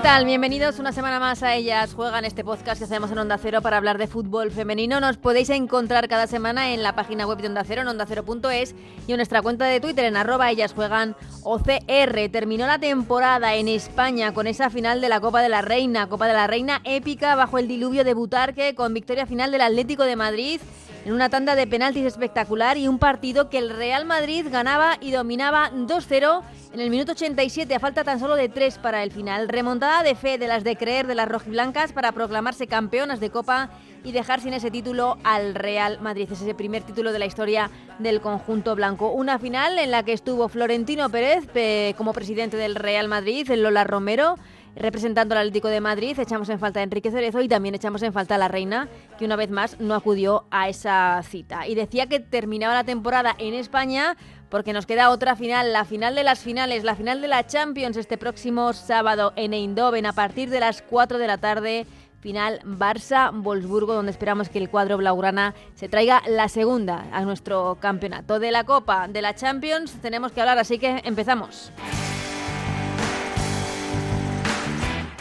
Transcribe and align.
¿Qué 0.00 0.04
tal? 0.04 0.24
Bienvenidos 0.24 0.78
una 0.78 0.92
semana 0.92 1.20
más 1.20 1.42
a 1.42 1.54
Ellas 1.54 1.92
Juegan, 1.92 2.24
este 2.24 2.42
podcast 2.42 2.78
que 2.78 2.86
hacemos 2.86 3.10
en 3.10 3.18
Onda 3.18 3.36
Cero 3.36 3.60
para 3.60 3.76
hablar 3.76 3.98
de 3.98 4.06
fútbol 4.06 4.50
femenino. 4.50 4.98
Nos 4.98 5.18
podéis 5.18 5.50
encontrar 5.50 6.08
cada 6.08 6.26
semana 6.26 6.72
en 6.72 6.82
la 6.82 6.94
página 6.94 7.26
web 7.26 7.36
de 7.36 7.48
Onda 7.48 7.64
Cero, 7.66 7.82
en 7.82 7.88
ondacero.es 7.88 8.74
y 9.06 9.12
en 9.12 9.18
nuestra 9.18 9.42
cuenta 9.42 9.66
de 9.66 9.78
Twitter 9.78 10.06
en 10.06 10.16
arroba 10.16 10.50
Ellas 10.50 10.72
Juegan 10.72 11.16
OCR. 11.42 12.30
Terminó 12.32 12.66
la 12.66 12.78
temporada 12.78 13.54
en 13.56 13.68
España 13.68 14.32
con 14.32 14.46
esa 14.46 14.70
final 14.70 15.02
de 15.02 15.10
la 15.10 15.20
Copa 15.20 15.42
de 15.42 15.50
la 15.50 15.60
Reina, 15.60 16.06
Copa 16.06 16.26
de 16.26 16.32
la 16.32 16.46
Reina 16.46 16.80
épica 16.84 17.34
bajo 17.34 17.58
el 17.58 17.68
diluvio 17.68 18.02
de 18.02 18.14
Butarque 18.14 18.74
con 18.74 18.94
victoria 18.94 19.26
final 19.26 19.52
del 19.52 19.60
Atlético 19.60 20.04
de 20.04 20.16
Madrid 20.16 20.62
en 21.04 21.12
una 21.12 21.28
tanda 21.28 21.54
de 21.54 21.66
penaltis 21.66 22.04
espectacular 22.04 22.76
y 22.76 22.88
un 22.88 22.98
partido 22.98 23.48
que 23.48 23.58
el 23.58 23.70
Real 23.70 24.04
Madrid 24.04 24.46
ganaba 24.50 24.96
y 25.00 25.10
dominaba 25.10 25.70
2-0 25.72 26.42
en 26.72 26.80
el 26.80 26.90
minuto 26.90 27.12
87 27.12 27.74
a 27.74 27.80
falta 27.80 28.04
tan 28.04 28.20
solo 28.20 28.36
de 28.36 28.48
3 28.48 28.78
para 28.78 29.02
el 29.02 29.10
final. 29.10 29.48
Remontada 29.48 30.02
de 30.02 30.14
fe 30.14 30.38
de 30.38 30.46
las 30.46 30.62
de 30.62 30.76
creer 30.76 31.06
de 31.06 31.14
las 31.14 31.28
rojiblancas 31.28 31.92
para 31.92 32.12
proclamarse 32.12 32.66
campeonas 32.66 33.18
de 33.18 33.30
Copa 33.30 33.70
y 34.04 34.12
dejar 34.12 34.40
sin 34.40 34.54
ese 34.54 34.70
título 34.70 35.18
al 35.24 35.54
Real 35.54 36.00
Madrid. 36.00 36.28
Es 36.30 36.40
ese 36.40 36.54
primer 36.54 36.82
título 36.82 37.12
de 37.12 37.18
la 37.18 37.26
historia 37.26 37.70
del 37.98 38.20
conjunto 38.20 38.74
blanco. 38.76 39.10
Una 39.10 39.38
final 39.38 39.78
en 39.78 39.90
la 39.90 40.04
que 40.04 40.12
estuvo 40.12 40.48
Florentino 40.48 41.10
Pérez 41.10 41.48
como 41.96 42.12
presidente 42.12 42.56
del 42.56 42.76
Real 42.76 43.08
Madrid, 43.08 43.50
Lola 43.50 43.84
Romero 43.84 44.36
representando 44.76 45.34
al 45.34 45.40
Atlético 45.40 45.68
de 45.68 45.80
Madrid. 45.80 46.18
Echamos 46.18 46.48
en 46.48 46.58
falta 46.58 46.80
a 46.80 46.82
Enrique 46.82 47.10
Cerezo 47.10 47.40
y 47.40 47.48
también 47.48 47.74
echamos 47.74 48.02
en 48.02 48.12
falta 48.12 48.34
a 48.34 48.38
la 48.38 48.48
Reina, 48.48 48.88
que 49.18 49.24
una 49.24 49.36
vez 49.36 49.50
más 49.50 49.78
no 49.80 49.94
acudió 49.94 50.44
a 50.50 50.68
esa 50.68 51.22
cita. 51.24 51.66
Y 51.66 51.74
decía 51.74 52.06
que 52.06 52.20
terminaba 52.20 52.74
la 52.74 52.84
temporada 52.84 53.34
en 53.38 53.54
España 53.54 54.16
porque 54.48 54.72
nos 54.72 54.84
queda 54.84 55.10
otra 55.10 55.36
final, 55.36 55.72
la 55.72 55.84
final 55.84 56.14
de 56.14 56.24
las 56.24 56.40
finales, 56.40 56.82
la 56.84 56.96
final 56.96 57.20
de 57.20 57.28
la 57.28 57.46
Champions 57.46 57.96
este 57.96 58.18
próximo 58.18 58.72
sábado 58.72 59.32
en 59.36 59.54
Eindhoven 59.54 60.06
a 60.06 60.12
partir 60.12 60.50
de 60.50 60.60
las 60.60 60.82
4 60.82 61.18
de 61.18 61.26
la 61.26 61.38
tarde. 61.38 61.86
Final 62.20 62.60
Barça-Wolfsburgo, 62.64 63.94
donde 63.94 64.12
esperamos 64.12 64.50
que 64.50 64.58
el 64.58 64.68
cuadro 64.68 64.98
blaugrana 64.98 65.54
se 65.74 65.88
traiga 65.88 66.22
la 66.28 66.50
segunda 66.50 67.06
a 67.12 67.22
nuestro 67.22 67.78
campeonato. 67.80 68.38
De 68.38 68.50
la 68.50 68.64
Copa, 68.64 69.08
de 69.08 69.22
la 69.22 69.34
Champions, 69.34 69.94
tenemos 70.02 70.30
que 70.30 70.42
hablar, 70.42 70.58
así 70.58 70.78
que 70.78 71.00
empezamos. 71.04 71.72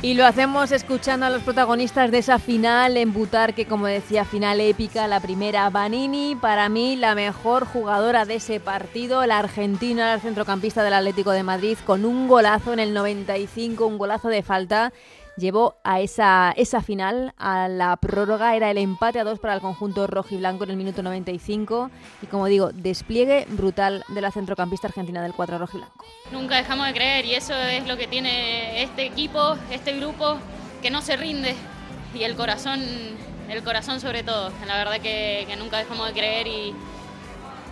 Y 0.00 0.14
lo 0.14 0.26
hacemos 0.26 0.70
escuchando 0.70 1.26
a 1.26 1.30
los 1.30 1.42
protagonistas 1.42 2.12
de 2.12 2.18
esa 2.18 2.38
final 2.38 2.96
en 2.96 3.12
Butar, 3.12 3.52
que 3.52 3.66
como 3.66 3.88
decía, 3.88 4.24
final 4.24 4.60
épica, 4.60 5.08
la 5.08 5.18
primera 5.18 5.68
Vanini, 5.70 6.36
para 6.36 6.68
mí 6.68 6.94
la 6.94 7.16
mejor 7.16 7.64
jugadora 7.64 8.24
de 8.24 8.36
ese 8.36 8.60
partido, 8.60 9.26
la 9.26 9.40
argentina, 9.40 10.14
la 10.14 10.20
centrocampista 10.20 10.84
del 10.84 10.94
Atlético 10.94 11.32
de 11.32 11.42
Madrid, 11.42 11.78
con 11.84 12.04
un 12.04 12.28
golazo 12.28 12.72
en 12.72 12.78
el 12.78 12.94
95, 12.94 13.86
un 13.86 13.98
golazo 13.98 14.28
de 14.28 14.44
falta 14.44 14.92
llevó 15.38 15.76
a 15.84 16.00
esa, 16.00 16.52
esa 16.56 16.82
final, 16.82 17.32
a 17.38 17.68
la 17.68 17.96
prórroga, 17.96 18.56
era 18.56 18.70
el 18.70 18.78
empate 18.78 19.20
a 19.20 19.24
dos 19.24 19.38
para 19.38 19.54
el 19.54 19.60
conjunto 19.60 20.06
rojo 20.06 20.34
y 20.34 20.38
blanco 20.38 20.64
en 20.64 20.70
el 20.70 20.76
minuto 20.76 21.02
95 21.02 21.90
y 22.22 22.26
como 22.26 22.46
digo, 22.46 22.70
despliegue 22.72 23.46
brutal 23.48 24.04
de 24.08 24.20
la 24.20 24.30
centrocampista 24.30 24.88
argentina 24.88 25.22
del 25.22 25.32
4 25.32 25.58
rojo 25.58 25.76
y 25.76 25.80
blanco. 25.80 26.04
Nunca 26.32 26.56
dejamos 26.56 26.86
de 26.86 26.92
creer 26.92 27.24
y 27.24 27.34
eso 27.34 27.54
es 27.54 27.86
lo 27.86 27.96
que 27.96 28.06
tiene 28.06 28.82
este 28.82 29.06
equipo, 29.06 29.56
este 29.70 29.96
grupo, 29.96 30.36
que 30.82 30.90
no 30.90 31.02
se 31.02 31.16
rinde. 31.16 31.54
Y 32.14 32.22
el 32.22 32.36
corazón, 32.36 32.80
el 33.48 33.62
corazón 33.62 34.00
sobre 34.00 34.22
todo, 34.22 34.50
la 34.66 34.76
verdad 34.76 35.00
que, 35.00 35.46
nunca 35.58 35.78
dejamos 35.78 36.08
de 36.08 36.12
creer 36.12 36.46
y, 36.46 36.74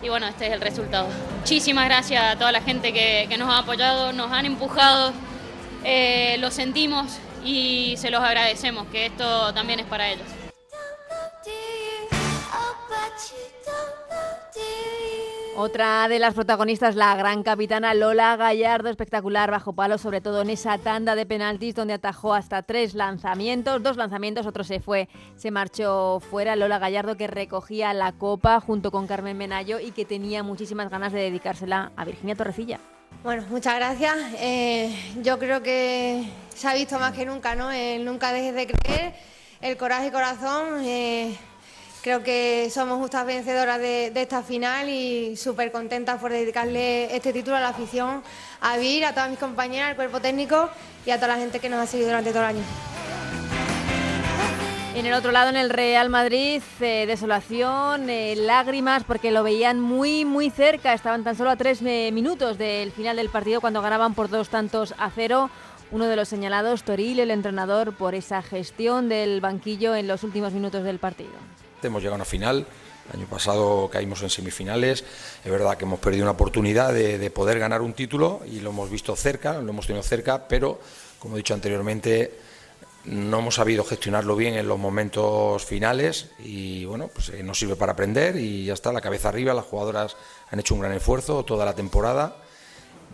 y 0.03 0.09
bueno, 0.09 0.27
este 0.27 0.47
es 0.47 0.53
el 0.53 0.61
resultado. 0.61 1.09
Muchísimas 1.41 1.87
gracias 1.87 2.23
a 2.23 2.39
toda 2.39 2.53
la 2.53 2.61
gente 2.61 2.93
que, 2.93 3.35
nos 3.39 3.49
ha 3.49 3.59
apoyado, 3.59 4.13
nos 4.13 4.31
han 4.33 4.47
empujado, 4.47 5.13
eh, 5.85 6.37
lo 6.39 6.51
sentimos, 6.51 7.19
y 7.47 7.97
se 7.97 8.11
los 8.11 8.21
agradecemos, 8.21 8.87
que 8.89 9.07
esto 9.07 9.55
también 9.55 9.81
es 9.81 9.87
para 9.87 10.11
ellos. 10.11 10.27
Otra 15.59 16.07
de 16.09 16.19
las 16.19 16.35
protagonistas, 16.35 16.97
la 16.97 17.17
gran 17.17 17.43
capitana 17.43 17.95
Lola 17.95 18.37
Gallardo, 18.37 18.91
espectacular 18.91 19.51
bajo 19.51 19.73
palo, 19.73 19.97
sobre 19.97 20.21
todo 20.21 20.43
en 20.43 20.51
esa 20.51 20.77
tanda 20.77 21.15
de 21.15 21.25
penaltis 21.25 21.75
donde 21.75 21.95
atajó 21.95 22.35
hasta 22.35 22.63
tres 22.63 22.93
lanzamientos, 22.93 23.83
dos 23.83 23.97
lanzamientos, 23.97 24.45
otro 24.45 24.65
se 24.65 24.81
fue, 24.81 25.09
se 25.37 25.51
marchó 25.51 26.21
fuera. 26.21 26.57
Lola 26.57 26.79
Gallardo 26.79 27.17
que 27.17 27.27
recogía 27.27 27.95
la 27.95 28.13
copa 28.13 28.61
junto 28.61 28.91
con 28.91 29.07
Carmen 29.07 29.39
Menayo 29.39 29.81
y 29.81 29.93
que 29.93 30.05
tenía 30.05 30.43
muchísimas 30.43 30.91
ganas 30.91 31.15
de 31.15 31.21
dedicársela 31.21 31.91
a 31.97 32.05
Virginia 32.05 32.37
Torrecilla. 32.37 32.79
Bueno, 33.27 33.43
muchas 33.51 33.75
gracias. 33.75 34.15
Eh, 34.39 34.97
yo 35.21 35.37
creo 35.41 35.61
que 35.61 36.25
se 36.55 36.69
ha 36.69 36.75
visto 36.75 36.97
más 37.01 37.13
que 37.13 37.27
nunca, 37.27 37.57
¿no? 37.57 37.73
El 37.73 38.05
nunca 38.05 38.33
dejes 38.33 38.55
de 38.55 38.69
creer, 38.69 39.15
el 39.61 39.77
coraje 39.77 40.07
y 40.07 40.11
corazón. 40.13 40.85
Eh, 40.85 41.37
creo 42.03 42.23
que 42.23 42.71
somos 42.73 42.99
justas 42.99 43.27
vencedoras 43.27 43.81
de, 43.81 44.13
esta 44.15 44.45
final 44.45 44.89
y 44.89 45.35
súper 45.37 45.73
contentas 45.73 46.21
por 46.21 46.31
dedicarle 46.31 47.17
este 47.17 47.33
título 47.33 47.57
a 47.57 47.61
la 47.61 47.71
afición, 47.71 48.23
a 48.61 48.77
Vir, 48.77 49.05
a 49.05 49.13
todas 49.13 49.29
mis 49.29 49.41
compañeras, 49.41 49.91
al 49.91 49.97
cuerpo 49.97 50.21
técnico 50.21 50.71
y 51.05 51.11
a 51.11 51.17
toda 51.17 51.27
la 51.27 51.37
gente 51.37 51.59
que 51.59 51.69
nos 51.69 51.81
ha 51.81 51.87
seguido 51.89 52.11
durante 52.11 52.31
todo 52.31 52.43
el 52.43 52.51
año. 52.51 53.06
En 54.97 55.05
el 55.05 55.13
otro 55.13 55.31
lado, 55.31 55.51
en 55.51 55.57
el 55.57 55.69
Real 55.69 56.09
Madrid, 56.09 56.63
eh, 56.81 57.05
desolación, 57.07 58.09
eh, 58.09 58.35
lágrimas, 58.35 59.05
porque 59.05 59.31
lo 59.31 59.43
veían 59.43 59.79
muy, 59.79 60.25
muy 60.25 60.49
cerca. 60.49 60.95
Estaban 60.95 61.23
tan 61.23 61.37
solo 61.37 61.51
a 61.51 61.57
tres 61.57 61.83
eh, 61.85 62.09
minutos 62.15 62.57
del 62.57 62.93
final 62.93 63.17
del 63.17 63.29
partido 63.29 63.61
cuando 63.61 63.83
ganaban 63.83 64.15
por 64.15 64.31
dos 64.31 64.49
tantos 64.49 64.95
a 64.97 65.11
cero. 65.11 65.51
Uno 65.91 66.07
de 66.07 66.17
los 66.17 66.31
señalados, 66.31 66.83
Toril, 66.83 67.21
el 67.21 67.31
entrenador, 67.31 67.93
por 67.95 68.15
esa 68.15 68.41
gestión 68.41 69.11
del 69.11 69.43
banquillo 69.43 69.95
en 69.95 70.09
los 70.09 70.25
últimos 70.25 70.55
minutos 70.55 70.83
del 70.83 70.99
partido. 70.99 71.35
Hemos 71.83 72.01
llegado 72.01 72.15
a 72.15 72.17
una 72.17 72.25
final. 72.25 72.67
El 73.13 73.21
año 73.21 73.29
pasado 73.29 73.91
caímos 73.93 74.23
en 74.23 74.31
semifinales. 74.31 75.05
Es 75.45 75.53
verdad 75.53 75.77
que 75.77 75.85
hemos 75.85 76.01
perdido 76.01 76.25
una 76.25 76.33
oportunidad 76.33 76.95
de, 76.95 77.19
de 77.19 77.31
poder 77.31 77.59
ganar 77.59 77.83
un 77.83 77.93
título 77.93 78.41
y 78.51 78.61
lo 78.61 78.71
hemos 78.71 78.89
visto 78.89 79.15
cerca, 79.15 79.61
lo 79.61 79.69
hemos 79.69 79.87
tenido 79.87 80.03
cerca, 80.03 80.49
pero, 80.49 80.81
como 81.19 81.37
he 81.37 81.41
dicho 81.41 81.53
anteriormente, 81.53 82.46
no 83.07 83.39
hemos 83.39 83.55
sabido 83.55 83.85
gestionarlo 83.85 84.37
bien 84.37 84.55
en 84.55 84.67
los 84.67 84.79
momentos 84.79 85.65
finales 85.65 86.31
y 86.41 86.85
bueno, 86.85 87.09
pues 87.09 87.29
eh, 87.31 87.43
nos 87.43 87.59
sirve 87.59 87.77
para 87.77 87.93
aprender 87.93 88.37
y 88.37 88.65
ya 88.65 88.75
está, 88.75 88.93
la 88.93 89.01
cabeza 89.01 89.29
arriba, 89.29 89.55
las 89.55 89.65
jugadoras 89.65 90.17
han 90.51 90.59
hecho 90.59 90.75
un 90.75 90.81
gran 90.81 90.93
esfuerzo 90.93 91.45
toda 91.45 91.65
la 91.65 91.75
temporada, 91.75 92.37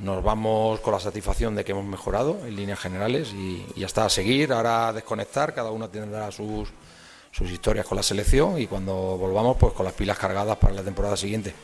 nos 0.01 0.25
vamos 0.25 0.81
con 0.81 0.95
la 0.95 1.01
satisfacción 1.01 1.55
de 1.55 1.65
que 1.65 1.73
hemos 1.73 1.85
mejorado 1.85 2.39
en 2.47 2.57
líneas 2.57 2.81
generales 2.81 3.33
y, 3.35 3.67
ya 3.77 3.87
está, 3.87 4.07
a 4.07 4.09
seguir, 4.09 4.53
ahora 4.53 4.93
desconectar, 4.93 5.55
cada 5.55 5.71
una 5.71 5.89
tendrá 5.89 6.33
sus, 6.33 6.71
sus 7.31 7.51
historias 7.51 7.87
con 7.87 7.97
la 7.97 8.03
selección 8.03 8.59
y 8.59 8.67
cuando 8.67 8.95
volvamos 8.95 9.59
pues 9.59 9.75
con 9.75 9.85
las 9.85 9.95
pilas 9.95 10.19
cargadas 10.19 10.57
para 10.57 10.73
la 10.73 10.83
temporada 10.83 11.17
siguiente 11.17 11.55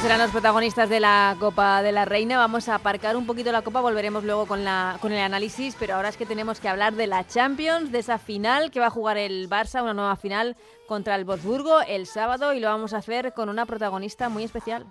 serán 0.00 0.18
los 0.18 0.30
protagonistas 0.30 0.88
de 0.88 0.98
la 0.98 1.36
Copa 1.38 1.82
de 1.82 1.92
la 1.92 2.06
Reina. 2.06 2.38
Vamos 2.38 2.70
a 2.70 2.76
aparcar 2.76 3.16
un 3.18 3.26
poquito 3.26 3.52
la 3.52 3.60
Copa, 3.60 3.82
volveremos 3.82 4.24
luego 4.24 4.46
con, 4.46 4.64
la, 4.64 4.96
con 5.02 5.12
el 5.12 5.18
análisis, 5.18 5.76
pero 5.78 5.94
ahora 5.94 6.08
es 6.08 6.16
que 6.16 6.24
tenemos 6.24 6.58
que 6.58 6.70
hablar 6.70 6.94
de 6.94 7.06
la 7.06 7.26
Champions, 7.26 7.92
de 7.92 7.98
esa 7.98 8.16
final 8.16 8.70
que 8.70 8.80
va 8.80 8.86
a 8.86 8.90
jugar 8.90 9.18
el 9.18 9.50
Barça, 9.50 9.82
una 9.82 9.92
nueva 9.92 10.16
final 10.16 10.56
contra 10.88 11.16
el 11.16 11.24
Wolfsburgo 11.24 11.82
el 11.82 12.06
sábado 12.06 12.54
y 12.54 12.60
lo 12.60 12.68
vamos 12.68 12.94
a 12.94 12.98
hacer 12.98 13.34
con 13.34 13.50
una 13.50 13.66
protagonista 13.66 14.30
muy 14.30 14.44
especial. 14.44 14.86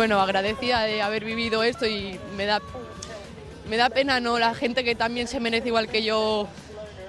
Bueno, 0.00 0.18
agradecida 0.18 0.84
de 0.84 1.02
haber 1.02 1.26
vivido 1.26 1.62
esto 1.62 1.86
y 1.86 2.18
me 2.34 2.46
da, 2.46 2.62
me 3.68 3.76
da 3.76 3.90
pena 3.90 4.18
no 4.18 4.38
la 4.38 4.54
gente 4.54 4.82
que 4.82 4.94
también 4.94 5.28
se 5.28 5.40
merece 5.40 5.68
igual 5.68 5.88
que 5.88 6.02
yo 6.02 6.48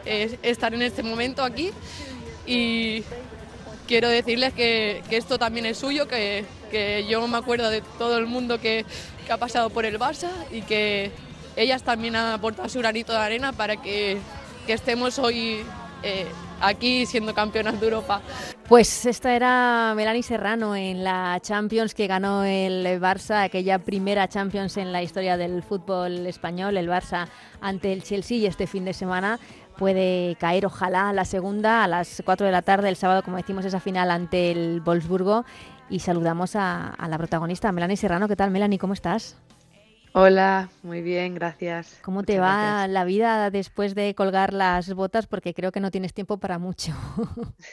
estar 0.03 0.73
en 0.73 0.81
este 0.81 1.01
momento 1.01 1.41
aquí 1.41 1.71
y 2.45 3.05
quiero 3.87 4.09
decirles 4.09 4.51
que, 4.51 5.03
esto 5.09 5.39
también 5.39 5.67
es 5.67 5.77
suyo, 5.77 6.09
que, 6.09 6.43
que 6.69 7.05
yo 7.07 7.25
me 7.29 7.37
acuerdo 7.37 7.69
de 7.69 7.81
todo 7.97 8.17
el 8.17 8.25
mundo 8.25 8.59
que, 8.59 8.85
que 9.25 9.31
ha 9.31 9.37
pasado 9.37 9.69
por 9.69 9.85
el 9.85 9.97
Barça 9.97 10.29
y 10.51 10.61
que 10.61 11.11
ellas 11.55 11.83
también 11.83 12.17
han 12.17 12.33
aportado 12.33 12.67
su 12.67 12.79
granito 12.79 13.13
de 13.13 13.19
arena 13.19 13.53
para 13.53 13.77
que, 13.77 14.17
que 14.67 14.73
estemos 14.73 15.17
hoy 15.17 15.63
eh, 16.03 16.25
aquí 16.59 17.05
siendo 17.05 17.33
campeonas 17.33 17.79
de 17.79 17.85
Europa. 17.85 18.21
Pues 18.71 19.05
esta 19.05 19.35
era 19.35 19.91
Melanie 19.97 20.23
Serrano 20.23 20.77
en 20.77 21.03
la 21.03 21.37
Champions 21.41 21.93
que 21.93 22.07
ganó 22.07 22.45
el 22.45 22.85
Barça, 23.01 23.43
aquella 23.43 23.79
primera 23.79 24.29
Champions 24.29 24.77
en 24.77 24.93
la 24.93 25.03
historia 25.03 25.35
del 25.35 25.61
fútbol 25.61 26.25
español, 26.25 26.77
el 26.77 26.87
Barça 26.87 27.27
ante 27.59 27.91
el 27.91 28.01
Chelsea 28.01 28.37
y 28.37 28.45
este 28.45 28.67
fin 28.67 28.85
de 28.85 28.93
semana 28.93 29.41
puede 29.77 30.37
caer, 30.39 30.65
ojalá, 30.65 31.11
la 31.11 31.25
segunda 31.25 31.83
a 31.83 31.87
las 31.89 32.23
4 32.23 32.45
de 32.45 32.51
la 32.53 32.61
tarde 32.61 32.87
el 32.87 32.95
sábado, 32.95 33.23
como 33.23 33.35
decimos, 33.35 33.65
esa 33.65 33.81
final 33.81 34.09
ante 34.09 34.51
el 34.51 34.79
Wolfsburgo. 34.79 35.43
Y 35.89 35.99
saludamos 35.99 36.55
a, 36.55 36.91
a 36.91 37.09
la 37.09 37.17
protagonista, 37.17 37.73
Melanie 37.73 37.97
Serrano. 37.97 38.29
¿Qué 38.29 38.37
tal, 38.37 38.51
Melanie? 38.51 38.79
¿Cómo 38.79 38.93
estás? 38.93 39.35
Hola, 40.13 40.69
muy 40.83 41.01
bien, 41.01 41.35
gracias. 41.35 42.01
¿Cómo 42.01 42.23
te 42.23 42.39
va 42.39 42.87
la 42.87 43.05
vida 43.05 43.49
después 43.49 43.95
de 43.95 44.13
colgar 44.13 44.53
las 44.53 44.93
botas? 44.93 45.27
Porque 45.27 45.53
creo 45.53 45.71
que 45.71 45.79
no 45.79 45.91
tienes 45.91 46.13
tiempo 46.13 46.37
para 46.37 46.59
mucho. 46.59 46.91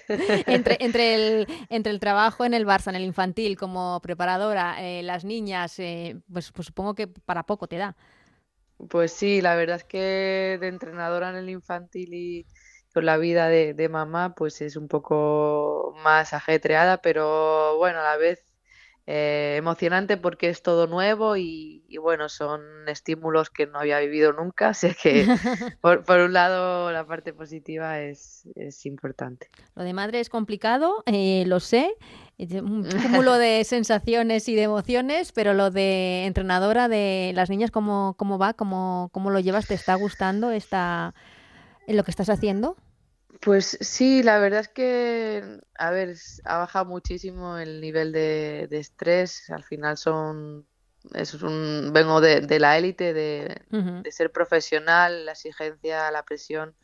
entre, 0.47 0.77
entre, 0.81 1.15
el, 1.15 1.47
entre 1.69 1.91
el 1.93 1.99
trabajo 1.99 2.45
en 2.45 2.55
el 2.55 2.67
Barça, 2.67 2.91
en 2.91 2.97
el 2.97 3.03
infantil, 3.03 3.57
como 3.57 4.01
preparadora, 4.01 4.77
eh, 4.81 5.03
las 5.03 5.25
niñas, 5.25 5.79
eh, 5.79 6.17
pues, 6.33 6.53
pues 6.53 6.67
supongo 6.67 6.95
que 6.95 7.09
para 7.09 7.45
poco 7.45 7.67
te 7.67 7.77
da. 7.77 7.97
Pues 8.89 9.13
sí, 9.13 9.41
la 9.41 9.57
verdad 9.57 9.77
es 9.77 9.85
que 9.85 10.59
de 10.61 10.69
entrenadora 10.69 11.31
en 11.31 11.37
el 11.37 11.51
infantil 11.51 12.15
y 12.15 12.47
con 12.95 13.05
la 13.05 13.17
vida 13.17 13.49
de, 13.49 13.75
de 13.75 13.89
mamá, 13.89 14.35
pues 14.37 14.61
es 14.61 14.77
un 14.77 14.87
poco 14.89 15.95
más 16.05 16.33
ajetreada, 16.33 16.99
pero 17.03 17.77
bueno, 17.79 18.01
a 18.01 18.05
la 18.05 18.17
vez 18.17 18.45
eh, 19.11 19.57
emocionante 19.57 20.19
porque 20.19 20.51
es 20.51 20.61
todo 20.61 20.87
nuevo 20.87 21.39
y, 21.39 21.83
bueno, 21.99 22.29
son 22.29 22.61
estímulos 22.89 23.49
que 23.49 23.67
no 23.67 23.79
había 23.79 23.99
vivido 24.01 24.35
nunca. 24.35 24.75
Sé 24.75 24.95
que 25.03 25.27
por, 25.81 26.21
un 26.21 26.35
lado 26.35 26.93
la 26.93 27.07
parte 27.07 27.33
positiva 27.33 28.01
es, 28.01 28.47
es, 28.55 28.85
importante. 28.85 29.49
Lo 29.75 29.83
de 29.83 29.95
madre 29.95 30.21
es 30.21 30.29
complicado, 30.29 31.05
eh, 31.07 31.45
lo 31.47 31.59
sé. 31.59 31.95
Un 32.37 32.87
cúmulo 33.03 33.39
de 33.39 33.65
sensaciones 33.65 34.47
y 34.47 34.55
de 34.55 34.65
emociones, 34.65 35.33
pero 35.33 35.55
lo 35.55 35.71
de 35.71 36.27
entrenadora 36.27 36.89
de 36.89 37.33
las 37.35 37.49
niñas, 37.49 37.71
¿cómo, 37.71 38.15
cómo 38.19 38.37
va? 38.37 38.53
¿Cómo, 38.53 39.09
¿Cómo 39.13 39.31
lo 39.31 39.41
llevas? 39.41 39.67
¿Te 39.67 39.73
está 39.73 39.95
gustando 39.95 40.51
esta, 40.51 41.15
en 41.87 41.97
lo 41.97 42.05
que 42.05 42.11
estás 42.11 42.29
haciendo? 42.29 42.77
Pues 43.41 43.79
sí, 43.81 44.23
la 44.23 44.39
verdad 44.39 44.61
es 44.61 44.69
que, 44.69 45.61
a 45.77 45.91
ver, 45.91 46.17
ha 46.45 46.59
bajado 46.59 46.87
muchísimo 46.87 47.57
el 47.59 47.81
nivel 47.81 48.13
de, 48.13 48.69
estrés. 48.73 49.49
Al 49.51 49.63
final 49.63 49.97
son, 49.97 50.67
es 51.15 51.35
un, 51.35 51.93
vengo 51.93 52.21
de, 52.21 52.59
la 52.59 52.77
élite, 52.77 53.15
de, 53.15 53.63
ser 54.11 54.33
profesional, 54.33 55.27
la 55.27 55.33
exigencia, 55.33 56.11
la 56.11 56.25
presión. 56.25 56.75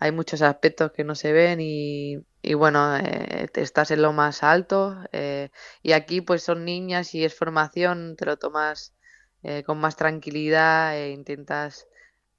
Hay 0.00 0.10
muchos 0.10 0.42
aspectos 0.42 0.90
que 0.92 1.04
no 1.04 1.14
se 1.14 1.32
ven 1.32 1.60
y, 1.60 2.24
bueno, 2.54 2.96
eh, 2.96 3.48
estás 3.54 3.92
en 3.92 4.02
lo 4.02 4.12
más 4.12 4.42
alto. 4.42 4.98
Eh, 5.12 5.50
y 5.82 5.92
aquí 5.92 6.20
pues 6.20 6.42
son 6.42 6.64
niñas 6.64 7.14
y 7.14 7.24
es 7.24 7.34
formación, 7.34 8.16
te 8.16 8.26
lo 8.26 8.36
tomas 8.36 8.94
eh, 9.44 9.62
con 9.62 9.78
más 9.78 9.94
tranquilidad 9.96 10.96
e 10.96 11.10
intentas 11.12 11.86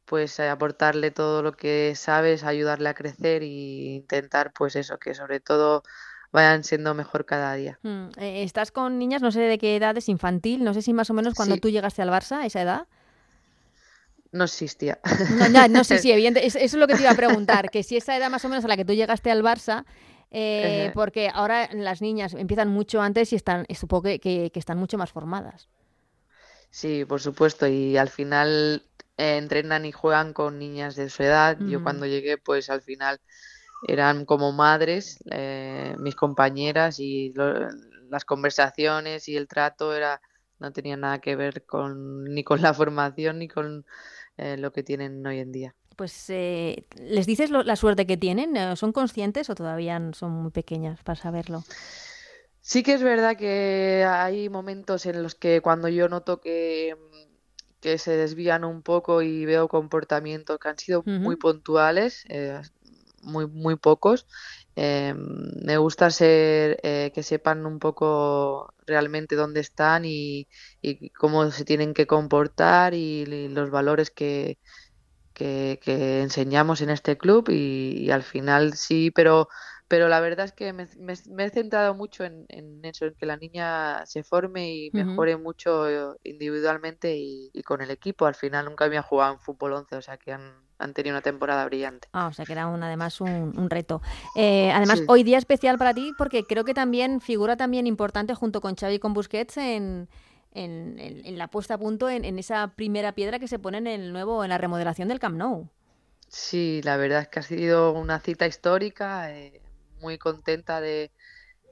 pues 0.05 0.39
eh, 0.39 0.47
aportarle 0.49 1.11
todo 1.11 1.41
lo 1.41 1.53
que 1.53 1.93
sabes, 1.95 2.43
ayudarle 2.43 2.89
a 2.89 2.93
crecer 2.93 3.41
e 3.41 3.95
intentar 3.95 4.53
pues 4.53 4.75
eso, 4.75 4.97
que 4.97 5.13
sobre 5.13 5.39
todo 5.39 5.83
vayan 6.31 6.63
siendo 6.63 6.93
mejor 6.93 7.25
cada 7.25 7.53
día. 7.55 7.79
Mm, 7.81 8.07
eh, 8.17 8.43
estás 8.43 8.71
con 8.71 8.99
niñas, 8.99 9.21
no 9.21 9.31
sé 9.31 9.41
de 9.41 9.57
qué 9.57 9.75
edad 9.75 9.97
es 9.97 10.09
infantil, 10.09 10.63
no 10.63 10.73
sé 10.73 10.81
si 10.81 10.93
más 10.93 11.09
o 11.09 11.13
menos 11.13 11.33
cuando 11.33 11.57
tú 11.57 11.69
llegaste 11.69 12.01
al 12.01 12.09
Barça, 12.09 12.45
esa 12.45 12.61
edad. 12.61 12.87
No 14.31 14.43
existía. 14.43 14.99
No, 15.49 15.67
no 15.69 15.83
sé 15.83 15.97
si, 15.99 16.11
evidente, 16.11 16.45
eso 16.45 16.59
es 16.59 16.73
lo 16.73 16.87
que 16.87 16.95
te 16.95 17.01
iba 17.01 17.11
a 17.11 17.15
preguntar, 17.15 17.69
que 17.71 17.83
si 17.83 17.95
esa 17.95 18.17
edad 18.17 18.29
más 18.29 18.43
o 18.45 18.49
menos 18.49 18.65
a 18.65 18.67
la 18.67 18.75
que 18.75 18.85
tú 18.85 18.93
llegaste 18.93 19.31
al 19.31 19.43
Barça, 19.43 19.85
eh, 20.29 20.91
porque 20.93 21.29
ahora 21.33 21.69
las 21.71 22.01
niñas 22.01 22.33
empiezan 22.33 22.67
mucho 22.67 23.01
antes 23.01 23.31
y 23.31 23.37
están, 23.37 23.65
supongo 23.73 24.03
que, 24.03 24.19
que, 24.19 24.51
que 24.53 24.59
están 24.59 24.77
mucho 24.77 24.97
más 24.97 25.11
formadas. 25.11 25.69
Sí, 26.69 27.05
por 27.05 27.21
supuesto, 27.21 27.67
y 27.67 27.95
al 27.95 28.09
final 28.09 28.83
eh, 29.17 29.37
entrenan 29.37 29.85
y 29.85 29.91
juegan 29.91 30.33
con 30.33 30.59
niñas 30.59 30.95
de 30.95 31.09
su 31.09 31.23
edad. 31.23 31.57
Yo 31.59 31.81
cuando 31.83 32.05
llegué, 32.05 32.37
pues 32.37 32.69
al 32.69 32.81
final 32.81 33.19
eran 33.87 34.25
como 34.25 34.51
madres, 34.51 35.23
eh, 35.31 35.95
mis 35.99 36.15
compañeras 36.15 36.99
y 36.99 37.33
las 38.09 38.25
conversaciones 38.25 39.27
y 39.27 39.35
el 39.37 39.47
trato 39.47 39.93
era 39.93 40.21
no 40.59 40.71
tenía 40.71 40.95
nada 40.95 41.19
que 41.19 41.35
ver 41.35 41.65
con 41.65 42.23
ni 42.23 42.43
con 42.43 42.61
la 42.61 42.73
formación 42.73 43.39
ni 43.39 43.47
con 43.47 43.85
eh, 44.37 44.57
lo 44.57 44.71
que 44.71 44.83
tienen 44.83 45.25
hoy 45.25 45.39
en 45.39 45.51
día. 45.51 45.75
Pues 45.95 46.27
les 46.29 47.25
dices 47.25 47.51
la 47.51 47.75
suerte 47.77 48.05
que 48.05 48.17
tienen, 48.17 48.75
¿son 48.75 48.91
conscientes 48.91 49.49
o 49.49 49.55
todavía 49.55 50.01
son 50.13 50.31
muy 50.31 50.51
pequeñas 50.51 51.01
para 51.03 51.21
saberlo? 51.21 51.63
Sí 52.59 52.83
que 52.83 52.95
es 52.95 53.03
verdad 53.03 53.37
que 53.37 54.03
hay 54.09 54.49
momentos 54.49 55.05
en 55.05 55.21
los 55.21 55.35
que 55.35 55.61
cuando 55.61 55.87
yo 55.87 56.09
noto 56.09 56.41
que 56.41 56.95
que 57.85 57.99
se 57.99 58.17
desvían 58.17 58.65
un 58.65 58.81
poco 58.81 59.21
y 59.21 59.45
veo 59.45 59.67
comportamientos 59.67 60.57
que 60.57 60.69
han 60.69 60.79
sido 60.79 61.03
muy 61.05 61.35
puntuales, 61.35 62.25
eh, 62.29 62.59
muy, 63.21 63.45
muy 63.45 63.75
pocos. 63.75 64.25
Eh, 64.75 65.13
me 65.15 65.77
gusta 65.77 66.09
ser 66.09 66.79
eh, 66.81 67.11
que 67.13 67.21
sepan 67.21 67.67
un 67.67 67.77
poco 67.77 68.73
realmente 68.87 69.35
dónde 69.35 69.59
están 69.59 70.03
y, 70.03 70.47
cómo 71.15 71.51
se 71.51 71.63
tienen 71.63 71.93
que 71.93 72.07
comportar 72.07 72.95
y, 72.95 73.27
los 73.49 73.69
valores 73.69 74.09
que, 74.09 74.57
que, 75.35 75.77
enseñamos 76.23 76.81
en 76.81 76.89
este 76.89 77.19
club 77.19 77.49
y, 77.51 78.09
al 78.09 78.23
final 78.23 78.73
sí, 78.73 79.11
pero 79.11 79.47
pero 79.87 80.09
la 80.09 80.19
verdad 80.19 80.45
es 80.45 80.51
que 80.51 80.73
me, 80.73 80.83
he 80.83 81.49
centrado 81.49 81.93
mucho 81.93 82.23
en, 82.23 82.45
eso, 82.83 83.05
en 83.05 83.13
que 83.13 83.25
la 83.27 83.37
niña 83.37 84.03
se 84.07 84.23
forme 84.23 84.73
y 84.73 84.89
mejore 84.91 85.37
mucho 85.37 86.15
individualmente 86.23 87.15
y, 87.15 87.51
con 87.63 87.81
el 87.81 87.91
equipo. 87.91 88.25
Al 88.25 88.35
final 88.35 88.65
nunca 88.65 88.85
había 88.85 89.03
jugado 89.03 89.33
en 89.33 89.39
fútbol 89.39 89.73
11, 89.73 89.95
o 89.95 90.01
sea 90.01 90.17
que 90.17 90.31
han, 90.31 90.93
tenido 90.95 91.13
una 91.13 91.21
temporada 91.21 91.65
brillante. 91.65 92.07
Ah, 92.13 92.27
o 92.27 92.33
sea 92.33 92.45
que 92.45 92.53
era 92.53 92.67
un, 92.67 92.81
además 92.81 93.21
un, 93.21 93.69
reto. 93.69 94.01
Eh, 94.35 94.71
además, 94.71 95.03
hoy 95.07 95.23
día 95.23 95.37
especial 95.37 95.77
para 95.77 95.93
ti 95.93 96.13
porque 96.17 96.45
creo 96.45 96.63
que 96.63 96.73
también 96.73 97.21
figura 97.21 97.55
también 97.55 97.85
importante 97.85 98.33
junto 98.33 98.61
con 98.61 98.75
Xavi 98.75 98.95
y 98.95 98.99
con 98.99 99.13
Busquets 99.13 99.57
en, 99.57 100.09
en, 100.55 101.37
la 101.37 101.47
puesta 101.47 101.75
a 101.75 101.77
punto 101.77 102.09
en, 102.09 102.39
esa 102.39 102.73
primera 102.75 103.13
piedra 103.13 103.37
que 103.37 103.47
se 103.47 103.59
pone 103.59 103.77
en 103.77 103.87
el 103.87 104.11
nuevo, 104.11 104.43
en 104.43 104.49
la 104.49 104.57
remodelación 104.57 105.09
del 105.09 105.19
Camp 105.19 105.37
Nou. 105.37 105.69
Sí, 106.27 106.81
la 106.83 106.97
verdad 106.97 107.21
es 107.21 107.27
que 107.27 107.39
ha 107.39 107.43
sido 107.43 107.91
una 107.93 108.19
cita 108.19 108.47
histórica. 108.47 109.31
Eh, 109.31 109.61
muy 110.05 110.19
contenta 110.19 110.81
de, 110.81 111.11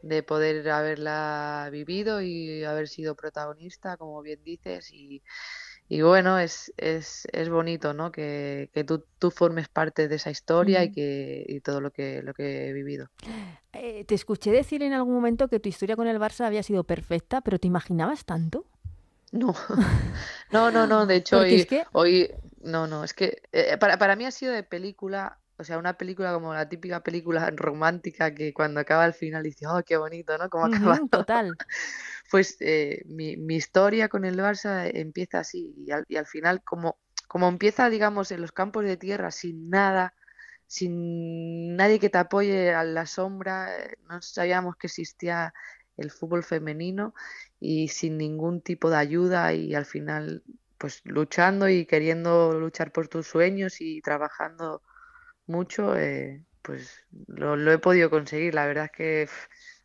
de 0.01 0.23
poder 0.23 0.67
haberla 0.69 1.69
vivido 1.71 2.21
y 2.21 2.63
haber 2.63 2.87
sido 2.87 3.15
protagonista, 3.15 3.95
como 3.95 4.23
bien 4.23 4.43
dices, 4.43 4.91
y, 4.91 5.21
y 5.87 6.01
bueno, 6.01 6.39
es, 6.39 6.73
es, 6.77 7.27
es 7.31 7.49
bonito, 7.49 7.93
¿no? 7.93 8.11
Que, 8.11 8.71
que 8.73 8.83
tú, 8.83 9.05
tú, 9.19 9.29
formes 9.29 9.69
parte 9.69 10.07
de 10.07 10.15
esa 10.15 10.31
historia 10.31 10.83
y, 10.83 10.91
que, 10.91 11.45
y 11.47 11.59
todo 11.59 11.79
lo 11.79 11.91
que, 11.91 12.23
lo 12.23 12.33
que 12.33 12.69
he 12.69 12.73
vivido. 12.73 13.07
Eh, 13.73 14.03
te 14.05 14.15
escuché 14.15 14.51
decir 14.51 14.81
en 14.81 14.93
algún 14.93 15.13
momento 15.13 15.47
que 15.47 15.59
tu 15.59 15.69
historia 15.69 15.95
con 15.95 16.07
el 16.07 16.19
Barça 16.19 16.47
había 16.47 16.63
sido 16.63 16.83
perfecta, 16.83 17.41
pero 17.41 17.59
¿te 17.59 17.67
imaginabas 17.67 18.25
tanto? 18.25 18.65
No, 19.31 19.53
no, 20.51 20.71
no, 20.71 20.87
no, 20.87 21.05
de 21.05 21.17
hecho 21.17 21.39
hoy, 21.39 21.67
hoy, 21.91 22.31
no, 22.61 22.87
no, 22.87 23.03
es 23.03 23.13
que 23.13 23.43
eh, 23.51 23.77
para, 23.77 23.99
para 23.99 24.15
mí 24.15 24.25
ha 24.25 24.31
sido 24.31 24.53
de 24.53 24.63
película 24.63 25.39
o 25.63 25.65
sea, 25.65 25.77
una 25.77 25.93
película 25.93 26.33
como 26.33 26.53
la 26.53 26.67
típica 26.67 27.01
película 27.01 27.49
romántica 27.55 28.35
que 28.35 28.53
cuando 28.53 28.81
acaba 28.81 29.05
al 29.05 29.13
final 29.13 29.43
dice, 29.43 29.65
oh, 29.65 29.81
qué 29.85 29.95
bonito, 29.95 30.37
¿no? 30.37 30.49
Como 30.49 30.65
acaba. 30.65 30.99
total. 31.09 31.55
pues 32.31 32.57
eh, 32.59 33.03
mi, 33.05 33.37
mi, 33.37 33.55
historia 33.55 34.09
con 34.09 34.25
el 34.25 34.37
Barça 34.37 34.91
empieza 34.93 35.39
así 35.39 35.73
y 35.77 35.91
al, 35.91 36.03
y 36.09 36.17
al 36.17 36.25
final 36.25 36.61
como, 36.63 36.97
como 37.27 37.47
empieza, 37.47 37.89
digamos, 37.89 38.31
en 38.31 38.41
los 38.41 38.51
campos 38.51 38.83
de 38.83 38.97
tierra 38.97 39.31
sin 39.31 39.69
nada, 39.69 40.13
sin 40.67 41.77
nadie 41.77 41.99
que 41.99 42.09
te 42.09 42.17
apoye 42.17 42.73
a 42.73 42.83
la 42.83 43.05
sombra, 43.05 43.73
eh, 43.77 43.97
no 44.09 44.21
sabíamos 44.21 44.75
que 44.75 44.87
existía 44.87 45.53
el 45.95 46.11
fútbol 46.11 46.43
femenino 46.43 47.13
y 47.59 47.87
sin 47.87 48.17
ningún 48.17 48.59
tipo 48.59 48.89
de 48.89 48.97
ayuda 48.97 49.53
y 49.53 49.75
al 49.75 49.85
final 49.85 50.43
pues 50.77 51.01
luchando 51.05 51.69
y 51.69 51.85
queriendo 51.85 52.59
luchar 52.59 52.91
por 52.91 53.07
tus 53.07 53.27
sueños 53.27 53.79
y 53.79 54.01
trabajando 54.01 54.81
mucho, 55.47 55.97
eh, 55.97 56.43
pues 56.61 57.05
lo, 57.27 57.71
he 57.71 57.77
podido 57.77 58.09
conseguir. 58.09 58.53
La 58.55 58.65
verdad 58.65 58.85
es 58.85 58.91
que 58.91 59.29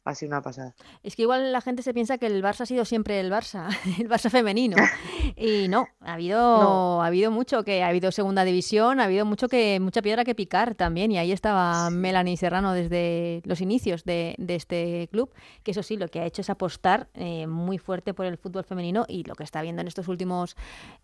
ha 0.09 0.15
sido 0.15 0.31
una 0.31 0.43
pasada. 0.43 0.75
Es 1.03 1.17
que 1.17 1.23
igual 1.23 1.53
la 1.53 1.61
gente 1.61 1.83
se 1.83 1.93
piensa 1.93 2.19
que 2.19 2.27
el 2.27 2.43
Barça 2.43 2.63
ha 2.63 2.67
sido 2.67 2.85
siempre 2.85 3.21
el 3.21 3.31
Barça, 3.31 3.69
el 4.01 4.09
Barça 4.09 4.31
femenino. 4.31 4.77
y 5.37 5.69
no, 5.69 5.89
ha 6.01 6.15
habido, 6.15 7.03
ha 7.03 7.07
habido 7.07 7.31
mucho 7.31 7.63
que 7.63 7.83
ha 7.83 7.89
habido 7.89 8.11
segunda 8.11 8.45
división, 8.45 9.01
ha 9.01 9.05
habido 9.05 9.27
mucho 9.27 9.49
que 9.49 9.79
mucha 9.81 10.03
piedra 10.03 10.25
que 10.25 10.35
picar 10.35 10.75
también. 10.75 11.13
Y 11.13 11.19
ahí 11.19 11.33
estaba 11.33 11.91
Melanie 11.91 12.37
Serrano 12.37 12.73
desde 12.73 13.43
los 13.45 13.61
inicios 13.61 14.05
de, 14.05 14.35
este 14.49 15.09
club, 15.13 15.31
que 15.63 15.73
eso 15.73 15.83
sí, 15.83 15.97
lo 15.97 16.09
que 16.09 16.21
ha 16.21 16.25
hecho 16.25 16.41
es 16.41 16.51
apostar 16.51 17.09
eh, 17.15 17.47
muy 17.47 17.79
fuerte 17.79 18.15
por 18.15 18.27
el 18.27 18.39
fútbol 18.39 18.65
femenino 18.65 19.05
y 19.09 19.25
lo 19.25 19.35
que 19.35 19.45
está 19.45 19.63
viendo 19.63 19.83
en 19.83 19.89
estos 19.89 20.09
últimos 20.09 20.57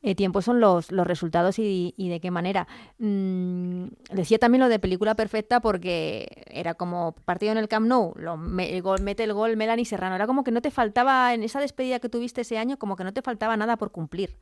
eh, 0.02 0.14
tiempos 0.14 0.46
son 0.46 0.61
los, 0.61 0.90
los 0.90 1.06
resultados 1.06 1.58
y, 1.58 1.94
de 1.96 2.20
qué 2.20 2.30
manera. 2.30 2.66
Mm, 2.99 3.87
decía 4.11 4.38
también 4.38 4.61
lo 4.61 4.68
de 4.68 4.78
película 4.78 5.14
perfecta 5.14 5.61
porque 5.61 6.44
era 6.46 6.75
como 6.75 7.12
partido 7.25 7.52
en 7.52 7.58
el 7.58 7.68
Camp 7.68 7.87
Nou, 7.87 8.14
lo, 8.16 8.38
el 8.58 8.82
gol, 8.82 8.93
mete 9.00 9.24
el 9.24 9.32
gol 9.32 9.56
Melanie 9.56 9.84
Serrano. 9.84 10.14
Era 10.14 10.26
como 10.26 10.44
que 10.44 10.50
no 10.50 10.62
te 10.62 10.70
faltaba, 10.70 11.34
en 11.34 11.42
esa 11.42 11.60
despedida 11.60 12.00
que 12.00 12.08
tuviste 12.08 12.42
ese 12.42 12.58
año, 12.58 12.78
como 12.78 12.96
que 12.96 13.04
no 13.04 13.12
te 13.12 13.22
faltaba 13.22 13.56
nada 13.56 13.76
por 13.76 13.92
cumplir. 13.92 14.36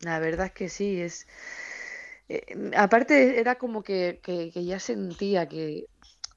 La 0.00 0.18
verdad 0.18 0.46
es 0.46 0.52
que 0.52 0.68
sí, 0.68 1.00
es... 1.00 1.26
Eh, 2.28 2.70
aparte 2.76 3.38
era 3.38 3.56
como 3.56 3.82
que, 3.82 4.20
que, 4.22 4.50
ya 4.64 4.78
sentía 4.78 5.46
que, 5.46 5.86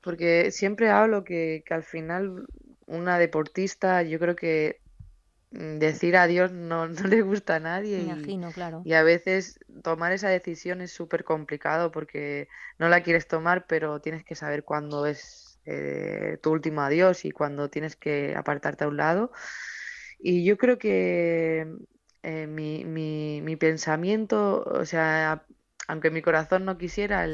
porque 0.02 0.52
siempre 0.52 0.90
hablo 0.90 1.24
que, 1.24 1.64
que 1.66 1.74
al 1.74 1.84
final 1.84 2.46
una 2.88 3.20
deportista, 3.20 4.02
yo 4.02 4.18
creo 4.20 4.36
que 4.36 4.82
mm, 5.52 5.78
decir 5.78 6.18
adiós 6.18 6.52
no, 6.52 6.88
no 6.88 7.08
le 7.08 7.22
gusta 7.22 7.56
a 7.56 7.60
nadie. 7.60 8.00
imagino, 8.00 8.52
claro. 8.52 8.82
Y 8.86 8.94
a 8.94 9.04
veces 9.04 9.60
tomar 9.84 10.12
esa 10.12 10.30
decisión 10.30 10.82
es 10.82 10.92
súper 10.92 11.24
complicado 11.24 11.92
porque 11.92 12.48
no 12.80 12.90
la 12.90 13.04
quieres 13.04 13.28
tomar, 13.28 13.68
pero 13.68 14.02
tienes 14.02 14.24
que 14.24 14.36
saber 14.36 14.64
cuándo 14.64 15.06
es 15.06 15.57
eh, 15.68 16.40
tu 16.42 16.52
último 16.52 16.82
adiós 16.82 17.26
y 17.26 17.32
cuando 17.32 17.70
tienes 17.70 17.96
que 17.96 18.36
apartarte 18.36 18.86
a 18.86 18.88
un 18.88 18.98
lado. 18.98 19.32
Y 20.20 20.46
yo 20.46 20.58
creo 20.58 20.78
que 20.80 21.68
eh, 22.24 22.48
mi, 22.48 22.86
mi, 22.86 23.56
pensamiento, 23.58 24.64
o 24.64 24.86
sea, 24.86 25.46
aunque 25.88 26.10
mi 26.12 26.22
corazón 26.22 26.66
no 26.66 26.78
quisiera, 26.78 27.24
a 27.24 27.28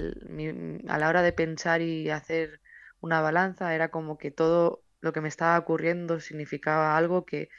la 0.99 1.09
hora 1.09 1.21
de 1.21 1.33
pensar 1.33 1.81
y 1.81 2.09
hacer 2.09 2.59
una 3.01 3.21
balanza, 3.21 3.75
era 3.75 3.89
como 3.89 4.17
que 4.17 4.31
todo 4.31 4.83
lo 5.01 5.13
que 5.13 5.21
me 5.21 5.29
estaba 5.29 5.57
ocurriendo 5.59 6.19
significaba 6.19 6.97
algo 6.97 7.25
que, 7.25 7.49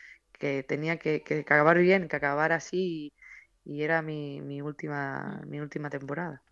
tenía 0.68 0.98
que, 0.98 1.22
acabar 1.40 1.78
bien, 1.78 2.08
que 2.08 2.16
acabar 2.16 2.52
así 2.52 3.12
y, 3.64 3.82
era 3.82 4.02
mi, 4.02 4.40
mi, 4.42 4.60
última, 4.62 5.42
mi 5.46 5.60
última 5.60 5.88
temporada. 5.90 6.42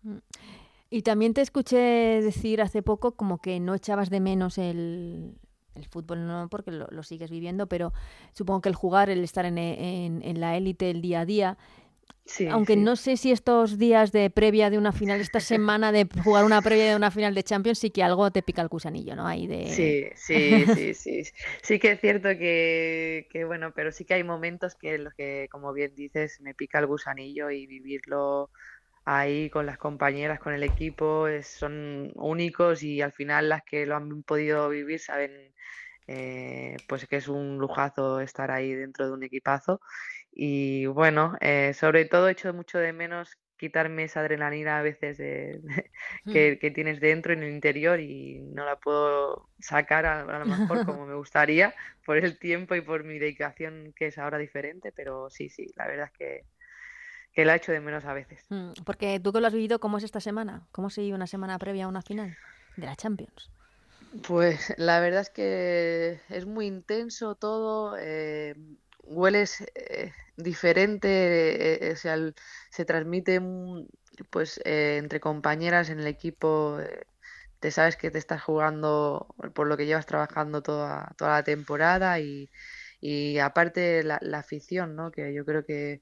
Y 0.93 1.01
también 1.01 1.33
te 1.33 1.41
escuché 1.41 2.21
decir 2.21 2.61
hace 2.61 2.83
poco 2.83 3.13
como 3.13 3.39
que 3.39 3.59
no 3.59 3.73
echabas 3.73 4.11
de 4.11 4.19
menos 4.19 4.59
el, 4.59 5.33
fútbol, 5.89 6.27
no 6.27 6.49
porque 6.51 6.69
lo, 6.69 7.01
sigues 7.01 7.31
viviendo, 7.31 7.65
pero 7.65 7.93
supongo 8.33 8.61
que 8.61 8.69
el 8.69 8.75
jugar, 8.75 9.09
el 9.09 9.23
estar 9.23 9.43
en, 9.47 9.57
en, 9.57 10.39
la 10.39 10.55
élite 10.55 10.91
el 10.91 11.01
día 11.01 11.21
a 11.21 11.25
día. 11.25 11.57
Sí, 12.25 12.45
Aunque 12.45 12.75
no 12.75 12.95
sé 12.95 13.17
si 13.17 13.31
estos 13.31 13.79
días 13.79 14.11
de 14.11 14.29
previa 14.29 14.69
de 14.69 14.77
una 14.77 14.91
final, 14.91 15.19
esta 15.19 15.39
semana 15.39 15.91
de 15.91 16.07
jugar 16.23 16.45
una 16.45 16.61
previa 16.61 16.91
de 16.91 16.95
una 16.95 17.09
final 17.09 17.33
de 17.33 17.41
Champions, 17.41 17.79
sí 17.79 17.89
que 17.89 18.03
algo 18.03 18.29
te 18.29 18.43
pica 18.43 18.61
el 18.61 18.69
cusanillo, 18.69 19.15
¿no? 19.15 19.25
Ahí 19.25 19.47
de... 19.47 19.69
Sí, 19.69 20.05
sí, 20.13 20.63
sí, 20.75 20.93
sí. 20.93 21.23
Sí 21.63 21.79
que 21.79 21.93
es 21.93 22.01
cierto 22.01 22.29
que, 22.29 23.27
que, 23.31 23.45
bueno, 23.45 23.73
pero 23.75 23.91
sí 23.91 24.05
que 24.05 24.13
hay 24.13 24.23
momentos 24.23 24.75
que 24.75 24.99
los 24.99 25.15
que, 25.15 25.47
como 25.49 25.73
bien 25.73 25.95
dices, 25.95 26.39
me 26.39 26.53
pica 26.53 26.77
el 26.77 26.85
gusanillo 26.85 27.49
y 27.49 27.65
vivirlo 27.65 28.51
ahí 29.05 29.49
con 29.49 29.65
las 29.65 29.77
compañeras, 29.77 30.39
con 30.39 30.53
el 30.53 30.63
equipo, 30.63 31.27
son 31.41 32.11
únicos 32.15 32.83
y 32.83 33.01
al 33.01 33.11
final 33.11 33.49
las 33.49 33.63
que 33.63 33.85
lo 33.85 33.95
han 33.95 34.23
podido 34.23 34.69
vivir 34.69 34.99
saben 34.99 35.53
eh, 36.07 36.75
pues 36.87 37.07
que 37.07 37.17
es 37.17 37.27
un 37.27 37.57
lujazo 37.57 38.19
estar 38.19 38.51
ahí 38.51 38.73
dentro 38.73 39.07
de 39.07 39.13
un 39.13 39.23
equipazo. 39.23 39.81
Y 40.31 40.85
bueno, 40.87 41.35
eh, 41.41 41.73
sobre 41.73 42.05
todo 42.05 42.27
echo 42.29 42.53
mucho 42.53 42.79
de 42.79 42.93
menos 42.93 43.37
quitarme 43.57 44.03
esa 44.03 44.19
adrenalina 44.21 44.79
a 44.79 44.81
veces 44.81 45.19
hmm. 46.25 46.31
que, 46.33 46.71
tienes 46.75 46.99
dentro 46.99 47.33
en 47.33 47.43
el 47.43 47.53
interior 47.53 47.99
y 47.99 48.41
no 48.41 48.65
la 48.65 48.77
puedo 48.77 49.49
sacar 49.59 50.05
a, 50.05 50.21
a, 50.21 50.39
lo 50.39 50.45
mejor 50.45 50.85
como 50.85 51.05
me 51.05 51.15
gustaría 51.15 51.73
por 52.05 52.17
el 52.17 52.37
tiempo 52.39 52.75
y 52.75 52.81
por 52.81 53.03
mi 53.03 53.19
dedicación 53.19 53.93
que 53.95 54.07
es 54.07 54.17
ahora 54.17 54.37
diferente, 54.37 54.91
pero 54.91 55.29
sí, 55.29 55.49
sí, 55.49 55.67
la 55.77 55.87
verdad 55.87 56.09
es 56.11 56.17
que 56.17 56.45
que 57.33 57.45
la 57.45 57.55
hecho 57.55 57.71
de 57.71 57.79
menos 57.79 58.05
a 58.05 58.13
veces. 58.13 58.45
Mm, 58.49 58.71
porque 58.85 59.19
tú 59.19 59.33
que 59.33 59.41
lo 59.41 59.47
has 59.47 59.53
vivido, 59.53 59.79
¿cómo 59.79 59.97
es 59.97 60.03
esta 60.03 60.19
semana? 60.19 60.61
¿Cómo 60.71 60.89
se 60.89 61.01
vive 61.01 61.15
una 61.15 61.27
semana 61.27 61.57
previa 61.57 61.85
a 61.85 61.87
una 61.87 62.01
final 62.01 62.35
de 62.77 62.85
la 62.85 62.95
Champions? 62.95 63.49
Pues 64.27 64.73
la 64.77 64.99
verdad 64.99 65.21
es 65.21 65.29
que 65.31 66.19
es 66.29 66.45
muy 66.45 66.67
intenso 66.67 67.35
todo, 67.35 67.97
eh, 67.97 68.55
hueles 69.03 69.61
eh, 69.73 70.11
diferente, 70.37 71.91
eh, 71.91 71.95
se 71.95 72.85
transmite 72.85 73.41
pues 74.29 74.61
entre 74.63 75.19
compañeras 75.19 75.89
en 75.89 75.99
el 75.99 76.05
equipo, 76.05 76.77
te 77.59 77.71
sabes 77.71 77.97
que 77.97 78.11
te 78.11 78.19
estás 78.19 78.43
jugando 78.43 79.33
por 79.55 79.67
lo 79.67 79.77
que 79.77 79.87
llevas 79.87 80.05
trabajando 80.05 80.61
toda, 80.61 81.11
toda 81.17 81.31
la 81.31 81.43
temporada 81.43 82.19
y, 82.19 82.51
y 83.01 83.39
aparte 83.39 84.03
la, 84.03 84.19
la 84.21 84.39
afición, 84.39 84.95
¿no? 84.95 85.11
que 85.11 85.33
yo 85.33 85.43
creo 85.43 85.65
que 85.65 86.01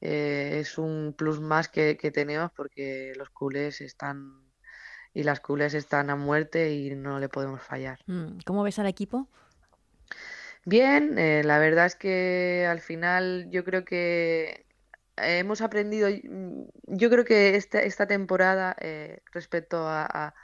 eh, 0.00 0.58
es 0.60 0.78
un 0.78 1.14
plus 1.16 1.40
más 1.40 1.68
que, 1.68 1.94
tenemos 2.12 2.50
porque 2.52 3.12
los 3.16 3.30
culés 3.30 3.80
están 3.80 4.42
y 5.14 5.22
las 5.22 5.40
culés 5.40 5.74
están 5.74 6.10
a 6.10 6.16
muerte 6.16 6.74
y 6.74 6.94
no 6.94 7.18
le 7.18 7.28
podemos 7.28 7.62
fallar. 7.62 7.98
Mm, 8.06 8.38
¿Cómo 8.44 8.62
ves 8.62 8.78
al 8.78 8.86
equipo? 8.86 9.28
Bien, 10.64 11.18
eh, 11.18 11.42
la 11.44 11.58
verdad 11.58 11.86
es 11.86 11.96
que 11.96 12.66
al 12.68 12.80
final 12.80 13.48
yo 13.50 13.64
creo 13.64 13.84
que 13.84 14.66
hemos 15.16 15.60
aprendido, 15.60 16.08
mm, 16.10 16.64
yo 16.86 17.10
creo 17.10 17.24
que 17.24 17.56
esta, 17.56 17.80
esta 17.82 18.06
temporada 18.06 18.76
eh, 18.80 19.20
respecto 19.32 19.88
a, 19.88 20.34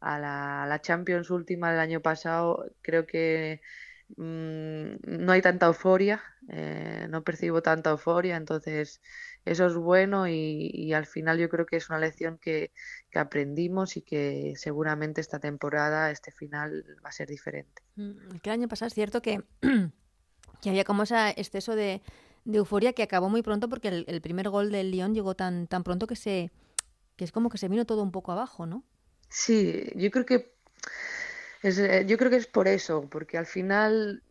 la, 0.00 0.66
la, 0.68 0.80
Champions 0.80 1.30
última 1.30 1.70
del 1.70 1.80
año 1.80 2.00
pasado, 2.00 2.70
creo 2.82 3.06
que 3.06 3.60
Mm, 4.16 4.96
no 5.06 5.32
hay 5.32 5.42
tanta 5.42 5.66
euforia, 5.66 6.22
eh, 6.48 7.06
no 7.08 7.22
percibo 7.22 7.62
tanta 7.62 7.90
euforia, 7.90 8.36
entonces 8.36 9.00
eso 9.44 9.66
es 9.66 9.74
bueno 9.74 10.26
y, 10.28 10.92
al 10.92 11.06
final 11.06 11.38
yo 11.38 11.48
creo 11.48 11.66
que 11.66 11.76
es 11.76 11.88
una 11.88 11.98
lección 11.98 12.38
que, 12.38 12.72
aprendimos 13.14 13.96
y 13.96 14.02
que 14.02 14.54
seguramente 14.56 15.20
esta 15.20 15.38
temporada, 15.38 16.10
este 16.10 16.32
final 16.32 16.84
va 17.04 17.08
a 17.08 17.12
ser 17.12 17.28
diferente. 17.28 17.82
Mm, 17.96 18.36
el 18.42 18.50
año 18.50 18.68
pasado 18.68 18.88
es 18.88 18.94
cierto 18.94 19.22
que, 19.22 19.42
que 20.62 20.70
había 20.70 20.84
como 20.84 21.04
ese 21.04 21.30
exceso 21.36 21.74
de, 21.76 22.02
euforia 22.46 22.92
que 22.92 23.02
acabó 23.02 23.28
muy 23.28 23.42
pronto 23.42 23.68
porque 23.68 23.88
el, 23.88 24.20
primer 24.22 24.48
gol 24.48 24.72
del 24.72 24.90
Lyon 24.90 25.14
llegó 25.14 25.34
tan, 25.34 25.66
tan 25.66 25.84
pronto 25.84 26.06
que 26.06 26.16
se 26.16 26.50
que 27.16 27.24
es 27.24 27.32
como 27.32 27.50
que 27.50 27.58
se 27.58 27.68
vino 27.68 27.84
todo 27.84 28.02
un 28.02 28.12
poco 28.12 28.32
abajo, 28.32 28.64
¿no? 28.64 28.82
Sí, 29.28 29.92
yo 29.94 30.10
creo 30.10 30.24
que 30.24 30.54
eh, 31.62 32.04
yo 32.06 32.16
creo 32.16 32.30
que 32.30 32.36
es 32.36 32.46
por 32.46 32.68
eso, 32.68 33.08
porque 33.10 33.38
al 33.38 33.46
final 33.46 34.22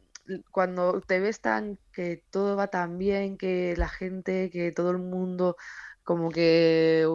cuando 0.52 1.02
te 1.02 1.20
ves 1.20 1.42
tan 1.42 1.80
que 1.92 2.24
todo 2.30 2.56
va 2.56 2.68
tan 2.68 2.98
bien, 2.98 3.38
que 3.38 3.76
la 3.78 3.90
gente, 3.90 4.50
que 4.52 4.72
todo 4.72 4.92
el 4.92 5.00
mundo 5.00 5.56
como 6.04 6.32
que 6.32 7.08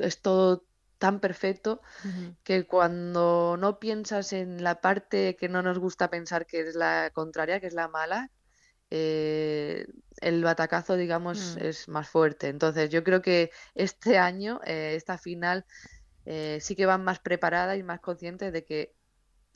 es 0.00 0.20
todo 0.20 0.64
tan 0.98 1.20
perfecto 1.20 1.80
que 2.42 2.66
cuando 2.66 3.56
no 3.56 3.78
piensas 3.78 4.32
en 4.32 4.62
la 4.64 4.80
parte 4.80 5.36
que 5.36 5.48
no 5.48 5.62
nos 5.62 5.78
gusta 5.78 6.10
pensar 6.10 6.46
que 6.46 6.60
es 6.60 6.74
la 6.74 7.10
contraria, 7.12 7.60
que 7.60 7.68
es 7.68 7.74
la 7.74 7.88
mala, 7.88 8.30
eh, 8.90 9.86
el 10.20 10.42
batacazo, 10.42 10.96
digamos, 10.96 11.56
mm. 11.56 11.64
es 11.64 11.88
más 11.88 12.08
fuerte. 12.08 12.48
Entonces, 12.48 12.90
yo 12.90 13.04
creo 13.04 13.22
que 13.22 13.50
este 13.74 14.18
año, 14.18 14.60
eh, 14.64 14.94
esta 14.96 15.18
final, 15.18 15.64
sí 16.60 16.76
que 16.76 16.84
van 16.84 17.04
más 17.04 17.20
preparadas 17.20 17.78
y 17.78 17.82
más 17.82 18.00
conscientes 18.00 18.52
de 18.52 18.62
que 18.62 18.92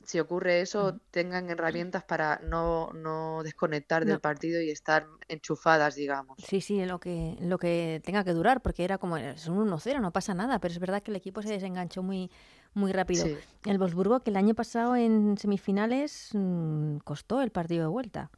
si 0.03 0.19
ocurre 0.19 0.61
eso, 0.61 0.99
tengan 1.11 1.49
herramientas 1.49 2.03
para 2.03 2.39
no, 2.43 2.91
no 2.93 3.41
desconectar 3.43 4.05
del 4.05 4.19
partido 4.19 4.61
y 4.61 4.69
estar 4.69 5.07
enchufadas, 5.27 5.95
digamos. 5.95 6.37
Sí, 6.45 6.61
sí, 6.61 6.83
lo 6.85 6.99
que, 6.99 7.37
lo 7.41 7.57
que 7.57 8.01
tenga 8.03 8.23
que 8.23 8.33
durar, 8.33 8.61
porque 8.61 8.83
era 8.83 8.97
como, 8.97 9.17
es 9.17 9.47
un 9.47 9.57
1-0, 9.57 10.01
no 10.01 10.11
pasa 10.11 10.33
nada, 10.33 10.59
pero 10.59 10.73
es 10.73 10.79
verdad 10.79 11.01
que 11.01 11.11
el 11.11 11.17
equipo 11.17 11.41
se 11.41 11.49
desenganchó 11.49 12.03
muy, 12.03 12.29
muy 12.73 12.91
rápido. 12.91 13.25
El 13.65 13.77
Wolfsburgo, 13.77 14.21
que 14.21 14.31
el 14.31 14.37
año 14.37 14.53
pasado 14.53 14.95
en 14.95 15.37
semifinales 15.37 16.29
mm, 16.33 16.97
costó 16.97 17.41
el 17.41 17.51
partido 17.51 17.83
de 17.83 17.89
vuelta. 17.89 18.31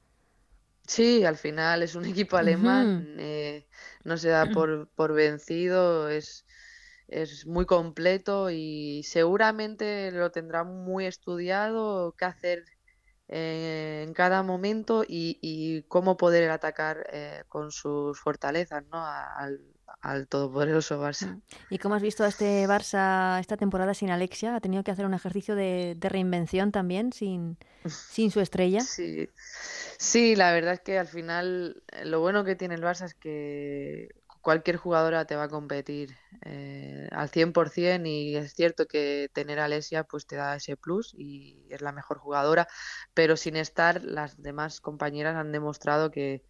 Sí, 0.87 1.25
al 1.25 1.37
final 1.37 1.81
es 1.81 1.95
un 1.95 2.05
equipo 2.05 2.37
alemán, 2.37 3.15
eh, 3.17 3.67
no 4.03 4.17
se 4.17 4.29
da 4.29 4.45
por, 4.53 4.87
por 4.89 5.13
vencido, 5.13 6.09
es 6.09 6.45
es 7.07 7.45
muy 7.45 7.65
completo 7.65 8.49
y 8.49 9.03
seguramente 9.03 10.11
lo 10.11 10.31
tendrá 10.31 10.63
muy 10.63 11.05
estudiado 11.05 12.15
qué 12.17 12.25
hacer 12.25 12.65
eh, 13.27 14.03
en 14.07 14.13
cada 14.13 14.43
momento 14.43 15.03
y, 15.07 15.83
cómo 15.87 16.17
poder 16.17 16.49
atacar 16.51 17.07
eh, 17.11 17.43
con 17.47 17.71
sus 17.71 18.19
fortalezas 18.19 18.83
¿no? 18.91 19.03
al, 19.03 19.61
al 20.01 20.27
todopoderoso 20.27 21.01
Barça. 21.01 21.35
Mm. 21.35 21.41
¿Y 21.71 21.77
cómo 21.79 21.95
has 21.95 22.01
visto 22.01 22.23
a 22.23 22.27
este 22.27 22.67
Barça 22.67 23.39
esta 23.39 23.57
temporada 23.57 23.93
sin 23.93 24.11
Alexia? 24.11 24.55
¿Ha 24.55 24.61
tenido 24.61 24.83
que 24.83 24.91
hacer 24.91 25.05
un 25.05 25.13
ejercicio 25.13 25.55
de, 25.55 25.97
reinvención 25.99 26.71
también 26.71 27.11
sin, 27.13 27.57
sin 28.11 28.31
su 28.31 28.39
estrella? 28.39 28.81
Sí. 28.81 29.29
sí, 29.97 30.35
la 30.35 30.53
verdad 30.53 30.73
es 30.73 30.81
que 30.81 30.99
al 30.99 31.07
final 31.07 31.83
eh, 31.91 32.05
lo 32.05 32.19
bueno 32.19 32.43
que 32.43 32.55
tiene 32.55 32.75
el 32.75 32.83
Barça 32.83 33.05
es 33.05 33.15
que 33.15 34.09
cualquier 34.45 34.77
jugadora 34.77 35.25
te 35.25 35.35
va 35.35 35.45
a 35.45 35.49
competir 35.49 36.15
eh, 36.43 37.09
al 37.11 37.31
100% 37.31 38.05
y 38.05 38.35
es 38.35 38.53
cierto 38.53 38.85
que 38.85 39.27
tener 39.33 39.59
a 39.59 39.65
Alexia 39.65 40.03
pues 40.03 40.27
te 40.27 40.35
da 40.35 40.55
ese 40.55 40.77
plus 40.77 41.15
y 41.17 41.65
es 41.71 41.81
la 41.81 41.91
mejor 41.91 42.19
jugadora, 42.19 42.67
pero 43.15 43.37
sin 43.37 43.55
estar 43.55 44.03
las 44.03 44.39
demás 44.39 44.81
compañeras 44.81 45.35
han 45.35 45.51
demostrado 45.51 46.11
que, 46.11 46.43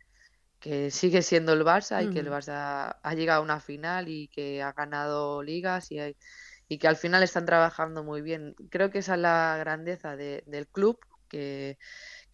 que 0.60 0.92
sigue 0.92 1.22
siendo 1.22 1.54
el 1.54 1.64
Barça 1.64 2.04
y 2.04 2.14
que 2.14 2.20
el 2.20 2.28
Barça 2.28 3.00
ha 3.02 3.14
llegado 3.14 3.40
a 3.40 3.44
una 3.44 3.62
final 3.62 4.10
y 4.10 4.28
que 4.28 4.62
ha 4.62 4.74
ganado 4.74 5.42
ligas 5.42 5.90
y, 5.90 6.00
y 6.68 6.78
que 6.78 6.90
al 6.90 6.98
final 6.98 7.24
están 7.24 7.46
trabajando 7.46 8.04
muy 8.04 8.22
bien. 8.22 8.56
Creo 8.72 8.90
que 8.92 9.00
esa 9.00 9.14
es 9.16 9.22
la 9.22 9.56
grandeza 9.58 10.18
del 10.18 10.68
club, 10.68 11.00
que, 11.30 11.78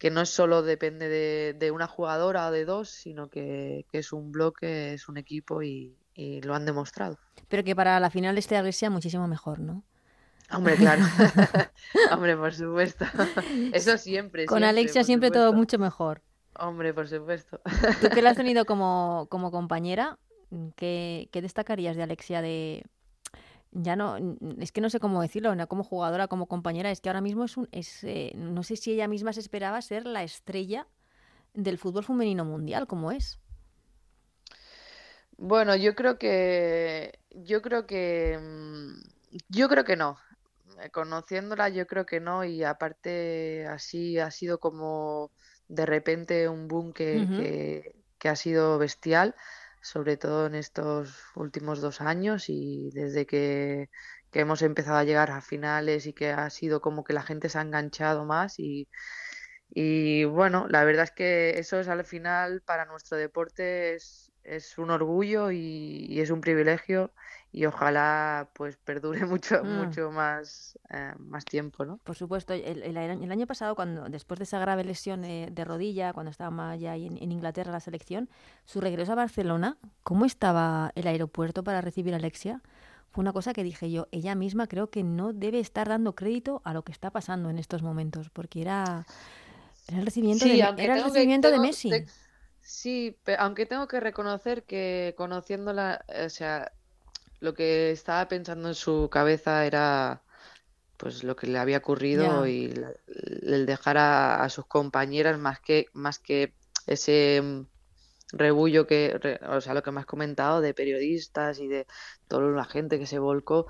que 0.02 0.10
no 0.10 0.26
solo 0.26 0.62
depende 0.62 1.08
de, 1.56 1.70
una 1.70 1.86
jugadora 1.86 2.48
o 2.48 2.50
de 2.50 2.64
dos, 2.64 2.88
sino 2.88 3.28
que, 3.28 3.86
es 3.92 4.12
un 4.12 4.32
bloque, 4.32 4.94
es 4.94 5.08
un 5.08 5.16
equipo 5.16 5.62
y, 5.62 5.96
lo 6.42 6.56
han 6.56 6.66
demostrado. 6.66 7.20
Pero 7.46 7.62
que 7.62 7.76
para 7.76 8.00
la 8.00 8.10
final 8.10 8.36
este 8.36 8.56
Alexia 8.56 8.90
muchísimo 8.90 9.28
mejor, 9.28 9.60
¿no? 9.60 9.84
Hombre, 10.50 10.74
claro. 10.74 11.04
Hombre, 12.12 12.36
por 12.36 12.52
supuesto. 12.52 13.04
Eso 13.72 13.96
siempre. 13.96 14.46
Con 14.46 14.64
Alexia 14.64 15.04
siempre 15.04 15.30
todo 15.30 15.52
mucho 15.52 15.78
mejor. 15.78 16.20
Hombre, 16.58 16.92
por 16.92 17.06
supuesto. 17.06 17.60
Tú 18.00 18.08
que 18.08 18.22
la 18.22 18.30
has 18.30 18.36
tenido 18.42 18.64
como, 18.64 19.28
como 19.30 19.52
compañera, 19.52 20.18
¿qué, 20.74 21.28
¿qué, 21.30 21.42
destacarías 21.42 21.94
de 21.94 22.02
Alexia 22.02 22.42
de... 22.42 22.82
Ya 23.72 23.96
no, 23.96 24.16
es 24.58 24.70
que 24.70 24.82
no 24.82 24.90
sé 24.90 25.00
cómo 25.00 25.22
decirlo, 25.22 25.54
no 25.54 25.66
como 25.66 25.82
jugadora, 25.82 26.28
como 26.28 26.46
compañera, 26.46 26.90
es 26.90 27.00
que 27.00 27.08
ahora 27.08 27.22
mismo 27.22 27.44
es 27.44 27.56
un, 27.56 27.68
es, 27.72 28.04
eh, 28.04 28.32
no 28.36 28.62
sé 28.62 28.76
si 28.76 28.92
ella 28.92 29.08
misma 29.08 29.32
se 29.32 29.40
esperaba 29.40 29.80
ser 29.80 30.06
la 30.06 30.22
estrella 30.22 30.86
del 31.54 31.78
fútbol 31.78 32.04
femenino 32.04 32.44
mundial, 32.44 32.86
como 32.86 33.12
es. 33.12 33.40
Bueno, 35.38 35.74
yo 35.74 35.94
creo 35.94 36.18
que, 36.18 37.18
yo 37.30 37.62
creo 37.62 37.86
que, 37.86 38.38
mm, 38.38 39.00
yo 39.48 39.68
creo 39.68 39.84
que 39.84 39.96
no. 39.96 40.18
Eh, 40.80 40.90
conociéndola, 40.90 41.68
yo 41.68 41.86
creo 41.86 42.06
que 42.06 42.20
no 42.20 42.44
y 42.44 42.64
aparte 42.64 43.66
así 43.66 44.18
ha 44.18 44.30
sido 44.30 44.58
como 44.58 45.30
de 45.68 45.86
repente 45.86 46.48
un 46.48 46.68
boom 46.68 46.92
que, 46.92 47.94
ha 48.24 48.36
sido 48.36 48.78
bestial, 48.78 49.34
sobre 49.82 50.16
todo 50.16 50.46
en 50.46 50.54
estos 50.54 51.16
últimos 51.34 51.80
dos 51.80 52.00
años 52.00 52.46
y 52.48 52.90
desde 52.92 53.26
que, 53.26 53.90
hemos 54.32 54.62
empezado 54.62 54.96
a 54.96 55.04
llegar 55.04 55.30
a 55.30 55.42
finales 55.42 56.06
y 56.06 56.14
que 56.14 56.30
ha 56.30 56.48
sido 56.50 56.80
como 56.80 57.04
que 57.04 57.12
la 57.12 57.22
gente 57.22 57.50
se 57.50 57.58
ha 57.58 57.62
enganchado 57.62 58.24
más 58.24 58.58
y, 58.58 58.88
y 59.70 60.24
bueno, 60.24 60.66
la 60.68 60.84
verdad 60.84 61.04
es 61.04 61.10
que 61.12 61.58
eso 61.58 61.80
es 61.80 61.88
al 61.88 62.04
final 62.04 62.62
para 62.62 62.86
nuestro 62.86 63.18
deporte 63.18 63.94
es, 63.94 64.31
es 64.44 64.78
un 64.78 64.90
orgullo 64.90 65.50
y, 65.50 66.20
es 66.20 66.30
un 66.30 66.40
privilegio 66.40 67.10
y 67.52 67.66
ojalá 67.66 68.48
pues 68.54 68.76
perdure 68.76 69.26
mucho 69.26 69.62
mm. 69.62 69.76
mucho 69.76 70.10
más 70.10 70.78
eh, 70.90 71.12
más 71.18 71.44
tiempo 71.44 71.84
no 71.84 71.98
por 71.98 72.16
supuesto 72.16 72.54
el, 72.54 72.82
el, 72.82 72.96
año 73.32 73.46
pasado 73.46 73.74
cuando 73.74 74.08
después 74.08 74.38
de 74.38 74.44
esa 74.44 74.58
grave 74.58 74.84
lesión 74.84 75.24
eh, 75.24 75.48
de 75.50 75.64
rodilla 75.64 76.12
cuando 76.12 76.30
estaba 76.30 76.74
ya 76.76 76.96
en, 76.96 77.18
en, 77.18 77.32
Inglaterra 77.32 77.72
la 77.72 77.80
selección 77.80 78.28
su 78.64 78.80
regreso 78.80 79.12
a 79.12 79.16
Barcelona 79.16 79.76
cómo 80.02 80.24
estaba 80.24 80.92
el 80.94 81.06
aeropuerto 81.06 81.62
para 81.62 81.80
recibir 81.80 82.14
a 82.14 82.16
Alexia 82.16 82.62
fue 83.10 83.22
una 83.22 83.32
cosa 83.32 83.52
que 83.52 83.64
dije 83.64 83.90
yo 83.90 84.08
ella 84.12 84.34
misma 84.34 84.66
creo 84.66 84.90
que 84.90 85.02
no 85.02 85.32
debe 85.32 85.60
estar 85.60 85.88
dando 85.88 86.14
crédito 86.14 86.62
a 86.64 86.72
lo 86.72 86.82
que 86.82 86.92
está 86.92 87.10
pasando 87.10 87.50
en 87.50 87.58
estos 87.58 87.82
momentos 87.82 88.30
porque 88.30 88.62
era 88.62 89.04
era 89.88 89.98
el 89.98 90.04
recibimiento 90.06 90.46
de, 90.46 90.58
era 90.58 90.96
el 90.96 91.04
recibimiento 91.04 91.50
de 91.50 91.58
Messi 91.58 91.90
Sí, 92.62 93.18
aunque 93.38 93.66
tengo 93.66 93.88
que 93.88 94.00
reconocer 94.00 94.62
que 94.62 95.14
conociéndola, 95.16 96.04
o 96.24 96.28
sea, 96.28 96.72
lo 97.40 97.54
que 97.54 97.90
estaba 97.90 98.28
pensando 98.28 98.68
en 98.68 98.74
su 98.76 99.08
cabeza 99.10 99.66
era 99.66 100.22
pues 100.96 101.24
lo 101.24 101.34
que 101.34 101.48
le 101.48 101.58
había 101.58 101.78
ocurrido 101.78 102.46
y 102.46 102.72
el 103.08 103.66
dejar 103.66 103.98
a, 103.98 104.48
sus 104.48 104.66
compañeras 104.66 105.36
más 105.36 105.58
que 105.58 105.86
más 105.92 106.20
que 106.20 106.54
ese 106.86 107.42
mm, 107.42 107.66
rebullo 108.32 108.86
que 108.86 109.18
o 109.48 109.60
sea 109.60 109.74
lo 109.74 109.82
que 109.82 109.90
me 109.90 109.98
has 109.98 110.06
comentado 110.06 110.60
de 110.60 110.74
periodistas 110.74 111.58
y 111.58 111.66
de 111.66 111.88
toda 112.28 112.48
la 112.52 112.64
gente 112.64 113.00
que 113.00 113.06
se 113.06 113.18
volcó 113.18 113.66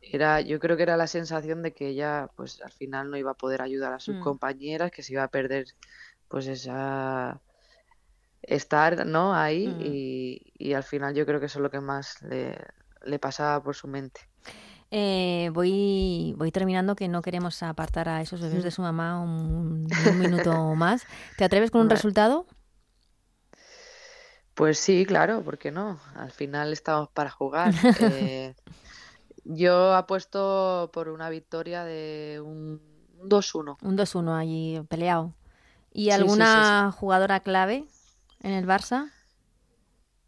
era 0.00 0.40
yo 0.40 0.60
creo 0.60 0.76
que 0.76 0.84
era 0.84 0.96
la 0.96 1.08
sensación 1.08 1.62
de 1.62 1.72
que 1.72 1.88
ella 1.88 2.30
pues 2.36 2.62
al 2.62 2.70
final 2.70 3.10
no 3.10 3.16
iba 3.16 3.32
a 3.32 3.34
poder 3.34 3.62
ayudar 3.62 3.92
a 3.92 3.98
sus 3.98 4.14
mm. 4.14 4.20
compañeras 4.20 4.92
que 4.92 5.02
se 5.02 5.14
iba 5.14 5.24
a 5.24 5.28
perder 5.28 5.66
pues 6.28 6.46
esa 6.46 7.40
estar 8.42 9.06
¿no? 9.06 9.34
ahí 9.34 9.68
mm. 9.68 9.80
y, 10.58 10.74
al 10.74 10.84
final 10.84 11.14
yo 11.14 11.26
creo 11.26 11.40
que 11.40 11.46
eso 11.46 11.58
es 11.58 11.62
lo 11.62 11.70
que 11.70 11.80
más 11.80 12.22
le, 12.22 13.18
pasaba 13.18 13.62
por 13.62 13.74
su 13.74 13.88
mente. 13.88 14.20
Eh, 14.90 15.50
voy, 15.52 16.34
voy 16.36 16.52
terminando 16.52 16.94
que 16.94 17.08
no 17.08 17.20
queremos 17.22 17.62
apartar 17.62 18.08
a 18.08 18.20
esos 18.20 18.40
bebés 18.40 18.62
de 18.62 18.70
su 18.72 18.82
mamá 18.82 19.20
un, 19.20 19.86
minuto 20.18 20.74
más. 20.74 21.04
¿Te 21.36 21.44
atreves 21.44 21.70
con 21.70 21.82
un 21.82 21.90
resultado? 21.90 22.46
Pues 24.54 24.78
sí, 24.78 25.04
claro, 25.04 25.42
¿por 25.42 25.58
qué 25.58 25.70
no? 25.70 26.00
Al 26.14 26.30
final 26.30 26.72
estamos 26.72 27.10
para 27.10 27.30
jugar. 27.30 27.74
Eh, 28.00 28.54
yo 29.44 29.94
apuesto 29.94 30.90
por 30.92 31.08
una 31.08 31.28
victoria 31.28 31.84
de 31.84 32.40
un 32.42 32.80
2-1. 33.22 33.76
Un 33.82 33.98
2-1 33.98 34.38
allí 34.38 34.80
peleado. 34.88 35.34
¿Y 35.92 36.10
alguna 36.10 36.92
jugadora 36.92 37.40
clave 37.40 37.86
en 38.42 38.52
el 38.52 38.66
Barça? 38.66 39.10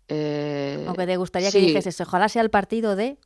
Eh, 0.09 0.87
¿O 0.88 0.94
que 0.94 1.07
te 1.07 1.16
gustaría 1.16 1.51
que 1.51 1.61
dijese, 1.61 2.03
ojalá 2.03 2.29
sea 2.29 2.42
el 2.42 2.51
partido 2.51 2.97
de... 2.97 3.18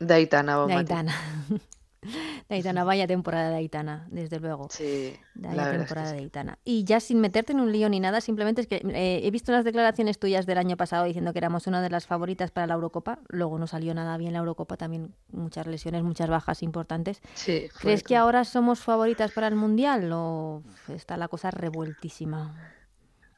De 0.00 0.14
Aitana. 0.14 0.66
De 0.66 0.74
Aitana. 0.74 1.14
de 2.48 2.54
Aitana, 2.54 2.84
vaya 2.84 3.06
temporada 3.06 3.50
de 3.50 3.56
Aitana, 3.56 4.06
desde 4.10 4.40
luego. 4.40 4.68
Sí, 4.70 5.16
vaya 5.34 5.70
temporada 5.70 6.12
de 6.12 6.18
Aitana. 6.18 6.58
Y 6.64 6.84
ya 6.84 7.00
sin 7.00 7.20
meterte 7.20 7.52
en 7.52 7.60
un 7.60 7.72
lío 7.72 7.88
ni 7.88 8.00
nada, 8.00 8.20
simplemente 8.20 8.60
es 8.60 8.66
que 8.66 8.76
eh, 8.76 9.20
he 9.24 9.30
visto 9.30 9.52
las 9.52 9.64
declaraciones 9.64 10.18
tuyas 10.18 10.44
del 10.44 10.58
año 10.58 10.76
pasado 10.76 11.04
diciendo 11.04 11.32
que 11.32 11.38
éramos 11.38 11.66
una 11.66 11.80
de 11.80 11.88
las 11.88 12.06
favoritas 12.06 12.50
para 12.50 12.66
la 12.66 12.74
Eurocopa. 12.74 13.20
Luego 13.28 13.58
no 13.58 13.66
salió 13.66 13.94
nada 13.94 14.16
bien 14.16 14.32
la 14.32 14.40
Eurocopa, 14.40 14.76
también 14.76 15.14
muchas 15.30 15.66
lesiones, 15.66 16.02
muchas 16.02 16.28
bajas 16.28 16.62
importantes. 16.62 17.20
Sí, 17.34 17.68
¿Crees 17.78 18.02
que 18.02 18.16
ahora 18.16 18.44
somos 18.44 18.80
favoritas 18.80 19.32
para 19.32 19.46
el 19.46 19.54
Mundial 19.54 20.10
o 20.12 20.62
está 20.88 21.16
la 21.16 21.28
cosa 21.28 21.50
revueltísima? 21.50 22.54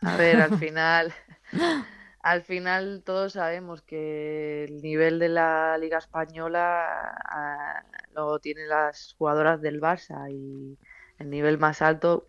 A 0.03 0.17
ver, 0.17 0.41
al 0.41 0.59
final, 0.59 1.13
al 2.21 2.43
final 2.43 3.03
todos 3.05 3.35
sabemos 3.35 3.83
que 3.83 4.65
el 4.65 4.81
nivel 4.81 5.19
de 5.19 5.29
la 5.29 5.79
Liga 5.79 5.99
Española 5.99 7.15
ah, 7.25 7.83
lo 8.15 8.39
tienen 8.39 8.69
las 8.69 9.15
jugadoras 9.19 9.61
del 9.61 9.81
Barça 9.81 10.31
y 10.31 10.79
el 11.19 11.31
nivel 11.31 11.59
más 11.59 11.83
alto 11.83 12.27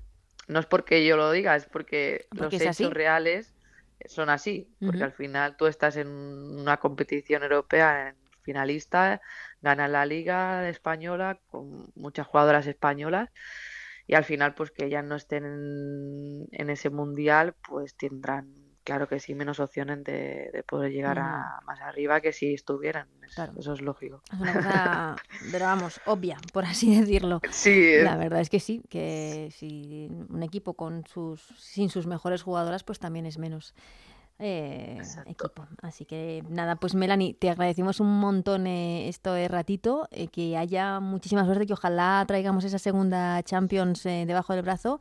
no 0.47 0.59
es 0.59 0.65
porque 0.65 1.05
yo 1.05 1.15
lo 1.15 1.31
diga, 1.31 1.55
es 1.55 1.65
porque, 1.65 2.27
los 2.31 2.51
hechos 2.53 2.91
reales 2.91 3.53
son 4.05 4.29
así, 4.29 4.67
porque 4.83 5.03
al 5.03 5.11
final 5.11 5.55
tú 5.57 5.67
estás 5.67 5.95
en 5.95 6.07
una 6.07 6.77
competición 6.77 7.43
europea 7.43 8.09
en 8.09 8.15
finalista, 8.41 9.21
ganas 9.61 9.91
la 9.91 10.07
Liga 10.07 10.67
Española 10.67 11.39
con 11.51 11.91
muchas 11.95 12.25
jugadoras 12.25 12.65
españolas 12.65 13.29
y 14.09 14.15
al 14.15 14.23
final 14.25 14.55
pues 14.55 14.71
que 14.71 14.85
ellas 14.85 15.05
no 15.05 15.15
estén 15.15 15.45
en, 15.45 16.69
ese 16.71 16.89
mundial 16.89 17.53
pues 17.67 17.95
tendrán 17.95 18.55
claro 18.83 19.07
que 19.07 19.19
sí 19.19 19.35
menos 19.35 19.59
opciones 19.59 20.03
de, 20.03 20.63
poder 20.67 20.91
llegar 20.91 21.19
a 21.19 21.59
más 21.67 21.79
arriba 21.81 22.19
que 22.19 22.33
si 22.33 22.55
estuvieran. 22.55 23.07
Eso, 23.55 23.73
es 23.73 23.81
lógico. 23.81 24.23
Es 24.33 24.39
una 24.39 24.53
cosa 24.53 25.15
pero 25.51 25.65
vamos 25.65 26.01
obvia 26.07 26.37
por 26.51 26.65
así 26.65 26.99
decirlo. 26.99 27.39
Sí 27.51 27.97
la 28.01 28.17
verdad 28.17 28.41
es 28.41 28.49
que 28.49 28.59
sí 28.59 28.81
que 28.89 29.49
si 29.55 30.09
un 30.29 30.41
equipo 30.41 30.73
con 30.73 31.05
sus 31.05 31.41
sin 31.59 31.91
sus 31.91 32.07
mejores 32.07 32.41
jugadoras 32.41 32.83
pues 32.83 32.97
también 32.97 33.27
es 33.27 33.37
menos 33.37 33.75
eh, 34.39 35.01
equipo. 35.25 35.67
Así 35.81 36.05
que 36.05 36.43
nada, 36.49 36.77
pues 36.77 36.95
Melanie, 36.95 37.33
te 37.33 37.49
agradecemos 37.49 37.99
un 37.99 38.19
montón 38.19 38.67
eh, 38.67 39.09
esto 39.09 39.33
de 39.33 39.47
ratito, 39.47 40.07
eh, 40.11 40.27
que 40.27 40.57
haya 40.57 40.99
muchísima 40.99 41.45
suerte, 41.45 41.65
que 41.65 41.73
ojalá 41.73 42.23
traigamos 42.25 42.63
esa 42.63 42.79
segunda 42.79 43.43
Champions 43.43 44.03
debajo 44.03 44.53
del 44.53 44.63
brazo 44.63 44.99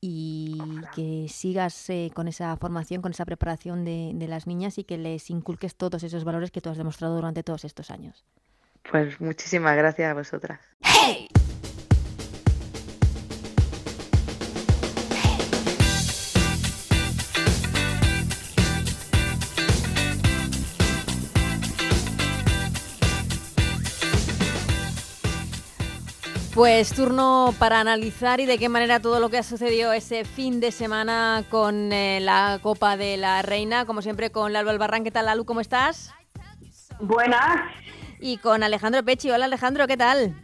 y 0.00 0.58
que 0.94 1.26
sigas 1.28 1.88
con 2.14 2.26
esa 2.26 2.56
formación, 2.56 3.02
con 3.02 3.12
esa 3.12 3.24
preparación 3.24 3.84
de, 3.84 4.12
de 4.14 4.28
las 4.28 4.46
niñas 4.46 4.78
y 4.78 4.84
que 4.84 4.98
les 4.98 5.30
inculques 5.30 5.76
todos 5.76 6.02
esos 6.02 6.24
valores 6.24 6.50
que 6.50 6.60
tú 6.60 6.70
has 6.70 6.78
demostrado 6.78 7.14
durante 7.14 7.42
todos 7.42 7.64
estos 7.64 7.90
años. 7.90 8.24
Pues 8.90 9.20
muchísimas 9.20 9.76
gracias 9.76 10.10
a 10.10 10.14
vosotras. 10.14 10.60
Pues 26.60 26.92
turno 26.92 27.54
para 27.58 27.80
analizar 27.80 28.38
y 28.38 28.44
de 28.44 28.58
qué 28.58 28.68
manera 28.68 29.00
todo 29.00 29.18
lo 29.18 29.30
que 29.30 29.38
ha 29.38 29.42
sucedido 29.42 29.94
ese 29.94 30.26
fin 30.26 30.60
de 30.60 30.72
semana 30.72 31.42
con 31.48 31.90
eh, 31.90 32.20
la 32.20 32.58
Copa 32.62 32.98
de 32.98 33.16
la 33.16 33.40
Reina, 33.40 33.86
como 33.86 34.02
siempre 34.02 34.28
con 34.28 34.52
Lalu 34.52 34.68
Albarrán. 34.68 35.02
¿Qué 35.02 35.10
tal, 35.10 35.24
Lalu? 35.24 35.46
¿Cómo 35.46 35.62
estás? 35.62 36.12
Buenas. 37.00 37.62
Y 38.20 38.36
con 38.36 38.62
Alejandro 38.62 39.02
Pechi. 39.02 39.30
Hola, 39.30 39.46
Alejandro, 39.46 39.86
¿qué 39.86 39.96
tal? 39.96 40.36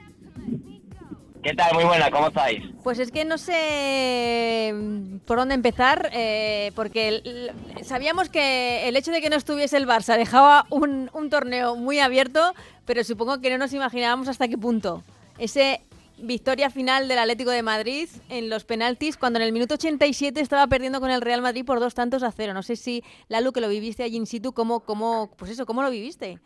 ¿Qué 1.42 1.52
tal? 1.52 1.74
Muy 1.74 1.84
buena, 1.84 2.10
¿cómo 2.10 2.28
estáis? 2.28 2.64
Pues 2.82 2.98
es 2.98 3.12
que 3.12 3.26
no 3.26 3.36
sé 3.36 4.72
mm, 4.74 5.18
por 5.26 5.36
dónde 5.36 5.54
empezar, 5.54 6.08
eh, 6.14 6.72
porque 6.74 7.52
sabíamos 7.82 8.30
que 8.30 8.88
el 8.88 8.96
hecho 8.96 9.10
de 9.12 9.20
que 9.20 9.28
no 9.28 9.36
estuviese 9.36 9.76
el 9.76 9.86
Barça 9.86 10.16
dejaba 10.16 10.64
un, 10.70 11.10
un 11.12 11.28
torneo 11.28 11.76
muy 11.76 11.98
abierto, 11.98 12.54
pero 12.86 13.04
supongo 13.04 13.42
que 13.42 13.50
no 13.50 13.58
nos 13.58 13.74
imaginábamos 13.74 14.28
hasta 14.28 14.48
qué 14.48 14.56
punto. 14.56 15.04
Ese 15.38 15.82
victoria 16.18 16.70
final 16.70 17.08
del 17.08 17.18
Atlético 17.18 17.50
de 17.50 17.62
Madrid 17.62 18.08
en 18.28 18.48
los 18.50 18.64
penaltis, 18.64 19.16
cuando 19.16 19.38
en 19.38 19.44
el 19.44 19.52
minuto 19.52 19.74
87 19.74 20.40
estaba 20.40 20.66
perdiendo 20.66 21.00
con 21.00 21.10
el 21.10 21.20
Real 21.20 21.42
Madrid 21.42 21.64
por 21.64 21.80
dos 21.80 21.94
tantos 21.94 22.22
a 22.22 22.32
cero. 22.32 22.54
No 22.54 22.62
sé 22.62 22.76
si, 22.76 23.02
Lalu, 23.28 23.52
que 23.52 23.60
lo 23.60 23.68
viviste 23.68 24.02
allí 24.02 24.16
in 24.16 24.26
situ, 24.26 24.52
¿cómo, 24.52 24.80
cómo, 24.80 25.30
pues 25.36 25.50
eso, 25.50 25.66
¿cómo 25.66 25.82
lo 25.82 25.90
viviste? 25.90 26.38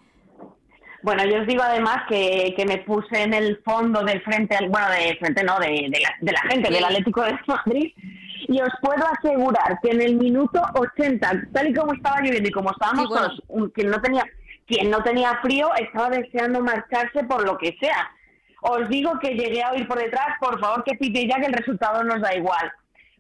Bueno, 1.03 1.25
yo 1.25 1.41
os 1.41 1.47
digo 1.47 1.63
además 1.63 2.03
que, 2.09 2.53
que 2.57 2.67
me 2.67 2.79
puse 2.79 3.23
en 3.23 3.33
el 3.33 3.59
fondo 3.65 4.03
del 4.03 4.21
frente, 4.23 4.57
bueno, 4.69 4.91
de 4.91 5.17
frente 5.17 5.43
no, 5.43 5.59
de, 5.59 5.89
de, 5.89 6.33
la, 6.33 6.41
gente 6.51 6.71
del 6.71 6.85
Atlético 6.85 7.23
de 7.23 7.39
Madrid 7.47 7.93
y 8.49 8.61
os 8.61 8.73
puedo 8.83 9.03
asegurar 9.07 9.79
que 9.83 9.91
en 9.91 10.03
el 10.03 10.17
minuto 10.17 10.61
80, 10.75 11.49
tal 11.53 11.69
y 11.69 11.75
como 11.75 11.95
estaba 11.95 12.21
lloviendo 12.21 12.49
y 12.49 12.53
como 12.53 12.71
estábamos 12.71 13.09
todos, 13.09 13.43
quien 13.73 13.91
no 13.91 14.01
tenía 14.03 14.25
quien 14.67 14.89
no 14.89 15.03
tenía 15.03 15.37
frío 15.43 15.69
estaba 15.75 16.11
deseando 16.11 16.61
marcharse 16.61 17.25
por 17.25 17.45
lo 17.45 17.59
que 17.59 17.77
sea. 17.81 18.09
Os 18.62 18.88
digo 18.88 19.18
que 19.18 19.35
llegué 19.35 19.62
a 19.62 19.73
oír 19.73 19.87
por 19.87 19.99
detrás, 19.99 20.37
por 20.38 20.61
favor 20.61 20.85
que 20.85 20.96
pite 20.96 21.27
ya 21.27 21.40
que 21.40 21.46
el 21.46 21.53
resultado 21.53 22.05
nos 22.05 22.20
da 22.20 22.35
igual. 22.35 22.73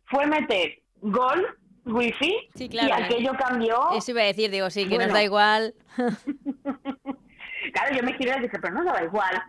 Fue 0.06 0.26
meter 0.26 0.80
gol, 1.00 1.58
wifi, 1.86 2.36
y 2.54 2.90
aquello 2.90 3.32
cambió. 3.38 3.90
Eso 3.96 4.10
iba 4.10 4.22
a 4.22 4.26
decir, 4.26 4.50
digo, 4.50 4.68
sí, 4.70 4.86
que 4.86 4.98
nos 4.98 5.12
da 5.12 5.22
igual. 5.22 5.74
claro, 5.96 7.96
yo 7.96 8.02
me 8.02 8.12
giré 8.14 8.36
y 8.38 8.42
dije, 8.42 8.58
pero 8.60 8.74
no 8.74 8.84
nos 8.84 8.94
da 8.94 9.04
igual. 9.04 9.42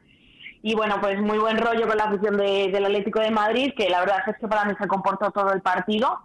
Y 0.64 0.76
bueno, 0.76 0.98
pues 1.02 1.20
muy 1.20 1.40
buen 1.40 1.58
rollo 1.58 1.88
con 1.88 1.98
la 1.98 2.06
afición 2.06 2.38
del 2.38 2.86
Atlético 2.86 3.20
de 3.20 3.32
Madrid, 3.32 3.74
que 3.76 3.90
la 3.90 4.00
verdad 4.00 4.20
es 4.28 4.38
que 4.38 4.48
para 4.48 4.66
mí 4.66 4.74
se 4.80 4.88
comportó 4.88 5.32
todo 5.32 5.52
el 5.54 5.62
partido. 5.62 6.20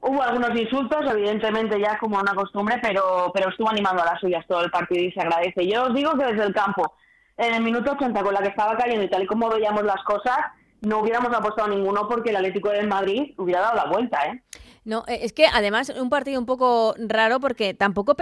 Hubo 0.00 0.22
algunos 0.22 0.50
insultos, 0.58 1.10
evidentemente 1.10 1.80
ya 1.80 1.96
como 1.98 2.18
una 2.18 2.34
costumbre, 2.34 2.78
pero, 2.82 3.30
pero 3.32 3.48
estuvo 3.48 3.70
animando 3.70 4.02
a 4.02 4.06
las 4.06 4.20
suyas 4.20 4.44
todo 4.46 4.64
el 4.64 4.70
partido 4.70 5.02
y 5.02 5.12
se 5.12 5.20
agradece. 5.20 5.66
Yo 5.66 5.84
os 5.84 5.94
digo 5.94 6.12
que 6.18 6.26
desde 6.26 6.44
el 6.44 6.54
campo 6.54 6.92
en 7.36 7.54
el 7.54 7.62
minuto 7.62 7.92
80 7.92 8.22
con 8.22 8.34
la 8.34 8.40
que 8.40 8.48
estaba 8.48 8.76
cayendo 8.76 9.04
y 9.04 9.10
tal 9.10 9.22
y 9.22 9.26
como 9.26 9.48
veíamos 9.48 9.84
las 9.84 10.02
cosas, 10.04 10.36
no 10.80 11.00
hubiéramos 11.00 11.34
apostado 11.34 11.68
ninguno 11.68 12.08
porque 12.08 12.30
el 12.30 12.36
Atlético 12.36 12.70
de 12.70 12.82
Madrid 12.82 13.34
hubiera 13.36 13.60
dado 13.60 13.76
la 13.76 13.86
vuelta, 13.86 14.18
¿eh? 14.26 14.42
No, 14.84 15.02
eh, 15.08 15.18
es 15.22 15.32
que 15.32 15.46
además 15.46 15.88
un 15.88 16.10
partido 16.10 16.38
un 16.38 16.46
poco 16.46 16.94
raro 16.96 17.40
porque 17.40 17.74
tampoco 17.74 18.14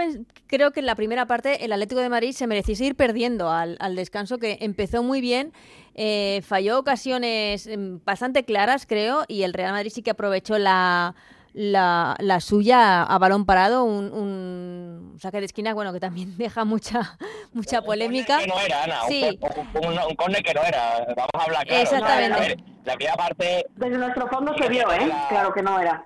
creo 0.47 0.71
que 0.71 0.79
en 0.79 0.87
la 0.87 0.95
primera 0.95 1.27
parte 1.27 1.63
el 1.63 1.71
Atlético 1.71 2.01
de 2.01 2.09
Madrid 2.09 2.31
se 2.31 2.47
mereciese 2.47 2.85
ir 2.85 2.95
perdiendo 2.95 3.51
al, 3.51 3.77
descanso, 3.95 4.39
que 4.39 4.57
empezó 4.61 5.03
muy 5.03 5.21
bien, 5.21 5.53
eh, 5.93 6.41
falló 6.43 6.79
ocasiones 6.79 7.67
mm, 7.67 7.97
bastante 8.03 8.45
claras, 8.45 8.87
creo, 8.87 9.25
y 9.27 9.43
el 9.43 9.53
Real 9.53 9.73
Madrid 9.73 9.91
sí 9.93 10.01
que 10.01 10.09
aprovechó 10.09 10.57
la, 10.57 11.13
la, 11.57 12.17
la 12.19 12.41
suya 12.41 13.03
a 13.03 13.17
balón 13.17 13.45
parado, 13.45 13.85
un, 13.85 14.11
un, 14.11 15.17
saque 15.21 15.39
de 15.39 15.45
esquina, 15.45 15.73
bueno, 15.73 15.93
que 15.93 16.01
también 16.01 16.37
deja 16.37 16.65
mucha 16.65 17.17
mucha 17.53 17.81
polémica. 17.81 18.39
que 18.39 18.47
no 18.47 18.59
era, 18.59 18.83
Ana, 18.83 18.99
sí. 19.07 19.39
un, 19.75 19.93
un, 19.93 20.33
que 20.43 20.53
no 20.53 20.61
era, 20.63 21.05
vamos 21.15 21.29
a 21.33 21.43
hablar 21.43 21.65
claro. 21.65 21.81
Exactamente. 21.81 22.57
la 22.83 22.95
primera 22.95 23.15
parte... 23.15 23.65
Desde 23.75 23.97
nuestro 23.97 24.27
fondo 24.27 24.53
se 24.57 24.67
vio, 24.67 24.91
¿eh? 24.91 25.09
Claro 25.29 25.53
que 25.53 25.61
no 25.63 25.79
era. 25.79 26.05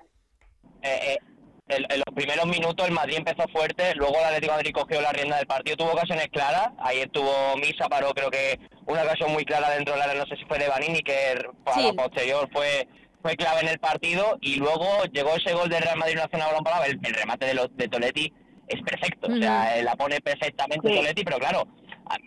Eh, 0.82 1.14
eh, 1.14 1.18
en, 1.66 1.82
los 1.82 2.14
primeros 2.14 2.46
minutos 2.46 2.86
el 2.86 2.94
Madrid 2.94 3.16
empezó 3.16 3.42
fuerte, 3.48 3.92
luego 3.96 4.18
el 4.20 4.26
Atlético 4.26 4.52
de 4.52 4.58
Madrid 4.58 4.72
cogió 4.72 5.00
la 5.00 5.10
rienda 5.10 5.36
del 5.36 5.48
partido, 5.48 5.76
tuvo 5.78 5.92
ocasiones 5.92 6.28
claras, 6.28 6.70
ahí 6.78 7.00
estuvo 7.00 7.56
Misa, 7.56 7.88
paró 7.88 8.14
creo 8.14 8.30
que 8.30 8.60
una 8.86 9.02
ocasión 9.02 9.32
muy 9.32 9.44
clara 9.44 9.70
dentro 9.70 9.94
del 9.94 10.02
área, 10.02 10.14
no 10.14 10.26
sé 10.26 10.36
si 10.36 10.44
fue 10.44 10.58
de 10.60 10.68
Vanini, 10.68 11.00
que 11.00 11.42
para 11.64 11.92
posterior 11.92 12.48
fue 12.52 12.86
fue 13.22 13.36
clave 13.36 13.60
en 13.62 13.68
el 13.68 13.78
partido 13.78 14.38
y 14.40 14.56
luego 14.56 15.04
llegó 15.12 15.34
ese 15.36 15.54
gol 15.54 15.68
del 15.68 15.82
Real 15.82 15.98
Madrid 15.98 16.16
Nacional 16.16 16.48
Balón 16.62 16.84
el, 16.86 16.98
el 17.02 17.14
remate 17.14 17.46
de, 17.46 17.68
de 17.74 17.88
Toletti 17.88 18.32
es 18.68 18.80
perfecto, 18.82 19.26
o 19.26 19.36
sea, 19.36 19.76
eh, 19.76 19.82
la 19.82 19.96
pone 19.96 20.20
perfectamente 20.20 20.94
Toletti, 20.94 21.24
pero 21.24 21.38
claro, 21.38 21.66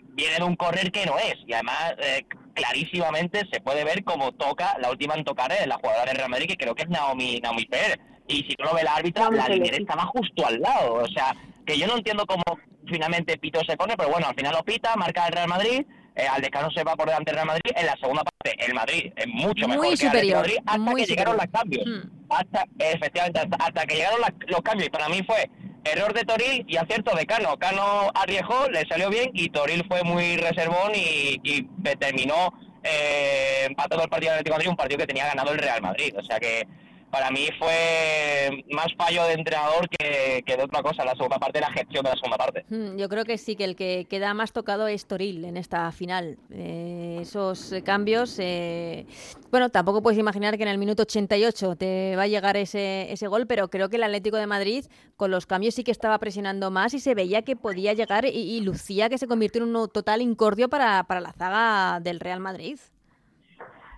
viene 0.08 0.36
de 0.36 0.44
un 0.44 0.56
correr 0.56 0.92
que 0.92 1.06
no 1.06 1.18
es 1.18 1.36
y 1.46 1.52
además 1.54 1.94
eh, 1.98 2.24
clarísimamente 2.54 3.42
se 3.50 3.60
puede 3.60 3.84
ver 3.84 4.04
cómo 4.04 4.32
toca 4.32 4.76
la 4.78 4.90
última 4.90 5.14
en 5.14 5.24
tocar 5.24 5.50
la 5.66 5.76
jugadora 5.76 6.06
del 6.06 6.16
Real 6.16 6.30
Madrid 6.30 6.46
que 6.48 6.56
creo 6.56 6.74
que 6.74 6.82
es 6.82 6.88
Naomi 6.88 7.40
Naomi 7.40 7.64
Pérez 7.64 7.98
y 8.28 8.36
si 8.42 8.54
no 8.58 8.66
lo 8.66 8.74
ve 8.74 8.82
el 8.82 8.88
árbitro 8.88 9.30
la 9.30 9.48
línea 9.48 9.72
estaba 9.72 10.06
justo 10.06 10.46
al 10.46 10.60
lado, 10.60 10.94
o 10.94 11.08
sea, 11.08 11.34
que 11.66 11.78
yo 11.78 11.86
no 11.86 11.96
entiendo 11.96 12.26
cómo 12.26 12.42
finalmente 12.86 13.38
Pito 13.38 13.60
se 13.66 13.76
pone, 13.76 13.96
pero 13.96 14.10
bueno, 14.10 14.28
al 14.28 14.34
final 14.34 14.54
lo 14.54 14.62
pita, 14.62 14.94
marca 14.96 15.26
el 15.26 15.32
Real 15.32 15.48
Madrid 15.48 15.86
eh, 16.16 16.26
al 16.26 16.40
descanso 16.40 16.70
se 16.70 16.84
va 16.84 16.94
por 16.94 17.06
delante 17.06 17.30
del 17.30 17.36
Real 17.36 17.48
Madrid. 17.48 17.72
En 17.74 17.86
la 17.86 17.96
segunda 17.96 18.22
parte, 18.22 18.56
el 18.64 18.74
Madrid 18.74 19.12
es 19.16 19.26
mucho 19.26 19.66
mejor 19.66 19.98
que 19.98 20.06
el 20.06 20.34
Madrid 20.34 20.56
hasta 20.64 20.94
que 20.94 21.06
llegaron 21.06 21.36
los 21.36 21.46
cambios. 21.46 21.86
Hmm. 21.86 22.10
Hasta, 22.30 22.64
efectivamente, 22.78 23.40
hasta, 23.58 23.86
que 23.86 23.94
llegaron 23.96 24.20
los 24.46 24.60
cambios. 24.62 24.88
Y 24.88 24.90
para 24.90 25.08
mí 25.08 25.22
fue 25.26 25.50
error 25.84 26.14
de 26.14 26.24
Toril 26.24 26.64
y 26.68 26.76
acierto 26.76 27.14
de 27.16 27.26
Cano. 27.26 27.56
Cano 27.58 28.10
arriesgó, 28.14 28.68
le 28.68 28.86
salió 28.86 29.10
bien 29.10 29.30
y 29.34 29.50
Toril 29.50 29.84
fue 29.88 30.02
muy 30.02 30.36
reservón 30.36 30.92
y, 30.94 31.40
y 31.42 31.62
terminó 31.96 32.52
eh, 32.84 33.64
empatando 33.66 34.04
el 34.04 34.10
partido 34.10 34.32
del 34.32 34.40
Atlético 34.40 34.54
Madrid, 34.56 34.70
un 34.70 34.76
partido 34.76 34.98
que 34.98 35.06
tenía 35.06 35.26
ganado 35.26 35.52
el 35.52 35.58
Real 35.58 35.82
Madrid. 35.82 36.14
O 36.16 36.22
sea 36.22 36.38
que 36.38 36.66
para 37.14 37.30
mí 37.30 37.48
fue 37.60 38.64
más 38.72 38.88
fallo 38.98 39.22
de 39.26 39.34
entrenador 39.34 39.88
que, 39.88 40.42
de 40.44 40.62
otra 40.64 40.82
cosa, 40.82 41.04
la 41.04 41.14
segunda 41.14 41.38
parte, 41.38 41.60
la 41.60 41.70
gestión 41.70 42.02
de 42.02 42.10
la 42.10 42.16
segunda 42.16 42.36
parte. 42.36 42.64
Hmm, 42.68 42.96
yo 42.96 43.08
creo 43.08 43.24
que 43.24 43.38
sí, 43.38 43.54
que 43.54 43.62
el 43.62 43.76
que 43.76 44.08
queda 44.10 44.34
más 44.34 44.52
tocado 44.52 44.88
es 44.88 45.06
Toril 45.06 45.44
en 45.44 45.56
esta 45.56 45.92
final. 45.92 46.38
Eh, 46.50 47.18
esos 47.22 47.72
cambios, 47.84 48.36
eh, 48.40 49.06
bueno, 49.52 49.70
tampoco 49.70 50.02
puedes 50.02 50.18
imaginar 50.18 50.56
que 50.56 50.64
en 50.64 50.70
el 50.70 50.78
minuto 50.78 51.04
88 51.04 51.76
te 51.76 52.16
va 52.16 52.22
a 52.22 52.26
llegar 52.26 52.56
ese, 52.56 53.12
ese 53.12 53.28
gol, 53.28 53.46
pero 53.46 53.68
creo 53.68 53.88
que 53.88 53.94
el 53.94 54.02
Atlético 54.02 54.36
de 54.36 54.48
Madrid 54.48 54.84
con 55.16 55.30
los 55.30 55.46
cambios 55.46 55.76
sí 55.76 55.84
que 55.84 55.92
estaba 55.92 56.18
presionando 56.18 56.72
más 56.72 56.94
y 56.94 56.98
se 56.98 57.14
veía 57.14 57.42
que 57.42 57.54
podía 57.54 57.92
llegar 57.92 58.24
y, 58.24 58.60
lucía 58.60 59.08
que 59.08 59.18
se 59.18 59.28
convirtió 59.28 59.62
en 59.62 59.76
un 59.76 59.88
total 59.88 60.20
incordio 60.20 60.68
para, 60.68 61.04
para 61.04 61.20
la 61.20 61.32
zaga 61.32 62.00
del 62.00 62.18
Real 62.18 62.40
Madrid 62.40 62.80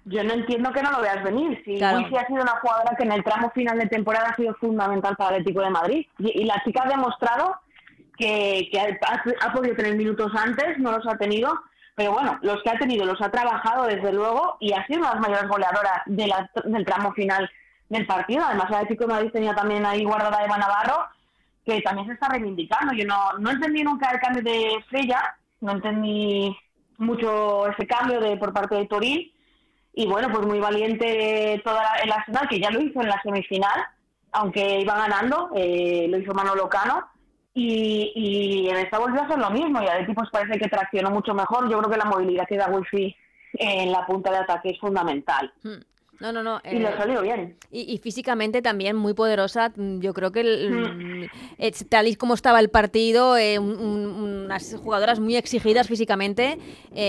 yo 0.07 0.23
no 0.23 0.35
entiendo 0.35 0.73
que 0.73 0.83
no 0.83 0.93
lo 0.93 1.01
veas 1.01 1.23
venir. 1.23 1.61
Si 1.65 1.79
claro. 1.79 1.99
ha 1.99 2.27
sido 2.27 2.43
una 2.43 2.61
jugadora 2.61 2.97
que 2.97 3.03
en 3.03 3.13
el 3.13 3.25
tramo 3.25 3.51
final 3.51 3.79
de 3.79 3.87
temporada 3.87 4.29
ha 4.29 4.37
sido 4.37 4.55
fundamental 4.55 5.17
para 5.17 5.31
el 5.31 5.41
Atlético 5.41 5.63
de 5.63 5.71
Madrid. 5.71 6.07
Y, 6.19 6.45
la 6.45 6.63
chica 6.65 6.85
ha 6.85 6.89
demostrado 6.89 7.57
que, 8.17 8.71
ha, 9.41 9.53
podido 9.53 9.75
tener 9.75 9.97
minutos 9.97 10.33
antes, 10.37 10.79
no 10.79 10.93
los 10.93 11.07
ha 11.09 11.19
tenido. 11.19 11.53
Pero 11.97 12.13
bueno, 12.13 12.39
los 12.43 12.63
que 12.63 12.71
ha 12.71 12.79
tenido 12.79 13.05
los 13.05 13.21
ha 13.21 13.31
trabajado 13.31 13.87
desde 13.87 14.13
luego 14.13 14.57
y 14.61 14.73
ha 14.75 14.87
sido 14.87 15.01
una 15.01 15.09
de 15.09 15.15
las 15.15 15.23
mayores 15.23 15.49
goleadoras 15.49 16.03
del 16.07 16.85
tramo 16.85 17.13
final 17.13 17.51
del 17.89 18.07
partido. 18.07 18.45
Además, 18.45 18.67
el 18.69 18.75
Atlético 18.77 19.05
de 19.05 19.13
Madrid 19.13 19.31
tenía 19.33 19.55
también 19.55 19.85
ahí 19.85 20.05
guardada 20.05 20.45
Eva 20.45 20.57
Navarro, 20.57 21.07
que 21.65 21.81
también 21.81 22.07
se 22.07 22.15
está 22.15 22.29
reivindicando. 22.29 22.95
Yo 22.95 23.07
no, 23.07 23.33
no 23.41 23.51
entendí 23.51 23.83
nunca 23.83 24.13
el 24.13 24.21
cambio 24.21 24.43
de 24.43 24.75
Estrella, 24.77 25.37
no 25.63 25.73
entendí 25.73 26.57
mucho 26.99 27.67
ese 27.67 27.89
cambio 27.89 28.21
de 28.21 28.37
por 28.37 28.53
parte 28.53 28.77
de 28.77 28.87
Toril 28.87 29.33
y 29.99 30.07
bueno, 30.07 30.29
pues 30.31 30.47
muy 30.47 30.61
valiente 30.61 31.59
toda 31.65 31.83
el 32.05 32.13
Arsenal, 32.13 32.47
que 32.49 32.61
ya 32.61 32.71
lo 32.71 32.83
hizo 32.83 33.01
en 33.01 33.09
la 33.09 33.21
semifinal, 33.23 33.87
aunque 34.31 34.81
iba 34.81 34.95
ganando, 34.95 35.51
eh, 35.57 36.07
lo 36.11 36.19
hizo 36.19 36.35
Manolo 36.35 36.69
Cano. 36.69 37.09
Y, 37.55 38.13
y 38.15 38.69
en 38.69 38.77
esta 38.77 38.99
volvió 38.99 39.23
a 39.23 39.25
hacer 39.25 39.39
lo 39.39 39.49
mismo 39.49 39.81
y 39.81 39.87
a 39.87 40.07
pues 40.15 40.29
parece 40.31 40.59
que 40.59 40.69
traccionó 40.69 41.11
mucho 41.11 41.33
mejor. 41.33 41.71
Yo 41.71 41.79
creo 41.79 41.91
que 41.91 41.97
la 41.97 42.05
movilidad 42.05 42.47
que 42.47 42.59
da 42.59 42.69
Wifi 42.69 43.17
en 43.55 43.91
la 43.91 44.05
punta 44.05 44.31
de 44.31 44.37
ataque 44.37 44.71
es 44.73 44.79
fundamental. 44.79 45.51
Hmm. 45.63 45.81
No, 46.21 46.33
no, 46.33 46.43
no. 46.43 46.61
y 46.65 46.79
le 46.79 46.89
eh, 46.89 46.95
salió 46.97 47.23
bien. 47.23 47.57
Y, 47.71 47.99
físicamente 47.99 48.63
también 48.63 48.97
muy 48.97 49.15
poderosa. 49.15 49.73
Mm, 49.77 50.01
yo 50.01 50.15
creo 50.15 50.33
que 50.33 50.43
mm. 50.43 51.25
eh, 51.59 51.73
tal 51.89 52.09
y 52.09 52.17
como 52.17 52.35
estaba 52.35 52.61
el 52.61 52.71
partido, 52.71 53.37
eh, 53.37 53.59
unas 53.59 54.77
jugadoras 54.83 55.21
muy 55.21 55.37
exigidas 55.37 55.89
físicamente, 55.89 56.59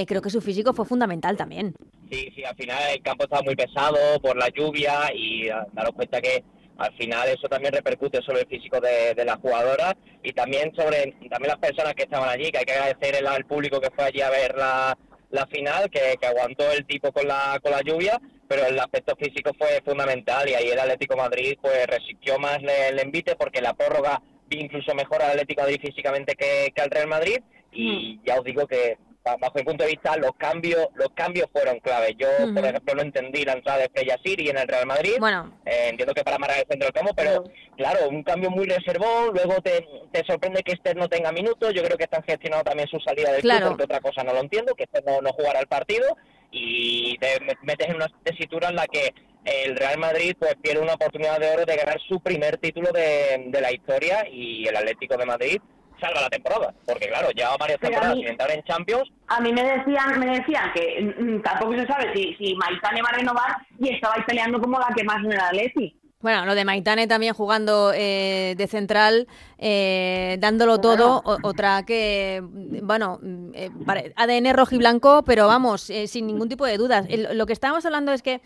creo 0.08 0.22
que 0.22 0.30
su 0.30 0.42
físico 0.42 0.74
fue 0.74 0.86
fundamental 0.86 1.38
también. 1.38 1.74
Sí, 2.10 2.32
sí, 2.36 2.44
al 2.44 2.56
final 2.56 2.80
el 2.94 3.02
campo 3.02 3.26
estaba 3.26 3.42
muy 3.42 3.56
pesado 3.56 3.98
por 4.22 4.38
la 4.38 4.48
lluvia 4.50 5.14
y 5.14 5.50
ah, 5.50 5.66
daros 5.74 5.94
cuenta 5.94 6.22
que 6.22 6.44
al 6.78 6.94
final 6.94 7.28
eso 7.28 7.50
también 7.50 7.74
repercute 7.74 8.22
sobre 8.22 8.42
el 8.42 8.48
físico 8.48 8.80
de, 8.80 9.14
de 9.14 9.26
las 9.26 9.38
jugadoras 9.38 9.96
y 10.24 10.32
también 10.32 10.74
sobre 10.76 11.16
también 11.30 11.50
las 11.50 11.58
personas 11.58 11.94
que 11.96 12.04
estaban 12.04 12.30
allí, 12.30 12.52
que 12.52 12.60
hay 12.60 12.66
que 12.66 12.74
agradecer 12.74 13.28
al 13.28 13.46
público 13.46 13.82
que 13.82 13.90
fue 13.92 14.06
allí 14.06 14.22
a 14.22 14.30
ver 14.30 14.56
la, 14.56 14.98
la 15.32 15.46
final, 15.48 15.90
que, 15.90 16.18
aguantó 16.26 16.72
el 16.72 16.86
tipo 16.86 17.12
con 17.12 17.28
la, 17.28 17.60
con 17.62 17.72
la 17.72 17.82
lluvia, 17.82 18.20
pero 18.48 18.66
el 18.66 18.80
aspecto 18.80 19.16
físico 19.16 19.52
fue 19.58 19.82
fundamental 19.84 20.48
y 20.50 20.54
ahí 20.54 20.70
el 20.70 20.80
Atlético 20.80 21.18
Madrid 21.18 21.58
pues 21.62 21.86
resistió 21.88 22.40
más 22.40 22.60
el, 22.60 23.00
envite 23.00 23.36
porque 23.36 23.62
la 23.62 23.74
prórroga 23.74 24.22
vi 24.48 24.60
incluso 24.60 24.94
mejor 24.96 25.22
al 25.22 25.32
Atlético 25.32 25.62
Madrid 25.62 25.80
físicamente 25.82 26.36
que, 26.36 26.72
que 26.74 26.82
al 26.82 26.90
Real 26.90 27.08
Madrid 27.08 27.40
y 27.72 28.20
mm. 28.20 28.26
ya 28.26 28.40
os 28.40 28.44
digo 28.44 28.66
que 28.68 28.98
bajo 29.36 29.54
mi 29.56 29.64
punto 29.64 29.84
de 29.84 29.92
vista, 29.92 30.16
los 30.18 30.32
cambios 30.38 30.88
los 30.96 31.10
cambios 31.14 31.48
fueron 31.52 31.80
claves. 31.80 32.16
Yo, 32.18 32.28
por 32.54 32.66
ejemplo, 32.66 32.96
no 32.96 33.02
entendí 33.02 33.44
la 33.44 33.54
entrada 33.54 33.80
de 33.80 33.90
Freya 33.90 34.18
Siri 34.24 34.50
en 34.50 34.58
el 34.58 34.68
Real 34.68 34.86
Madrid. 34.86 35.16
Bueno. 35.20 35.52
Eh, 35.66 35.90
entiendo 35.90 36.14
que 36.14 36.24
para 36.24 36.38
marcar 36.38 36.60
el 36.60 36.68
centro 36.68 36.86
del 36.86 36.94
campo, 36.94 37.14
pero 37.16 37.44
claro, 37.76 38.10
un 38.10 38.24
cambio 38.24 38.50
muy 38.50 38.66
reservado. 38.66 39.32
Luego 39.32 39.56
te, 39.62 39.86
te 40.12 40.24
sorprende 40.26 40.64
que 40.64 40.74
Esther 40.74 40.96
no 40.96 41.10
tenga 41.10 41.32
minutos. 41.32 41.74
Yo 41.74 41.84
creo 41.84 41.98
que 41.98 42.06
están 42.06 42.24
gestionando 42.24 42.64
también 42.64 42.88
su 42.88 43.00
salida 43.00 43.32
del 43.32 43.42
club, 43.42 43.68
porque 43.68 43.84
otra 43.84 44.00
cosa 44.00 44.24
no 44.24 44.34
lo 44.34 44.40
entiendo, 44.40 44.74
que 44.76 44.84
Esther 44.84 45.04
no, 45.06 45.22
no 45.22 45.32
jugará 45.34 45.60
el 45.60 45.68
partido. 45.68 46.06
Y 46.52 47.18
te 47.18 47.40
metes 47.64 47.90
en 47.90 47.96
una 47.96 48.08
tesitura 48.24 48.70
en 48.70 48.76
la 48.76 48.88
que 48.88 49.14
el 49.44 49.76
Real 49.76 49.98
Madrid 49.98 50.36
pues 50.38 50.56
pierde 50.62 50.82
una 50.82 50.94
oportunidad 50.94 51.40
de 51.40 51.50
oro 51.52 51.66
de 51.66 51.76
ganar 51.76 52.00
su 52.08 52.20
primer 52.20 52.58
título 52.58 52.92
de, 52.92 53.46
de 53.48 53.62
la 53.62 53.72
historia 53.72 54.28
y 54.30 54.68
el 54.68 54.76
Atlético 54.76 55.18
de 55.18 55.26
Madrid 55.26 55.62
salga 56.00 56.22
la 56.22 56.30
temporada, 56.30 56.74
porque 56.86 57.08
claro, 57.08 57.30
lleva 57.32 57.58
varias 57.58 57.80
temporadas 57.80 58.16
sin 58.16 58.28
entrar 58.28 58.52
en 58.52 58.64
Champions. 58.64 59.10
A 59.28 59.40
mí 59.42 59.52
me 59.52 59.64
decían, 59.64 60.20
me 60.20 60.38
decían 60.38 60.72
que 60.74 61.16
mm, 61.18 61.42
tampoco 61.42 61.74
se 61.74 61.88
sabe 61.88 62.14
si, 62.14 62.36
si 62.36 62.56
Maitane 62.56 63.02
va 63.02 63.10
a 63.10 63.18
renovar 63.18 63.58
y 63.80 63.94
estabais 63.94 64.24
peleando 64.26 64.60
como 64.60 64.80
la 64.80 64.94
que 64.96 65.04
más 65.04 65.22
me 65.24 65.36
da 65.36 65.52
Leti. 65.52 65.97
Bueno, 66.20 66.46
lo 66.46 66.56
de 66.56 66.66
Maitane 66.66 67.06
también 67.06 67.34
jugando 67.36 67.92
eh, 67.94 68.56
de 68.58 68.68
central, 68.68 69.28
eh, 69.60 70.38
dándolo 70.40 70.80
todo, 70.80 71.22
otra 71.44 71.84
que, 71.86 72.42
bueno, 72.82 73.20
eh, 73.54 73.70
ADN 74.16 74.54
rojo 74.56 74.74
y 74.74 74.80
blanco, 74.80 75.24
pero 75.24 75.46
vamos, 75.46 75.92
sin 76.08 76.26
ningún 76.26 76.50
tipo 76.50 76.66
de 76.66 76.78
dudas. 76.78 77.06
lo 77.34 77.46
que 77.46 77.54
estábamos 77.54 77.86
hablando 77.86 78.14
es 78.14 78.24
que, 78.24 78.42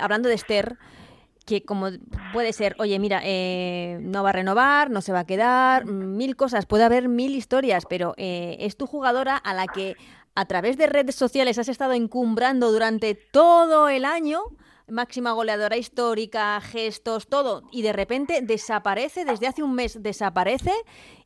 hablando 0.00 0.28
de 0.28 0.34
Esther, 0.34 0.76
que 1.44 1.62
como 1.64 1.88
puede 2.32 2.52
ser, 2.52 2.74
oye, 2.78 2.98
mira, 2.98 3.20
eh, 3.22 3.98
no 4.00 4.22
va 4.22 4.30
a 4.30 4.32
renovar, 4.32 4.90
no 4.90 5.02
se 5.02 5.12
va 5.12 5.20
a 5.20 5.26
quedar, 5.26 5.84
mil 5.84 6.36
cosas, 6.36 6.66
puede 6.66 6.84
haber 6.84 7.08
mil 7.08 7.34
historias, 7.34 7.84
pero 7.88 8.14
eh, 8.16 8.56
es 8.60 8.76
tu 8.76 8.86
jugadora 8.86 9.36
a 9.36 9.52
la 9.52 9.66
que 9.66 9.96
a 10.34 10.46
través 10.46 10.76
de 10.78 10.86
redes 10.86 11.14
sociales 11.14 11.58
has 11.58 11.68
estado 11.68 11.92
encumbrando 11.92 12.72
durante 12.72 13.14
todo 13.14 13.88
el 13.88 14.04
año, 14.04 14.42
máxima 14.88 15.32
goleadora 15.32 15.76
histórica, 15.76 16.60
gestos, 16.60 17.26
todo, 17.28 17.62
y 17.70 17.82
de 17.82 17.92
repente 17.92 18.40
desaparece, 18.42 19.24
desde 19.24 19.46
hace 19.46 19.62
un 19.62 19.74
mes 19.74 20.02
desaparece, 20.02 20.72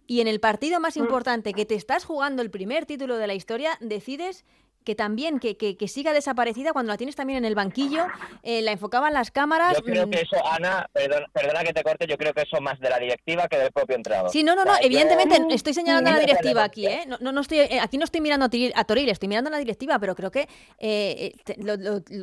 y 0.07 0.21
en 0.21 0.29
el 0.29 0.41
partido 0.41 0.81
más 0.81 0.97
mm. 0.97 1.01
importante 1.01 1.53
que 1.53 1.67
te 1.67 1.75
estás 1.75 2.05
jugando 2.05 2.43
el 2.43 2.51
primer 2.51 2.87
título 2.87 3.17
de 3.19 3.27
la 3.27 3.35
historia, 3.35 3.77
decides 3.81 4.45
que 4.89 4.95
también, 4.95 5.39
que, 5.39 5.57
que, 5.59 5.89
siga 5.89 6.15
desaparecida 6.15 6.73
cuando 6.73 6.93
la 6.93 6.97
tienes 6.97 7.15
también 7.15 7.37
en 7.37 7.45
el 7.45 7.55
banquillo, 7.55 8.07
eh, 8.43 8.63
la 8.63 8.73
enfocaban 8.73 9.13
las 9.13 9.31
cámaras. 9.31 9.77
Yo 9.77 9.83
creo 9.83 10.07
mm. 10.07 10.11
que 10.11 10.21
eso, 10.23 10.37
Ana, 10.51 10.89
perdona, 10.95 11.63
que 11.63 11.75
te 11.75 11.83
corte, 11.83 12.07
yo 12.07 12.17
creo 12.17 12.33
que 12.33 12.41
eso 12.41 12.59
más 12.63 12.81
de 12.81 12.89
la 12.89 12.99
directiva 12.99 13.49
que 13.49 13.59
del 13.59 13.71
propio 13.71 13.97
entrenador. 13.97 14.31
Sí, 14.31 14.43
no, 14.43 14.55
no, 14.55 14.65
no, 14.65 14.73
evidentemente 14.81 15.37
estoy 15.51 15.75
señalando 15.75 16.09
a 16.09 16.15
la 16.15 16.21
directiva 16.21 16.65
aquí, 16.65 16.87
¿eh? 16.87 17.05
No, 17.07 17.33
no, 17.33 17.41
estoy, 17.43 17.59
eh, 17.59 17.81
aquí 17.83 17.99
no 17.99 18.05
estoy 18.05 18.23
mirando 18.23 18.47
a 18.47 18.85
Toril, 18.85 19.09
estoy 19.11 19.29
mirando 19.29 19.49
a 19.49 19.51
la 19.51 19.59
directiva, 19.59 19.99
pero 19.99 20.15
creo 20.15 20.31
que, 20.31 20.49
eh, 20.79 21.33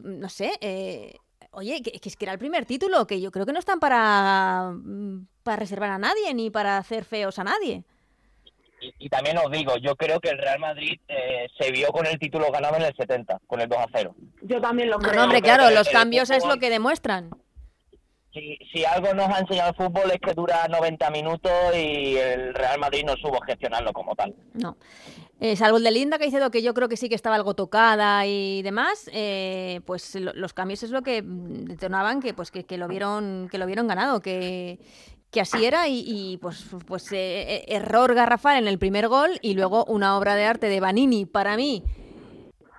no 0.04 0.30
sé, 0.30 0.54
oye, 1.55 1.81
que, 1.81 1.91
que, 1.91 2.09
es 2.09 2.15
que 2.15 2.25
era 2.25 2.33
el 2.33 2.39
primer 2.39 2.65
título, 2.65 3.07
que 3.07 3.19
yo 3.19 3.31
creo 3.31 3.45
que 3.45 3.53
no 3.53 3.59
están 3.59 3.79
para, 3.79 4.71
mm, 4.73 5.27
para 5.43 5.57
reservar 5.57 5.91
a 5.91 5.97
nadie 5.97 6.33
ni 6.33 6.49
para 6.49 6.77
hacer 6.77 7.05
feos 7.05 7.39
a 7.39 7.43
nadie 7.43 7.83
y, 8.99 9.09
también 9.09 9.37
os 9.37 9.51
digo, 9.51 9.77
yo 9.77 9.95
creo 9.95 10.19
que 10.19 10.29
el 10.29 10.37
Real 10.37 10.59
Madrid 10.59 10.99
eh, 11.07 11.47
se 11.59 11.71
vio 11.71 11.87
con 11.89 12.05
el 12.05 12.19
título 12.19 12.51
ganado 12.51 12.75
en 12.77 12.83
el 12.83 12.95
70, 12.95 13.39
con 13.47 13.61
el 13.61 13.69
2 13.69 13.77
a 13.77 13.87
0. 13.93 14.15
Yo 14.41 14.61
también 14.61 14.89
lo 14.89 14.97
creo. 14.99 15.13
No, 15.13 15.23
hombre, 15.23 15.41
claro, 15.41 15.69
los 15.71 15.89
cambios 15.89 16.29
es 16.29 16.45
lo 16.45 16.57
que 16.57 16.69
demuestran. 16.69 17.29
Si, 18.33 18.57
si, 18.73 18.83
algo 18.83 19.13
nos 19.13 19.29
ha 19.29 19.39
enseñado 19.39 19.69
el 19.69 19.75
fútbol 19.75 20.11
es 20.11 20.19
que 20.19 20.33
dura 20.33 20.67
90 20.67 21.09
minutos 21.09 21.51
y 21.73 22.17
el 22.17 22.53
Real 22.53 22.79
Madrid 22.79 23.05
no 23.05 23.15
supo 23.15 23.39
gestionarlo 23.41 23.93
como 23.93 24.13
tal. 24.13 24.35
No. 24.53 24.75
Eh, 25.41 25.58
salvo 25.58 25.78
el 25.78 25.84
de 25.84 25.91
Linda 25.91 26.17
que 26.17 26.26
dice 26.26 26.39
que 26.50 26.62
yo 26.62 26.74
creo 26.74 26.88
que 26.88 26.95
sí 26.95 27.10
que 27.10 27.15
estaba 27.15 27.36
algo 27.36 27.56
tocada 27.56 28.26
y 28.26 28.62
demás, 28.62 29.10
eh, 29.12 29.82
pues 29.86 30.15
los 30.15 30.54
cambios 30.54 30.82
es 30.84 30.91
lo 30.91 31.02
que 31.02 31.21
detonaban 31.26 32.21
que 32.21 32.34
pues 32.34 32.52
que, 32.52 32.63
que, 32.63 32.78
lo 32.78 32.88
vieron 32.88 33.50
que 33.52 33.58
lo 33.58 33.65
vieron 33.65 33.86
ganado, 33.86 34.21
que, 34.21 34.80
que 35.36 35.41
así 35.41 35.65
era 35.65 35.89
y, 35.89 36.38
pues, 36.41 36.65
pues 36.88 37.12
eh, 37.12 37.41
eh, 37.41 37.65
error 37.67 38.13
garrafal 38.13 38.58
en 38.58 38.69
el 38.69 38.80
primer 38.80 39.10
gol 39.10 39.38
y 39.41 39.54
luego 39.54 39.84
una 39.84 40.17
obra 40.17 40.34
de 40.34 40.45
arte 40.45 40.67
de 40.69 40.80
Vanini, 40.80 41.26
para 41.26 41.58
mí, 41.58 41.84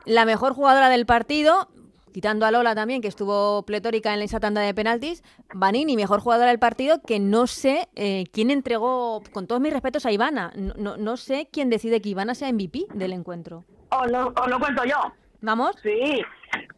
la 0.06 0.24
mejor 0.24 0.54
jugadora 0.54 0.88
del 0.88 1.04
partido, 1.04 1.68
quitando 2.16 2.46
a 2.46 2.50
Lola 2.50 2.74
también, 2.74 3.02
que 3.02 3.08
estuvo 3.08 3.62
pletórica 3.66 4.14
en 4.14 4.22
esa 4.22 4.40
tanda 4.40 4.62
de 4.62 4.72
penaltis, 4.72 5.22
Vanini, 5.52 5.96
mejor 5.96 6.20
jugadora 6.20 6.48
del 6.48 6.58
partido, 6.58 7.02
que 7.02 7.20
no 7.20 7.46
sé 7.46 7.88
eh, 7.94 8.24
quién 8.32 8.50
entregó, 8.50 9.22
con 9.34 9.46
todos 9.46 9.60
mis 9.60 9.70
respetos, 9.70 10.06
a 10.06 10.12
Ivana. 10.12 10.50
No, 10.56 10.96
no, 10.96 11.16
sé 11.18 11.46
quién 11.52 11.68
decide 11.68 12.00
que 12.00 12.08
Ivana 12.08 12.34
sea 12.34 12.50
MVP 12.50 12.86
del 12.94 13.12
encuentro. 13.12 13.64
¿O 13.90 14.06
lo, 14.06 14.32
lo 14.48 14.58
cuento 14.58 14.82
yo? 14.84 14.96
¿Vamos? 15.42 15.76
Sí, 15.82 16.22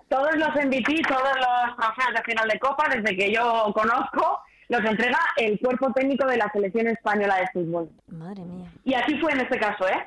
todos 0.09 0.35
los 0.35 0.49
MVP, 0.57 1.03
todos 1.09 1.23
los 1.23 1.77
trofeos 1.77 2.15
de 2.17 2.23
final 2.25 2.49
de 2.49 2.59
Copa, 2.59 2.89
desde 2.93 3.17
que 3.17 3.33
yo 3.33 3.73
conozco, 3.73 4.41
los 4.69 4.85
entrega 4.85 5.21
el 5.37 5.57
cuerpo 5.61 5.93
técnico 5.93 6.27
de 6.27 6.39
la 6.39 6.51
selección 6.51 6.89
española 6.89 7.37
de 7.37 7.47
fútbol. 7.53 7.89
Madre 8.09 8.43
mía. 8.43 8.73
Y 8.83 8.95
así 8.95 9.17
fue 9.21 9.31
en 9.31 9.43
este 9.43 9.61
caso, 9.61 9.87
¿eh? 9.87 10.05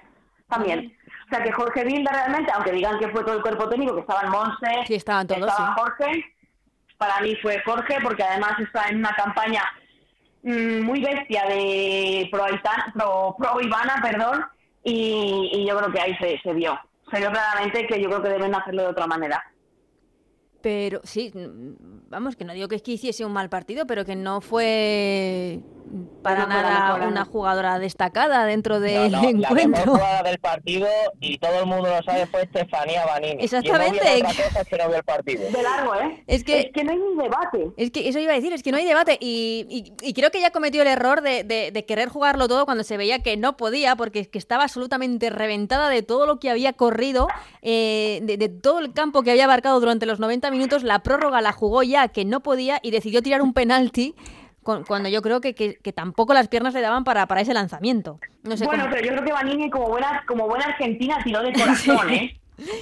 También. 0.50 0.94
O 1.32 1.34
sea 1.34 1.46
que 1.46 1.52
Jorge 1.54 1.86
Vilda 1.86 2.12
realmente, 2.12 2.52
aunque 2.52 2.74
digan 2.74 3.00
que 3.00 3.08
fue 3.08 3.24
todo 3.24 3.36
el 3.36 3.42
cuerpo 3.42 3.70
técnico, 3.70 3.96
que 3.96 4.02
estaba 4.02 4.22
el 4.24 4.32
Monse, 4.32 4.86
sí, 4.86 4.96
estaban 4.96 5.26
todos, 5.26 5.48
estaba 5.48 5.76
Jorge, 5.76 6.26
para 6.98 7.22
mí 7.22 7.38
fue 7.42 7.62
Jorge, 7.64 8.00
porque 8.04 8.22
además 8.22 8.60
está 8.60 8.90
en 8.90 8.98
una 8.98 9.12
campaña 9.12 9.64
mm, 10.44 10.82
muy 10.82 11.02
bestia 11.02 11.46
de 11.46 12.28
pro, 12.30 12.44
pro, 12.94 13.36
pro 13.40 13.62
Ivana, 13.62 14.02
perdón, 14.02 14.46
y, 14.84 15.66
yo 15.66 15.78
creo 15.78 15.92
que 15.94 16.02
ahí 16.02 16.18
se, 16.18 16.38
se 16.42 16.54
vio. 16.54 16.78
Se 17.10 17.20
vio 17.20 17.32
claramente 17.32 17.88
que 17.88 18.02
yo 18.02 18.10
creo 18.10 18.24
que 18.24 18.30
deben 18.30 18.54
hacerlo 18.54 18.82
de 18.82 18.90
otra 18.90 19.08
manera. 19.08 19.42
Pero 20.62 21.00
sí, 21.06 21.32
vamos, 22.10 22.36
que 22.36 22.44
no 22.44 22.52
digo 22.52 22.68
que 22.68 22.76
es 22.76 22.82
que 22.82 22.92
hiciese 22.92 23.24
un 23.24 23.32
mal 23.32 23.48
partido, 23.48 23.88
pero 23.88 24.04
que 24.04 24.18
no 24.18 24.42
fue 24.42 25.62
para 26.22 26.46
nada 26.46 27.08
una 27.08 27.26
jugadora 27.26 27.80
destacada 27.80 28.46
dentro 28.46 28.80
del 28.80 29.14
encuentro. 29.24 29.56
La 29.56 29.68
mejor 29.68 29.90
jugada 29.90 30.24
del 30.24 30.40
partido, 30.40 30.88
y 31.20 31.38
todo 31.38 31.60
el 31.60 31.66
mundo 31.66 31.90
lo 31.90 32.04
sabe, 32.04 32.26
fue 32.28 32.44
Estefanía 32.44 33.06
Banini. 33.06 33.44
Exactamente. 33.44 34.18
Y 34.18 34.22
no 34.22 34.30
otra 34.30 34.44
cosa 34.46 34.66
que 34.66 34.78
no 34.78 34.88
vio 34.88 34.98
el 34.98 35.04
partido. 35.04 35.52
De 35.52 35.64
largo, 35.64 35.96
¿eh? 35.96 36.24
Es 36.28 36.44
que, 36.44 36.72
no 36.84 36.92
hay 36.92 36.98
ni 36.98 37.24
debate. 37.24 37.72
Es 37.78 37.92
que 37.92 38.08
eso 38.08 38.20
iba 38.20 38.32
a 38.32 38.36
decir, 38.36 38.54
es 38.54 38.64
que 38.64 38.72
no 38.72 38.78
hay 38.78 38.86
debate. 38.86 39.18
Y, 39.20 39.94
y, 40.02 40.14
creo 40.14 40.32
que 40.32 40.38
ella 40.38 40.52
cometió 40.52 40.82
el 40.82 40.88
error 40.88 41.22
de, 41.22 41.44
de, 41.44 41.86
querer 41.86 42.10
jugarlo 42.10 42.48
todo 42.48 42.66
cuando 42.66 42.84
se 42.84 42.98
veía 42.98 43.20
que 43.20 43.38
no 43.38 43.58
podía, 43.58 43.96
porque 43.96 44.20
es 44.20 44.28
que 44.28 44.38
estaba 44.38 44.64
absolutamente 44.64 45.30
reventada 45.30 45.90
de 45.90 46.04
todo 46.04 46.26
lo 46.26 46.40
que 46.40 46.50
había 46.50 46.74
corrido, 46.74 47.28
eh, 47.62 48.20
de, 48.24 48.38
de 48.38 48.50
todo 48.50 48.80
el 48.80 48.94
campo 48.94 49.24
que 49.24 49.32
había 49.32 49.46
abarcado 49.46 49.80
durante 49.80 50.06
los 50.06 50.20
90 50.20 50.52
minutos. 50.52 50.84
La 50.84 51.00
prórroga 51.00 51.42
la 51.42 51.52
jugó 51.52 51.84
ya 51.84 52.08
que 52.10 52.26
no 52.26 52.42
podía 52.42 52.80
y 52.82 52.92
decidió 52.92 53.22
tirar 53.22 53.42
un 53.42 53.54
penalti 53.54 54.16
cuando 54.64 55.10
yo 55.10 55.22
creo 55.22 55.42
que, 55.42 55.54
que, 55.54 55.94
tampoco 55.94 56.34
las 56.34 56.48
piernas 56.48 56.74
le 56.74 56.82
daban 56.82 57.04
para, 57.04 57.26
para 57.28 57.42
ese 57.42 57.54
lanzamiento. 57.54 58.20
No 58.44 58.56
sé 58.56 58.66
bueno, 58.66 58.86
pero 58.90 59.04
yo 59.04 59.12
creo 59.14 59.24
que 59.24 59.34
Vanini 59.34 59.70
como 59.70 59.88
buena, 59.88 60.24
como 60.28 60.48
buena 60.48 60.66
argentina 60.66 61.18
tiró 61.24 61.42
de 61.42 61.54
corazón, 61.60 62.10
¿eh? 62.12 62.40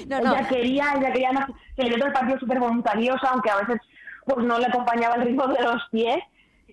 no, 0.07 0.19
ella 0.19 0.47
quería, 0.47 0.93
ella 0.97 1.13
quería, 1.13 1.47
que 1.75 1.83
le 1.83 1.95
dio 1.95 2.05
el 2.05 2.13
partido 2.13 2.39
súper 2.39 2.59
voluntariosa, 2.59 3.29
aunque 3.31 3.49
a 3.49 3.57
veces 3.57 3.81
pues 4.25 4.45
no 4.45 4.59
le 4.59 4.65
acompañaba 4.65 5.15
el 5.15 5.23
ritmo 5.23 5.47
de 5.47 5.63
los 5.63 5.81
pies 5.91 6.19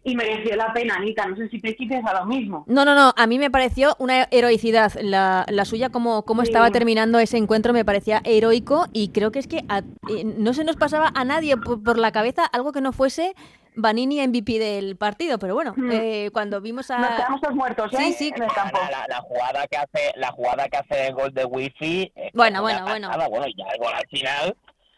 y 0.07 0.15
mereció 0.15 0.55
la 0.55 0.73
pena, 0.73 0.95
Anita. 0.95 1.27
No 1.27 1.37
sé 1.37 1.49
si 1.49 1.59
te 1.59 1.97
a 1.97 2.21
lo 2.21 2.27
mismo. 2.27 2.65
No, 2.69 2.85
no, 2.85 2.95
no. 2.95 3.13
A 3.17 3.27
mí 3.27 3.41
me 3.41 3.51
pareció 3.51 3.97
una 3.99 4.29
heroicidad. 4.31 4.93
La, 5.03 5.45
la 5.49 5.65
suya, 5.65 5.91
como, 5.91 6.23
como 6.23 6.43
estaba 6.43 6.71
terminando 6.71 7.19
ese 7.19 7.39
encuentro, 7.39 7.73
me 7.73 7.85
parecía 7.85 8.21
heroico 8.25 8.87
y 8.93 9.09
creo 9.09 9.33
que 9.33 9.41
es 9.41 9.49
que 9.49 9.65
eh, 10.09 10.25
no 10.25 10.55
se 10.55 10.63
nos 10.63 10.77
pasaba 10.77 11.11
a 11.13 11.25
nadie 11.25 11.57
por, 11.57 11.99
la 11.99 12.13
cabeza 12.13 12.45
algo 12.45 12.71
que 12.71 12.81
no 12.81 12.93
fuese 12.93 13.35
Vanini 13.77 14.27
MVP 14.27 14.59
del 14.59 14.97
partido, 14.97 15.39
pero 15.39 15.55
bueno, 15.55 15.75
hmm. 15.77 15.91
eh, 15.93 16.31
cuando 16.33 16.61
vimos 16.61 16.91
a... 16.91 16.99
Nos 16.99 17.11
quedamos 17.11 17.41
todos 17.41 17.55
muertos, 17.55 17.93
¿eh? 17.93 17.97
Sí, 17.99 18.13
sí. 18.13 18.33
La, 18.37 19.21
jugada 19.21 19.67
que 19.69 19.77
hace, 19.77 20.13
la 20.17 20.33
jugada 20.33 20.69
que 20.69 20.77
hace 20.79 21.07
el 21.09 21.15
gol 21.15 21.33
de 21.33 21.45
Wifi... 21.45 22.13
Bueno, 22.35 22.63
bueno, 22.63 22.85
bueno. 22.85 23.11
Bueno, 23.29 23.47
ya 23.57 23.65
el 23.73 23.79
gol 23.79 23.93
al 23.95 24.07
final 24.09 24.57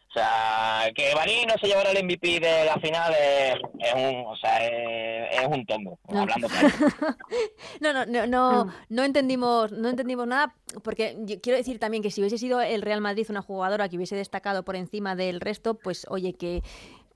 o 0.09 0.13
sea, 0.13 0.91
que 0.95 1.15
Baní 1.15 1.45
no 1.47 1.55
se 1.61 1.67
llevara 1.67 1.91
el 1.91 2.03
MVP 2.03 2.41
de 2.41 2.65
la 2.65 2.77
final 2.79 3.13
es, 3.13 3.95
un, 3.95 4.25
o 4.27 4.37
sea, 4.37 4.67
es, 4.67 5.47
un 5.47 5.67
tombo, 5.67 5.99
no. 6.09 6.23
hablando 6.23 6.49
no, 7.81 7.93
no, 7.93 8.07
no, 8.07 8.27
no, 8.27 8.61
ah. 8.61 8.75
no 8.89 9.05
entendimos, 9.05 9.71
no 9.71 9.91
entendimos 9.91 10.27
nada, 10.27 10.55
porque 10.83 11.15
quiero 11.43 11.59
decir 11.59 11.79
también 11.79 12.03
que 12.03 12.11
si 12.11 12.23
hubiese 12.23 12.39
sido 12.39 12.63
el 12.63 12.81
Real 12.81 13.03
Madrid 13.03 13.27
una 13.29 13.43
jugadora 13.43 13.91
que 13.91 13.97
hubiese 13.97 14.17
destacado 14.17 14.65
por 14.65 14.77
encima 14.77 15.15
del 15.15 15.43
resto, 15.43 15.75
pues 15.75 16.07
oye 16.09 16.33
que 16.33 16.63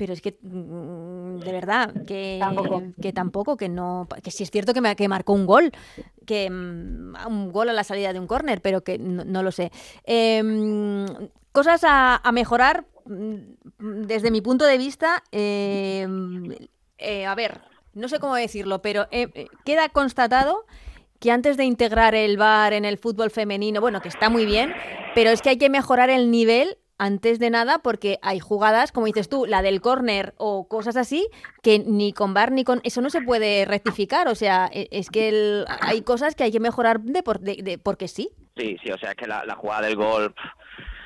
pero 0.03 0.15
es 0.15 0.21
que 0.21 0.37
mm, 0.43 1.39
de 1.39 1.53
verdad 1.53 1.95
que 2.05 2.39
tampoco, 2.41 2.83
que, 3.01 3.13
tampoco, 3.13 3.57
que 3.57 3.69
no 3.69 4.09
que 4.21 4.33
sí 4.33 4.43
es 4.43 4.51
cierto 4.51 4.75
que, 4.75 4.81
me, 4.81 4.97
que 4.97 5.07
marcó 5.07 5.33
un 5.33 5.47
gol 5.47 5.71
que 6.27 6.51
mm, 6.51 7.15
un 7.29 7.53
gol 7.53 7.69
a 7.69 7.73
la 7.73 7.85
salida 7.85 8.13
de 8.13 8.19
un 8.19 8.27
córner 8.27 8.61
pero 8.61 8.83
que 8.83 8.99
no, 8.99 9.45
lo 9.45 9.53
sé 9.53 9.71
em, 10.03 11.07
Cosas 11.53 11.83
a, 11.85 12.33
mejorar 12.33 12.87
mm, 13.05 14.07
desde 14.07 14.31
mi 14.31 14.41
punto 14.41 14.65
de 14.65 14.79
vista. 14.79 15.23
Em, 15.31 16.51
eh, 16.97 17.27
a 17.27 17.35
ver, 17.35 17.61
no 17.93 18.09
sé 18.09 18.19
cómo 18.19 18.35
decirlo, 18.35 18.81
pero 18.81 19.07
eh, 19.11 19.29
eh, 19.35 19.47
queda 19.65 19.91
constatado 19.91 20.65
que 21.21 21.31
antes 21.31 21.59
de 21.59 21.65
integrar 21.65 22.15
el 22.15 22.39
VAR 22.39 22.73
en 22.73 22.87
el 22.87 22.97
fútbol 22.97 23.31
femenino, 23.31 23.83
bueno, 23.83 24.01
que 24.01 24.09
está 24.09 24.31
muy 24.31 24.47
bien, 24.47 24.73
pero 25.15 25.31
es 25.31 25.43
que 25.43 25.51
hay 25.51 25.59
que 25.59 25.69
mejorar 25.69 26.09
el 26.09 26.31
nivel 26.31 26.79
antes 27.03 27.41
de 27.41 27.51
nada 27.51 27.81
porque 27.81 28.21
hay 28.23 28.39
jugadas, 28.39 28.93
como 28.93 29.07
dices 29.07 29.29
tú, 29.29 29.45
la 29.45 29.61
del 29.61 29.81
córner 29.81 30.35
o 30.37 30.69
cosas 30.69 30.97
así, 30.97 31.29
que 31.61 31.81
ni 31.81 32.13
con 32.13 32.33
VAR 32.33 32.53
ni 32.53 32.63
con... 32.63 32.81
Eso 32.85 33.01
no 33.01 33.11
se 33.11 33.21
puede 33.21 33.65
rectificar, 33.65 34.29
o 34.29 34.37
sea, 34.37 34.71
e, 34.73 34.87
es 34.93 35.11
que 35.11 35.65
hay 35.81 36.03
cosas 36.03 36.37
que 36.37 36.45
hay 36.45 36.53
que 36.53 36.61
mejorar 36.61 37.01
de, 37.01 37.25
por, 37.25 37.41
de, 37.41 37.77
porque 37.83 38.07
sí. 38.07 38.31
Sí, 38.57 38.77
sí, 38.85 38.93
o 38.93 38.99
sea, 38.99 39.11
es 39.11 39.17
que 39.17 39.27
la 39.27 39.57
jugada 39.57 39.89
del 39.89 39.97
gol 39.97 40.33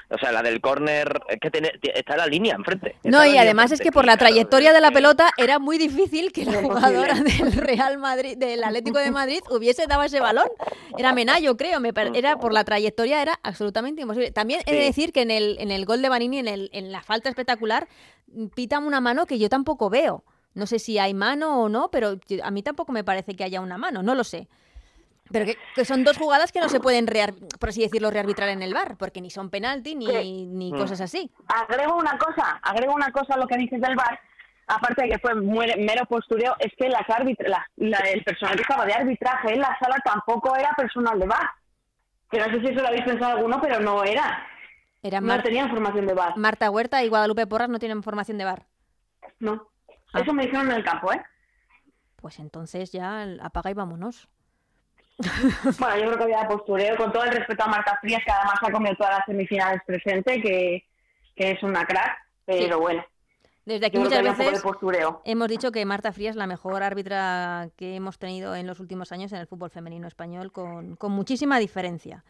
o 0.08 0.18
sea, 0.18 0.30
la 0.30 0.42
del 0.42 0.60
córner 0.60 1.20
es 1.28 1.40
que 1.40 1.50
tiene, 1.50 1.72
está 1.82 2.16
la 2.16 2.26
línea 2.26 2.54
enfrente. 2.54 2.94
No, 3.02 3.26
y 3.26 3.36
además 3.36 3.72
es 3.72 3.80
que 3.80 3.90
por 3.90 4.04
la 4.04 4.16
trayectoria 4.16 4.72
de 4.72 4.80
la 4.80 4.92
pelota 4.92 5.30
era 5.36 5.58
muy 5.58 5.78
difícil 5.78 6.32
que 6.32 6.44
la 6.44 6.62
jugadora 6.62 7.14
del 7.20 7.52
Real 7.52 7.98
Madrid, 7.98 8.36
del 8.36 8.62
Atlético 8.62 8.98
de 8.98 9.10
Madrid, 9.10 9.40
hubiese 9.50 9.86
dado 9.88 10.04
ese 10.04 10.20
balón. 10.20 10.48
Era 10.96 11.12
Menayo, 11.12 11.56
creo. 11.56 11.80
Me 11.80 11.92
era 12.14 12.38
por 12.38 12.52
la 12.52 12.62
trayectoria 12.62 13.20
era 13.20 13.40
absolutamente 13.42 14.02
imposible. 14.02 14.30
También 14.30 14.60
he 14.66 14.74
de 14.74 14.84
decir 14.84 15.12
que 15.12 15.22
en 15.22 15.32
el, 15.32 15.56
en 15.58 15.72
el 15.72 15.84
gol 15.84 16.02
de 16.02 16.08
Banini, 16.08 16.38
en, 16.38 16.48
el, 16.48 16.70
en 16.72 16.92
la 16.92 17.02
falta 17.02 17.28
espectacular, 17.28 17.88
pitan 18.54 18.84
una 18.84 19.00
mano 19.00 19.26
que 19.26 19.38
yo 19.38 19.48
tampoco 19.48 19.90
veo. 19.90 20.24
No 20.54 20.66
sé 20.66 20.78
si 20.78 20.98
hay 20.98 21.14
mano 21.14 21.62
o 21.62 21.68
no, 21.68 21.90
pero 21.90 22.18
a 22.42 22.50
mí 22.50 22.62
tampoco 22.62 22.92
me 22.92 23.04
parece 23.04 23.34
que 23.34 23.44
haya 23.44 23.60
una 23.60 23.76
mano, 23.76 24.02
no 24.02 24.14
lo 24.14 24.24
sé. 24.24 24.48
Pero 25.32 25.46
que, 25.46 25.84
son 25.84 26.04
dos 26.04 26.18
jugadas 26.18 26.52
que 26.52 26.60
no 26.60 26.68
se 26.68 26.80
pueden, 26.80 27.06
por 27.58 27.70
así 27.70 27.82
decirlo, 27.82 28.10
rearbitrar 28.10 28.48
en 28.48 28.62
el 28.62 28.74
bar, 28.74 28.96
porque 28.96 29.20
ni 29.20 29.30
son 29.30 29.50
penalti 29.50 29.94
ni, 29.94 30.46
ni 30.46 30.72
mm. 30.72 30.76
cosas 30.76 31.00
así. 31.00 31.30
Agrego 31.48 31.96
una 31.96 32.16
cosa, 32.18 32.60
agrego 32.62 32.94
una 32.94 33.10
cosa 33.10 33.34
a 33.34 33.38
lo 33.38 33.46
que 33.46 33.56
dices 33.56 33.80
del 33.80 33.96
bar, 33.96 34.20
aparte 34.66 35.02
de 35.02 35.10
que 35.10 35.18
fue 35.18 35.34
mero 35.34 36.06
postureo, 36.06 36.54
es 36.58 36.72
que 36.76 36.88
las 36.88 37.06
la, 37.76 37.98
el 37.98 38.24
personal 38.24 38.56
que 38.56 38.62
estaba 38.62 38.84
de 38.84 38.94
arbitraje 38.94 39.54
en 39.54 39.60
la 39.60 39.76
sala 39.80 39.96
tampoco 40.04 40.56
era 40.56 40.70
personal 40.76 41.18
de 41.18 41.26
bar. 41.26 41.50
Que 42.30 42.38
no 42.38 42.46
sé 42.46 42.60
si 42.60 42.66
eso 42.66 42.82
lo 42.82 42.88
habéis 42.88 43.04
pensado 43.04 43.36
alguno, 43.36 43.60
pero 43.60 43.80
no 43.80 44.02
era. 44.02 44.44
era 45.02 45.20
no 45.20 45.42
tenían 45.42 45.70
formación 45.70 46.06
de 46.06 46.14
bar. 46.14 46.36
Marta 46.36 46.70
Huerta 46.70 47.02
y 47.04 47.08
Guadalupe 47.08 47.46
Porras 47.46 47.68
no 47.68 47.78
tienen 47.78 48.02
formación 48.02 48.38
de 48.38 48.44
bar. 48.44 48.66
No. 49.38 49.68
Ah. 50.12 50.20
Eso 50.20 50.32
me 50.32 50.44
dijeron 50.44 50.70
en 50.70 50.76
el 50.76 50.84
campo, 50.84 51.12
¿eh? 51.12 51.22
Pues 52.16 52.40
entonces 52.40 52.90
ya 52.90 53.24
apaga 53.40 53.70
y 53.70 53.74
vámonos. 53.74 54.28
Bueno, 55.78 55.96
yo 55.96 56.06
creo 56.06 56.18
que 56.18 56.24
había 56.24 56.48
postureo, 56.48 56.96
con 56.96 57.12
todo 57.12 57.24
el 57.24 57.32
respeto 57.32 57.64
a 57.64 57.68
Marta 57.68 57.98
Frías, 58.00 58.22
que 58.24 58.30
además 58.30 58.56
ha 58.60 58.70
comido 58.70 58.94
todas 58.96 59.18
las 59.18 59.26
semifinales 59.26 59.80
presente, 59.86 60.40
que, 60.42 60.84
es 61.36 61.62
una 61.62 61.84
crack, 61.84 62.16
pero 62.44 62.80
bueno. 62.80 63.04
Desde 63.64 63.86
aquí 63.86 63.98
muchas 63.98 64.22
veces 64.22 64.62
hemos 65.24 65.48
dicho 65.48 65.72
que 65.72 65.84
Marta 65.84 66.12
Frías 66.12 66.30
es 66.30 66.36
la 66.36 66.46
mejor 66.46 66.84
árbitra 66.84 67.68
que 67.76 67.96
hemos 67.96 68.16
tenido 68.18 68.54
en 68.54 68.66
los 68.66 68.78
últimos 68.78 69.10
años 69.10 69.32
en 69.32 69.40
el 69.40 69.46
fútbol 69.48 69.70
femenino 69.70 70.06
español, 70.06 70.52
con, 70.52 70.94
con 70.96 71.12
muchísima 71.12 71.58
diferencia 71.58 72.24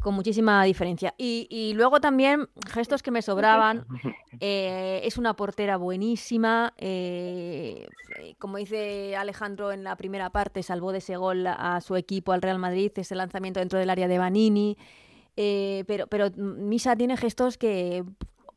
con 0.00 0.14
muchísima 0.14 0.62
diferencia. 0.64 1.14
Y, 1.18 1.72
luego 1.74 2.00
también, 2.00 2.48
gestos 2.70 3.02
que 3.02 3.10
me 3.10 3.22
sobraban, 3.22 3.86
eh, 4.40 5.00
es 5.04 5.18
una 5.18 5.34
portera 5.34 5.76
buenísima, 5.76 6.74
eh, 6.78 7.88
como 8.38 8.58
dice 8.58 9.16
Alejandro 9.16 9.72
en 9.72 9.84
la 9.84 9.96
primera 9.96 10.30
parte, 10.30 10.62
salvó 10.62 10.92
de 10.92 10.98
ese 10.98 11.16
gol 11.16 11.46
a 11.46 11.80
su 11.80 11.96
equipo, 11.96 12.32
al 12.32 12.42
Real 12.42 12.58
Madrid, 12.58 12.92
ese 12.96 13.14
lanzamiento 13.14 13.60
dentro 13.60 13.78
del 13.78 13.90
área 13.90 14.08
de 14.08 14.18
Banini. 14.18 14.76
Eh, 15.36 15.84
pero, 15.86 16.08
pero 16.08 16.30
Misa 16.36 16.96
tiene 16.96 17.16
gestos 17.16 17.58
que 17.58 18.04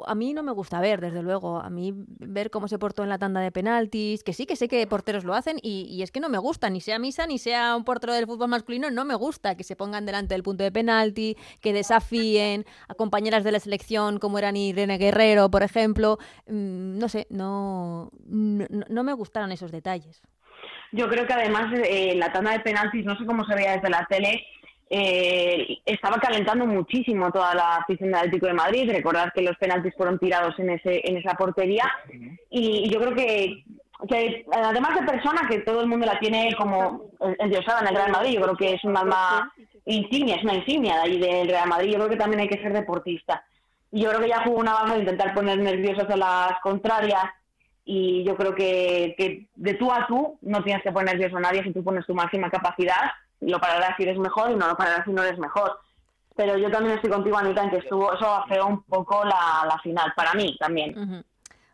a 0.07 0.15
mí 0.15 0.33
no 0.33 0.43
me 0.43 0.51
gusta 0.51 0.79
ver, 0.79 1.01
desde 1.01 1.21
luego. 1.21 1.59
A 1.59 1.69
mí 1.69 1.93
ver 1.95 2.49
cómo 2.49 2.67
se 2.67 2.79
portó 2.79 3.03
en 3.03 3.09
la 3.09 3.17
tanda 3.17 3.41
de 3.41 3.51
penaltis, 3.51 4.23
que 4.23 4.33
sí, 4.33 4.45
que 4.45 4.55
sé 4.55 4.67
que 4.67 4.85
porteros 4.87 5.23
lo 5.23 5.33
hacen 5.33 5.57
y, 5.61 6.01
es 6.01 6.11
que 6.11 6.19
no 6.19 6.29
me 6.29 6.37
gusta, 6.37 6.69
ni 6.69 6.81
sea 6.81 6.99
Misa 6.99 7.27
ni 7.27 7.37
sea 7.37 7.75
un 7.75 7.83
portero 7.83 8.13
del 8.13 8.25
fútbol 8.25 8.49
masculino, 8.49 8.89
no 8.91 9.05
me 9.05 9.15
gusta 9.15 9.55
que 9.55 9.63
se 9.63 9.75
pongan 9.75 10.05
delante 10.05 10.33
del 10.33 10.43
punto 10.43 10.63
de 10.63 10.71
penalti, 10.71 11.37
que 11.61 11.73
desafíen 11.73 12.65
a 12.87 12.95
compañeras 12.95 13.43
de 13.43 13.51
la 13.51 13.59
selección 13.59 14.19
como 14.19 14.37
eran 14.37 14.57
Irene 14.57 14.97
Guerrero, 14.97 15.49
por 15.49 15.63
ejemplo. 15.63 16.17
Mm, 16.47 16.97
no 16.97 17.09
sé, 17.09 17.27
no, 17.29 18.11
no, 18.27 19.03
me 19.03 19.13
gustaron 19.13 19.51
esos 19.51 19.71
detalles. 19.71 20.21
Yo 20.91 21.07
creo 21.09 21.25
que 21.25 21.33
además 21.33 21.73
eh, 21.85 22.15
la 22.15 22.31
tanda 22.31 22.51
de 22.51 22.59
penaltis, 22.59 23.05
no 23.05 23.17
sé 23.17 23.25
cómo 23.25 23.45
se 23.45 23.55
veía 23.55 23.73
desde 23.73 23.89
la 23.89 24.05
tele, 24.07 24.45
eh, 24.93 25.77
estaba 25.85 26.17
calentando 26.17 26.65
muchísimo 26.67 27.31
toda 27.31 27.55
la 27.55 27.77
afición 27.77 28.09
del 28.09 28.19
Atlético 28.19 28.47
de 28.47 28.53
Madrid. 28.53 28.91
Recordad 28.91 29.31
que 29.33 29.41
los 29.41 29.55
penaltis 29.55 29.93
fueron 29.95 30.19
tirados 30.19 30.59
en 30.59 30.71
ese 30.71 30.99
en 31.07 31.15
esa 31.15 31.35
portería 31.35 31.89
y, 32.49 32.89
yo 32.89 32.99
creo 32.99 33.15
que, 33.15 33.63
además 34.51 34.99
de 34.99 35.07
persona 35.07 35.47
que 35.49 35.59
todo 35.59 35.79
el 35.79 35.87
mundo 35.87 36.05
la 36.05 36.19
tiene 36.19 36.53
como 36.57 37.05
endiosada 37.39 37.79
en 37.79 37.87
el 37.87 37.95
Real 37.95 38.11
Madrid, 38.11 38.33
yo 38.33 38.41
creo 38.41 38.57
que 38.57 38.73
es 38.73 38.83
un 38.83 38.97
insignia, 39.85 40.35
es 40.35 40.43
una 40.43 40.55
insignia 40.55 40.95
de 40.95 41.01
ahí 41.01 41.19
del 41.19 41.47
Real 41.47 41.69
Madrid. 41.69 41.91
Yo 41.91 41.95
creo 41.95 42.09
que 42.09 42.17
también 42.17 42.41
hay 42.41 42.49
que 42.49 42.61
ser 42.61 42.73
deportista. 42.73 43.45
Y 43.93 44.01
yo 44.01 44.09
creo 44.09 44.19
que 44.19 44.27
ya 44.27 44.43
jugó 44.43 44.59
una 44.59 44.73
baja 44.73 44.95
de 44.95 44.99
intentar 44.99 45.33
poner 45.33 45.57
nerviosos 45.57 46.09
a 46.09 46.17
las 46.17 46.59
contrarias 46.61 47.23
y 47.85 48.25
yo 48.25 48.35
creo 48.35 48.53
que, 48.55 49.15
que 49.17 49.47
de 49.55 49.73
tú 49.75 49.89
a 49.89 50.05
tú 50.05 50.37
no 50.41 50.61
tienes 50.63 50.83
que 50.83 50.91
poner 50.91 51.15
nervioso 51.15 51.37
a 51.37 51.41
nadie 51.41 51.63
si 51.63 51.71
tú 51.71 51.81
pones 51.81 52.05
tu 52.05 52.13
máxima 52.13 52.49
capacidad 52.49 53.11
lo 53.41 53.59
pararás 53.59 53.95
si 53.97 54.03
eres 54.03 54.17
mejor 54.17 54.51
y 54.51 54.55
no 54.55 54.67
lo 54.67 54.77
pararás 54.77 55.05
si 55.05 55.11
no 55.11 55.23
eres 55.23 55.39
mejor. 55.39 55.79
Pero 56.35 56.57
yo 56.57 56.71
también 56.71 56.95
estoy 56.95 57.11
contigo, 57.11 57.37
Anita, 57.37 57.63
en 57.63 57.71
que 57.71 57.77
estuvo, 57.77 58.13
eso 58.13 58.25
afeó 58.25 58.67
un 58.67 58.83
poco 58.83 59.23
la, 59.25 59.65
la 59.67 59.77
final, 59.83 60.13
para 60.15 60.33
mí 60.33 60.55
también. 60.59 61.23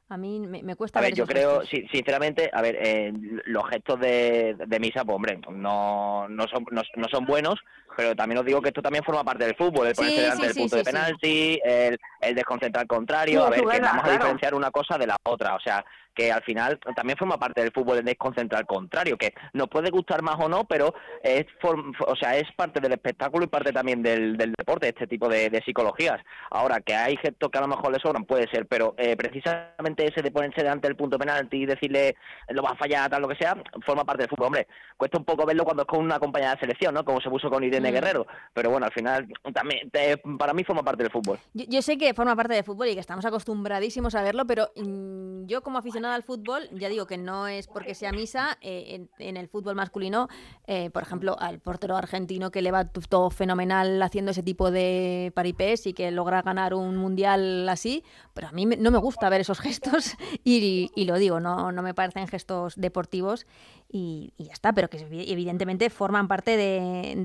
A 0.09 0.15
mí 0.15 0.39
me, 0.39 0.75
cuesta 0.77 0.99
a 0.99 1.01
ver. 1.01 1.13
yo 1.13 1.27
creo, 1.27 1.63
sinceramente, 1.63 2.49
a 2.53 2.61
ver, 2.61 2.77
eh, 2.79 3.11
los 3.45 3.67
gestos 3.69 3.99
de, 3.99 4.55
de 4.57 4.79
Misa, 4.79 5.03
pues 5.03 5.15
hombre, 5.15 5.37
no, 5.51 6.29
no, 6.29 6.47
son, 6.47 6.65
no, 6.71 7.07
son 7.11 7.25
buenos, 7.25 7.59
pero 7.97 8.15
también 8.15 8.37
os 8.37 8.45
digo 8.45 8.61
que 8.61 8.67
esto 8.67 8.81
también 8.83 9.03
forma 9.03 9.23
parte 9.23 9.43
del 9.43 9.55
fútbol, 9.55 9.87
el 9.87 9.95
ponerse 9.95 10.21
delante 10.21 10.45
del 10.45 10.55
punto 10.55 10.75
de 10.75 10.83
penalti, 10.83 11.59
el, 11.63 11.99
el 12.21 12.35
desconcentrar 12.35 12.83
al 12.83 12.87
contrario, 12.87 13.43
a 13.43 13.49
ver, 13.49 13.61
que 13.61 13.79
vamos 13.79 14.05
a 14.05 14.11
diferenciar 14.11 14.53
una 14.53 14.69
cosa 14.69 14.99
de 14.99 15.07
la 15.07 15.17
otra, 15.23 15.55
o 15.55 15.59
sea, 15.59 15.83
que 16.17 16.31
al 16.31 16.41
final 16.41 16.79
también 16.95 17.17
forma 17.17 17.37
parte 17.37 17.61
del 17.61 17.71
fútbol 17.71 17.99
el 17.99 18.05
desconcentrar 18.05 18.61
al 18.61 18.67
contrario, 18.67 19.17
que 19.17 19.33
nos 19.53 19.69
puede 19.69 19.91
gustar 19.91 20.23
más 20.23 20.35
o 20.39 20.49
no, 20.49 20.63
pero 20.63 20.95
es, 21.21 21.45
o 21.61 22.15
sea, 22.15 22.35
es 22.35 22.51
parte 22.55 22.79
del 22.79 22.93
espectáculo 22.93 23.45
y 23.45 23.47
parte 23.47 23.71
también 23.71 24.01
del, 24.01 24.35
del 24.35 24.53
deporte, 24.57 24.89
este 24.89 25.05
tipo 25.05 25.29
de, 25.29 25.51
de, 25.51 25.61
psicologías. 25.61 26.19
Ahora, 26.49 26.81
que 26.81 26.95
hay 26.95 27.17
gestos 27.17 27.51
que 27.51 27.59
a 27.59 27.61
lo 27.61 27.67
mejor 27.67 27.91
le 27.91 27.99
sobran, 27.99 28.25
puede 28.25 28.47
ser, 28.49 28.65
pero 28.65 28.95
eh, 28.97 29.15
precisamente 29.15 30.07
ese 30.07 30.23
de 30.23 30.31
ponerse 30.31 30.63
delante 30.63 30.87
del 30.87 30.97
punto 30.97 31.19
penalti 31.19 31.57
y 31.57 31.65
decirle 31.67 32.15
lo 32.49 32.63
va 32.63 32.71
a 32.71 32.77
fallar, 32.77 33.11
tal, 33.11 33.21
lo 33.21 33.27
que 33.27 33.35
sea, 33.35 33.55
forma 33.85 34.03
parte 34.03 34.23
del 34.23 34.29
fútbol. 34.29 34.47
Hombre, 34.47 34.67
cuesta 34.97 35.19
un 35.19 35.25
poco 35.25 35.45
verlo 35.45 35.65
cuando 35.65 35.83
es 35.83 35.87
con 35.87 35.99
una 35.99 36.17
compañía 36.17 36.55
de 36.55 36.61
selección, 36.61 36.95
¿no? 36.95 37.05
Como 37.05 37.21
se 37.21 37.29
puso 37.29 37.51
con 37.51 37.63
Irene 37.63 37.86
Guerrero, 37.91 38.27
pero 38.53 38.69
bueno, 38.69 38.85
al 38.85 38.91
final 38.91 39.27
también 39.53 39.91
para 40.37 40.53
mí 40.53 40.63
forma 40.63 40.83
parte 40.83 41.03
del 41.03 41.11
fútbol. 41.11 41.39
Yo, 41.53 41.81
sé 41.81 41.97
que 41.97 42.13
forma 42.13 42.35
parte 42.35 42.53
del 42.53 42.63
fútbol 42.63 42.87
y 42.87 42.93
que 42.93 42.99
estamos 42.99 43.25
acostumbradísimos 43.25 44.15
a 44.15 44.23
verlo, 44.23 44.45
pero 44.45 44.71
mm, 44.75 45.45
yo 45.45 45.61
como 45.61 45.77
aficionado 45.77 46.13
al 46.13 46.23
fútbol, 46.23 46.69
ya 46.73 46.89
digo 46.89 47.07
que 47.07 47.17
no 47.17 47.47
es 47.47 47.67
porque 47.67 47.95
sea 47.95 48.11
misa, 48.11 48.57
eh, 48.61 49.07
en, 49.19 49.37
el 49.37 49.47
fútbol 49.47 49.75
masculino, 49.75 50.27
eh, 50.65 50.89
por 50.89 51.03
ejemplo, 51.03 51.37
al 51.39 51.59
portero 51.59 51.95
argentino 51.95 52.51
que 52.51 52.61
le 52.61 52.71
va 52.71 52.85
todo 52.85 53.29
fenomenal 53.29 54.01
haciendo 54.01 54.31
ese 54.31 54.43
tipo 54.43 54.71
de 54.71 55.31
paripés 55.35 55.85
y 55.87 55.93
que 55.93 56.11
logra 56.11 56.41
ganar 56.41 56.73
un 56.73 56.97
mundial 56.97 57.67
así, 57.69 58.03
pero 58.33 58.47
a 58.47 58.51
mí 58.51 58.65
no 58.65 58.91
me 58.91 58.97
gusta 58.97 59.29
ver 59.29 59.41
esos 59.41 59.59
gestos 59.59 60.15
y, 60.43 60.91
y 60.95 61.05
lo 61.05 61.17
digo, 61.17 61.39
no, 61.39 61.71
no 61.71 61.81
me 61.81 61.93
parecen 61.93 62.27
gestos 62.27 62.75
deportivos 62.75 63.45
y, 63.89 64.33
ya 64.37 64.51
está, 64.51 64.73
pero 64.73 64.89
que 64.89 64.97
evidentemente 64.97 65.89
forman 65.89 66.27
parte 66.27 66.57
de, 66.57 67.15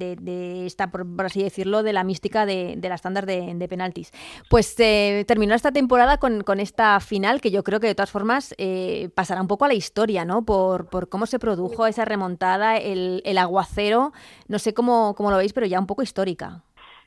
esta, 0.66 0.90
por, 0.90 1.06
así 1.24 1.42
decirlo, 1.42 1.82
de 1.82 1.92
la 1.92 2.04
mística 2.04 2.46
de, 2.46 2.74
de 2.76 2.88
las 2.88 3.02
tandas 3.02 3.26
de, 3.26 3.66
penaltis. 3.68 4.10
Pues 4.48 4.74
eh, 4.78 5.24
terminó 5.26 5.54
esta 5.54 5.72
temporada 5.72 6.18
con, 6.18 6.42
esta 6.60 7.00
final 7.00 7.40
que 7.40 7.50
yo 7.50 7.64
creo 7.64 7.80
que 7.80 7.86
de 7.86 7.94
todas 7.94 8.10
formas 8.10 8.54
eh, 8.58 9.10
pasará 9.14 9.40
un 9.40 9.48
poco 9.48 9.64
a 9.64 9.68
la 9.68 9.74
historia, 9.74 10.24
¿no? 10.24 10.44
Por, 10.44 11.08
cómo 11.08 11.26
se 11.26 11.38
produjo 11.38 11.86
esa 11.86 12.04
remontada, 12.04 12.76
el, 12.76 13.22
el 13.24 13.38
aguacero, 13.38 14.12
no 14.48 14.58
sé 14.58 14.74
cómo, 14.74 15.14
cómo 15.14 15.30
lo 15.30 15.36
veis, 15.36 15.52
pero 15.52 15.66
ya 15.66 15.80
un 15.80 15.86
poco 15.86 16.02
histórica. 16.02 16.62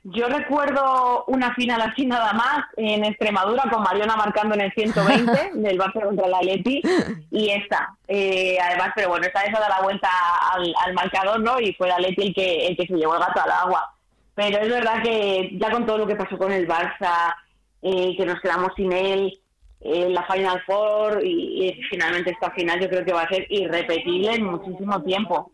Yo 0.07 0.27
recuerdo 0.27 1.23
una 1.25 1.55
final 1.55 1.81
así 1.81 2.05
nada 2.05 2.31
más 2.33 2.63
en 2.77 3.03
Extremadura 3.03 3.63
con 3.71 3.81
Mariona 3.81 4.15
marcando 4.15 4.53
en 4.53 4.61
el 4.61 4.71
120 4.73 5.51
del 5.55 5.79
Barça 5.79 6.03
contra 6.03 6.27
la 6.27 6.37
Atleti 6.37 6.79
y 7.31 7.49
esta. 7.49 7.97
Eh, 8.07 8.55
además, 8.61 8.91
pero 8.95 9.09
bueno, 9.09 9.25
esta 9.25 9.41
vez 9.41 9.55
ha 9.55 9.59
dado 9.59 9.73
la 9.75 9.81
vuelta 9.81 10.09
al, 10.51 10.93
marcador, 10.93 11.39
¿no? 11.39 11.59
Y 11.59 11.73
fue 11.73 11.87
la 11.87 11.95
Atleti 11.95 12.21
el 12.21 12.35
que, 12.35 12.67
el 12.67 12.77
que 12.77 12.85
se 12.85 12.93
llevó 12.93 13.15
el 13.15 13.21
gato 13.21 13.41
al 13.41 13.49
agua. 13.49 13.95
Pero 14.35 14.59
es 14.59 14.69
verdad 14.69 15.01
que 15.01 15.49
ya 15.59 15.71
con 15.71 15.87
todo 15.87 15.97
lo 15.97 16.05
que 16.05 16.15
pasó 16.15 16.37
con 16.37 16.51
el 16.51 16.67
Barça, 16.67 17.33
eh, 17.81 18.15
que 18.15 18.25
nos 18.27 18.39
quedamos 18.41 18.73
sin 18.75 18.91
él, 18.91 19.39
eh, 19.81 20.07
la 20.11 20.23
Final 20.27 20.61
Four 20.67 21.25
y, 21.25 21.81
finalmente 21.89 22.29
esta 22.29 22.51
final 22.51 22.79
yo 22.79 22.89
creo 22.89 23.03
que 23.03 23.13
va 23.13 23.23
a 23.23 23.29
ser 23.29 23.47
irrepetible 23.49 24.35
en 24.35 24.45
muchísimo 24.45 25.01
tiempo. 25.01 25.51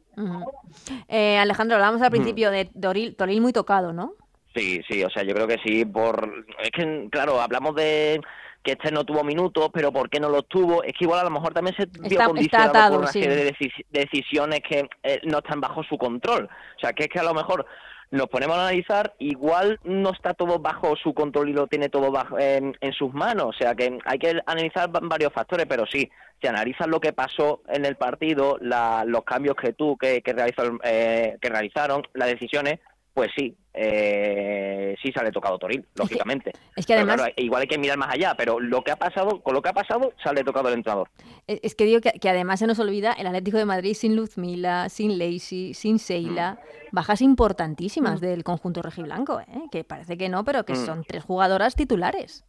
Alejandro, 1.40 1.78
hablábamos 1.78 2.02
al 2.02 2.12
principio 2.12 2.52
de 2.52 2.66
Toril, 2.66 3.16
Toril 3.16 3.40
muy 3.40 3.54
tocado, 3.54 3.94
¿no? 3.94 4.16
Sí, 4.56 4.82
sí, 4.90 5.04
o 5.04 5.10
sea, 5.10 5.24
yo 5.24 5.34
creo 5.34 5.48
que 5.48 5.60
sí, 5.64 5.86
por... 5.86 6.46
Es 6.60 6.72
que, 6.72 7.08
claro, 7.10 7.40
hablamos 7.40 7.76
de 7.76 8.20
que 8.64 8.74
este 8.74 8.92
no 8.92 9.04
tuvo 9.06 9.24
minutos, 9.24 9.70
pero 9.74 9.92
¿por 9.92 10.10
qué 10.10 10.20
no 10.20 10.30
los 10.30 10.48
tuvo? 10.48 10.84
Es 10.84 10.94
que 10.94 11.06
igual 11.06 11.22
a 11.22 11.24
lo 11.24 11.32
mejor 11.32 11.54
también 11.54 11.76
se 11.76 11.86
vio 12.08 12.24
condicionado 12.26 12.92
por 12.92 13.02
una 13.04 13.12
serie 13.12 13.30
de 13.30 13.56
decisiones 13.90 14.62
que 14.68 14.88
eh, 15.04 15.20
no 15.24 15.40
están 15.40 15.62
bajo 15.62 15.84
su 15.84 15.98
control. 15.98 16.50
O 16.78 16.80
sea, 16.80 16.94
que 16.94 17.04
es 17.04 17.10
que 17.10 17.20
a 17.20 17.24
lo 17.24 17.34
mejor 17.34 17.66
nos 18.12 18.28
ponemos 18.28 18.58
a 18.58 18.68
analizar, 18.68 19.16
igual 19.20 19.80
no 19.84 20.12
está 20.12 20.34
todo 20.34 20.60
bajo 20.60 20.96
su 20.98 21.14
control 21.14 21.50
y 21.50 21.54
lo 21.54 21.68
tiene 21.68 21.90
todo 21.90 22.12
bajo, 22.12 22.38
en, 22.38 22.76
sus 22.92 23.14
manos. 23.14 23.48
O 23.48 23.54
sea 23.54 23.74
que 23.74 23.98
hay 24.06 24.20
que 24.20 24.42
analizar 24.46 24.90
varios 24.92 25.34
factores, 25.34 25.66
pero 25.68 25.86
sí, 25.86 26.12
si 26.42 26.48
analizas 26.48 26.88
lo 26.88 27.00
que 27.00 27.14
pasó 27.14 27.62
en 27.70 27.86
el 27.86 27.96
partido, 27.96 28.58
los 28.60 29.24
cambios 29.24 29.56
que 29.56 29.74
tú, 29.74 29.98
que, 29.98 30.22
que, 30.22 30.36
eh, 30.84 31.38
que 31.42 31.50
realizaron, 31.50 32.04
las 32.14 32.28
decisiones, 32.28 32.80
pues 33.14 33.30
sí, 33.36 33.56
eh, 33.74 34.96
sí 35.02 35.12
sale 35.12 35.32
tocado 35.32 35.58
Toril, 35.58 35.86
lógicamente. 35.96 36.52
Es 36.76 36.86
que, 36.86 36.94
además... 36.94 37.22
igual 37.38 37.62
hay 37.62 37.68
que 37.68 37.78
mirar 37.78 37.98
más 37.98 38.14
allá, 38.14 38.36
pero 38.38 38.60
lo 38.60 38.84
que 38.84 38.92
ha 38.92 38.96
pasado, 38.96 39.42
con 39.42 39.54
lo 39.54 39.62
que 39.62 39.70
ha 39.70 39.74
pasado, 39.74 40.14
sale 40.24 40.44
tocado 40.44 40.70
el 40.70 40.76
entrenador. 40.76 41.10
Es 41.48 41.76
que 41.76 41.86
digo 41.86 42.00
que, 42.02 42.30
además 42.30 42.60
se 42.60 42.68
nos 42.68 42.80
olvida 42.80 43.14
el 43.14 43.28
Atlético 43.28 43.58
de 43.58 43.66
Madrid 43.66 43.94
sin 43.94 44.16
Luzmila, 44.16 44.90
sin 44.90 45.18
Lacey, 45.18 45.74
sin 45.74 46.00
Seila, 46.00 46.54
mm. 46.54 46.96
bajas 46.96 47.22
importantísimas 47.22 48.22
mm. 48.22 48.26
del 48.26 48.44
conjunto 48.44 48.82
rojiblanco, 48.82 49.40
¿eh? 49.42 49.64
que 49.72 49.84
parece 49.84 50.18
que 50.18 50.30
no, 50.30 50.44
pero 50.44 50.66
que 50.66 50.74
mm. 50.74 50.86
son 50.86 51.04
tres 51.04 51.24
jugadoras 51.24 51.76
titulares. 51.76 52.46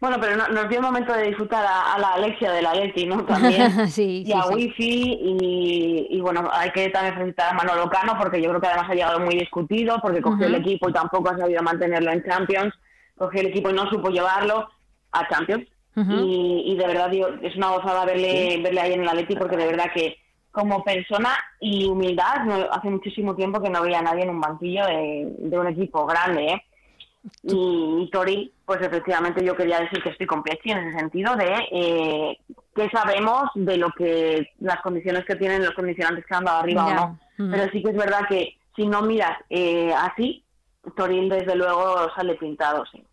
Bueno, 0.00 0.16
pero 0.18 0.34
nos 0.34 0.68
dio 0.70 0.78
el 0.78 0.84
momento 0.84 1.12
de 1.12 1.24
disfrutar 1.24 1.62
a, 1.62 1.98
la 1.98 2.14
Alexia 2.14 2.52
de 2.52 2.62
la 2.62 2.72
Leti, 2.72 3.04
¿no? 3.04 3.22
También. 3.22 3.86
sí, 3.90 4.24
y 4.26 4.32
a 4.32 4.46
Wifi. 4.46 5.18
Y, 6.10 6.20
bueno, 6.22 6.48
hay 6.50 6.70
que 6.70 6.88
también 6.88 7.14
felicitar 7.14 7.50
a 7.50 7.54
Manolo 7.54 7.90
Cano 7.90 8.16
porque 8.18 8.40
yo 8.40 8.48
creo 8.48 8.60
que 8.62 8.66
además 8.68 8.88
ha 8.88 8.94
llegado 8.94 9.20
muy 9.20 9.36
discutido 9.36 9.98
porque 10.00 10.22
cogió 10.22 10.46
el 10.46 10.54
equipo 10.54 10.88
y 10.88 10.94
tampoco 10.94 11.28
ha 11.28 11.38
sabido 11.38 11.62
mantenerlo 11.62 12.10
en 12.12 12.24
Champions. 12.24 12.72
Cogió 13.18 13.42
el 13.42 13.48
equipo 13.48 13.68
y 13.68 13.74
no 13.74 13.90
supo 13.90 14.08
llevarlo 14.08 14.70
a 15.12 15.28
Champions. 15.28 15.66
y, 15.94 16.74
de 16.78 16.86
verdad, 16.86 17.10
digo, 17.10 17.28
es 17.42 17.54
una 17.56 17.68
gozada 17.68 18.06
verle, 18.06 18.58
verle 18.62 18.80
ahí 18.80 18.92
en 18.94 19.04
la 19.04 19.12
Leti 19.12 19.36
porque 19.36 19.58
de 19.58 19.66
verdad 19.66 19.90
que 19.94 20.16
como 20.50 20.82
persona 20.82 21.28
y 21.60 21.84
humildad, 21.84 22.68
hace 22.72 22.88
muchísimo 22.88 23.36
tiempo 23.36 23.60
que 23.60 23.68
no 23.68 23.82
veía 23.82 23.98
a 23.98 24.02
nadie 24.02 24.22
en 24.22 24.30
un 24.30 24.40
banquillo 24.40 24.86
de, 24.86 25.28
de 25.38 25.58
un 25.58 25.66
equipo 25.66 26.06
grande, 26.06 26.46
¿eh? 26.46 26.62
Y, 27.42 28.08
Tori, 28.10 28.52
pues 28.64 28.80
efectivamente 28.80 29.44
yo 29.44 29.54
quería 29.54 29.80
decir 29.80 30.02
que 30.02 30.10
estoy 30.10 30.26
con 30.26 30.42
en 30.46 30.78
ese 30.78 30.98
sentido 30.98 31.36
de 31.36 31.54
eh, 31.70 32.38
que 32.74 32.88
sabemos 32.90 33.50
de 33.54 33.76
lo 33.76 33.90
que 33.90 34.48
las 34.60 34.80
condiciones 34.80 35.24
que 35.26 35.36
tienen 35.36 35.64
los 35.64 35.74
condicionantes 35.74 36.24
que 36.24 36.34
han 36.34 36.44
dado 36.44 36.60
arriba 36.60 36.86
o 36.86 36.94
no. 36.94 37.18
Pero 37.36 37.70
sí 37.72 37.82
que 37.82 37.90
es 37.90 37.96
verdad 37.96 38.26
que 38.28 38.56
si 38.76 38.86
no 38.86 39.02
miras 39.02 39.36
eh, 39.50 39.92
así, 39.92 40.44
Toril, 40.96 41.28
desde 41.28 41.54
luego, 41.56 42.08
sale 42.14 42.34
pintado, 42.36 42.84
sí. 42.90 43.04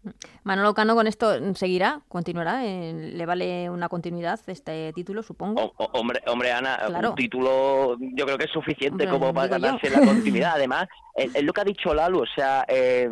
Manolo 0.43 0.73
Cano 0.73 0.95
con 0.95 1.07
esto 1.07 1.55
seguirá, 1.55 2.01
continuará, 2.07 2.65
eh, 2.65 2.93
le 2.93 3.25
vale 3.25 3.69
una 3.69 3.89
continuidad 3.89 4.39
este 4.47 4.93
título, 4.93 5.23
supongo. 5.23 5.73
hombre, 5.77 6.21
hombre, 6.27 6.51
Ana, 6.51 6.79
un 6.87 7.15
título 7.15 7.97
yo 7.99 8.25
creo 8.25 8.37
que 8.37 8.45
es 8.45 8.51
suficiente 8.51 9.07
como 9.07 9.33
para 9.33 9.47
ganarse 9.47 9.89
la 9.89 9.99
continuidad. 9.99 10.53
Además, 10.55 10.87
es, 11.15 11.43
lo 11.43 11.53
que 11.53 11.61
ha 11.61 11.65
dicho 11.65 11.93
Lalo, 11.93 12.19
o 12.19 12.25
sea, 12.25 12.65
eh, 12.67 13.09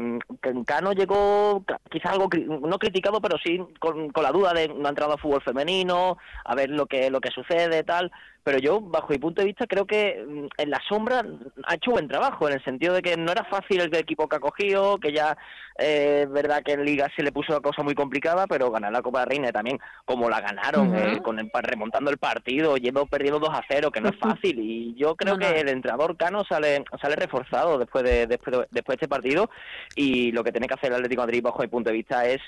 Cano 0.65 0.93
llegó 0.93 1.63
quizás 1.89 2.13
algo 2.13 2.29
no 2.61 2.77
criticado, 2.79 3.21
pero 3.21 3.37
sí 3.43 3.59
con, 3.79 4.09
con 4.09 4.23
la 4.23 4.31
duda 4.31 4.53
de 4.53 4.67
no 4.67 4.85
ha 4.85 4.89
entrado 4.89 5.13
a 5.13 5.17
fútbol 5.17 5.41
femenino, 5.41 6.17
a 6.43 6.55
ver 6.55 6.69
lo 6.69 6.85
que 6.85 7.09
lo 7.09 7.21
que 7.21 7.31
sucede, 7.31 7.83
tal 7.83 8.11
pero 8.45 8.59
yo, 8.59 8.79
bajo 8.79 9.07
mi 9.09 9.17
punto 9.17 9.41
de 9.41 9.47
vista, 9.47 9.65
creo 9.65 9.87
que 9.87 10.23
mm, 10.23 10.61
en 10.61 10.69
la 10.69 10.79
sombra 10.87 11.25
ha 11.63 11.73
hecho 11.73 11.89
buen 11.89 12.07
trabajo, 12.07 12.47
en 12.47 12.53
el 12.53 12.63
sentido 12.63 12.93
de 12.93 13.01
que 13.01 13.17
no 13.17 13.31
era 13.31 13.43
fácil 13.45 13.81
el 13.81 13.95
equipo 13.95 14.29
que 14.29 14.35
ha 14.35 14.39
cogido, 14.39 14.99
que 14.99 15.11
ya 15.11 15.35
eh, 15.79 16.21
es 16.25 16.31
verdad 16.31 16.61
que 16.63 16.77
Liga 16.85 17.11
se 17.15 17.23
le 17.23 17.31
puso 17.31 17.53
la 17.53 17.59
cosa 17.59 17.83
muy 17.83 17.95
complicada, 17.95 18.47
pero 18.47 18.71
ganar 18.71 18.91
la 18.91 19.01
Copa 19.01 19.19
de 19.19 19.25
Reina 19.25 19.51
también, 19.51 19.79
como 20.05 20.29
la 20.29 20.41
ganaron, 20.41 20.95
eh, 20.95 21.21
con 21.21 21.37
remontando 21.53 22.11
el 22.11 22.17
partido, 22.17 22.77
yendo 22.77 23.05
perdiendo 23.05 23.39
2 23.39 23.49
a 23.49 23.63
0, 23.67 23.91
que 23.91 24.01
no 24.01 24.09
es 24.09 24.15
fácil, 24.19 24.59
y 24.59 24.95
yo 24.95 25.15
creo 25.15 25.37
que 25.37 25.59
el 25.59 25.69
entrenador 25.69 26.15
Cano 26.17 26.43
sale 26.47 26.83
sale 27.01 27.15
reforzado 27.15 27.77
después 27.77 28.03
de, 28.03 28.27
después 28.27 28.57
de, 28.57 28.67
después 28.71 28.97
de 28.97 29.05
este 29.05 29.07
partido, 29.07 29.49
y 29.95 30.31
lo 30.31 30.43
que 30.43 30.51
tiene 30.51 30.67
que 30.67 30.75
hacer 30.75 30.89
el 30.89 30.95
Atlético 30.95 31.21
de 31.21 31.27
Madrid, 31.27 31.43
bajo 31.43 31.61
mi 31.61 31.67
punto 31.67 31.89
de 31.89 31.95
vista, 31.95 32.25
es 32.25 32.41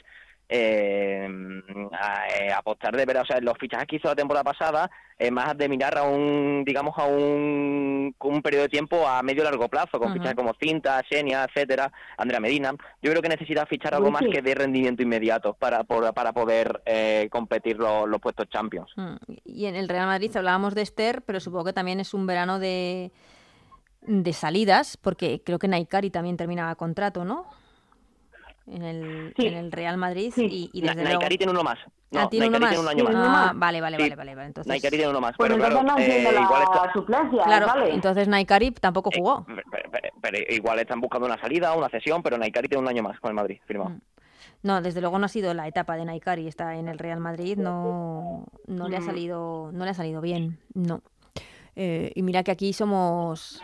eh, 0.49 1.27
eh, 1.27 2.51
apostar 2.53 2.95
de 2.95 3.05
ver, 3.05 3.17
o 3.17 3.25
sea, 3.25 3.39
los 3.41 3.57
fichajes 3.57 3.87
que 3.87 3.95
hizo 3.97 4.07
la 4.07 4.15
temporada 4.15 4.43
pasada, 4.43 4.89
es 5.17 5.31
más 5.31 5.57
de 5.57 5.67
mirar 5.67 5.97
a 5.97 6.03
un, 6.03 6.63
digamos, 6.65 6.97
a 6.97 7.05
un, 7.05 8.15
un 8.17 8.41
periodo 8.41 8.63
de 8.63 8.69
tiempo 8.69 9.07
a 9.07 9.21
medio 9.23 9.43
largo 9.43 9.67
plazo, 9.67 9.99
con 9.99 10.13
fichajes 10.13 10.35
como 10.35 10.53
Cinta, 10.59 11.01
Xenia, 11.09 11.43
etcétera, 11.43 11.91
Andrea 12.17 12.39
Medina. 12.39 12.71
Yo 13.01 13.11
creo 13.11 13.21
que 13.21 13.29
necesita 13.29 13.65
fichar 13.65 13.95
algo 13.95 14.11
más 14.11 14.21
que 14.21 14.41
de 14.41 14.55
rendimiento 14.55 15.01
inmediato 15.01 15.53
para, 15.53 15.83
para 15.83 16.33
poder 16.33 16.81
eh, 16.85 17.27
competir 17.31 17.77
los, 17.77 18.07
los 18.07 18.21
puestos 18.21 18.47
Champions. 18.49 18.91
Mm, 18.95 19.15
y 19.43 19.65
en 19.65 19.75
el 19.75 19.89
Real 19.89 20.05
Madrid 20.05 20.35
hablábamos 20.35 20.75
de 20.75 20.83
Esther, 20.83 21.23
pero 21.23 21.39
supongo 21.39 21.65
que 21.65 21.73
también 21.73 21.99
es 21.99 22.13
un 22.13 22.27
verano 22.27 22.59
de, 22.59 23.11
de 24.01 24.33
salidas, 24.33 24.97
porque 24.97 25.41
creo 25.43 25.59
que 25.59 25.67
Naikari 25.67 26.11
también 26.11 26.37
terminaba 26.37 26.75
contrato, 26.75 27.25
¿no? 27.25 27.45
En 28.67 28.83
el, 28.83 29.33
en 29.37 29.53
el 29.53 29.71
Real 29.71 29.97
Madrid 29.97 30.33
y, 30.37 30.69
y 30.73 30.81
desde 30.81 31.03
luego... 31.03 31.19
tiene 31.27 31.51
uno 31.51 31.63
más. 31.63 31.79
No, 32.11 32.21
ah, 32.21 32.29
¿tiene 32.29 32.47
uno 32.47 32.59
más? 32.59 32.69
Tiene 32.69 32.83
un 32.83 32.89
año 32.89 33.03
más. 33.03 33.15
Ah, 33.15 33.51
vale, 33.55 33.81
vale, 33.81 33.97
vale, 33.97 34.15
vale, 34.15 34.35
vale. 34.35 34.47
Entonces... 34.47 34.69
Naikari 34.69 34.97
tiene 34.97 35.09
uno 35.09 35.21
más. 35.21 35.35
Pues 35.37 35.49
pero 35.49 35.55
entonces 35.55 35.83
claro, 35.83 35.97
no 35.97 36.03
eh, 36.03 36.31
la 36.33 36.41
igual 36.41 36.63
está... 36.63 36.93
suplencia, 36.93 37.43
claro, 37.43 37.67
vale. 37.67 37.93
entonces 37.93 38.27
Naikari 38.27 38.71
tampoco 38.71 39.09
eh, 39.11 39.17
jugó. 39.17 39.45
pero, 39.45 39.89
pero, 40.21 40.37
igual 40.49 40.79
están 40.79 41.01
buscando 41.01 41.27
una 41.27 41.39
salida, 41.39 41.73
una 41.73 41.89
cesión, 41.89 42.21
pero 42.23 42.37
Naikari 42.37 42.67
tiene 42.67 42.81
un 42.81 42.89
año 42.89 43.03
más 43.03 43.19
con 43.19 43.29
el 43.29 43.35
Madrid, 43.35 43.59
firmado. 43.65 43.91
Mm. 43.91 44.01
No, 44.63 44.81
desde 44.81 45.01
luego 45.01 45.19
no 45.19 45.25
ha 45.25 45.29
sido 45.29 45.53
la 45.53 45.67
etapa 45.67 45.95
de 45.95 46.05
Naikari, 46.05 46.47
está 46.47 46.75
en 46.75 46.87
el 46.87 46.97
Real 46.97 47.19
Madrid, 47.19 47.57
no, 47.57 48.45
no 48.65 48.87
le 48.87 48.97
ha 48.97 49.01
mm. 49.01 49.05
salido, 49.05 49.69
no 49.71 49.85
le 49.85 49.91
ha 49.91 49.93
salido 49.93 50.21
bien, 50.21 50.59
no. 50.73 51.01
Eh, 51.75 52.11
y 52.15 52.23
mira 52.23 52.43
que 52.43 52.51
aquí 52.51 52.73
somos 52.73 53.61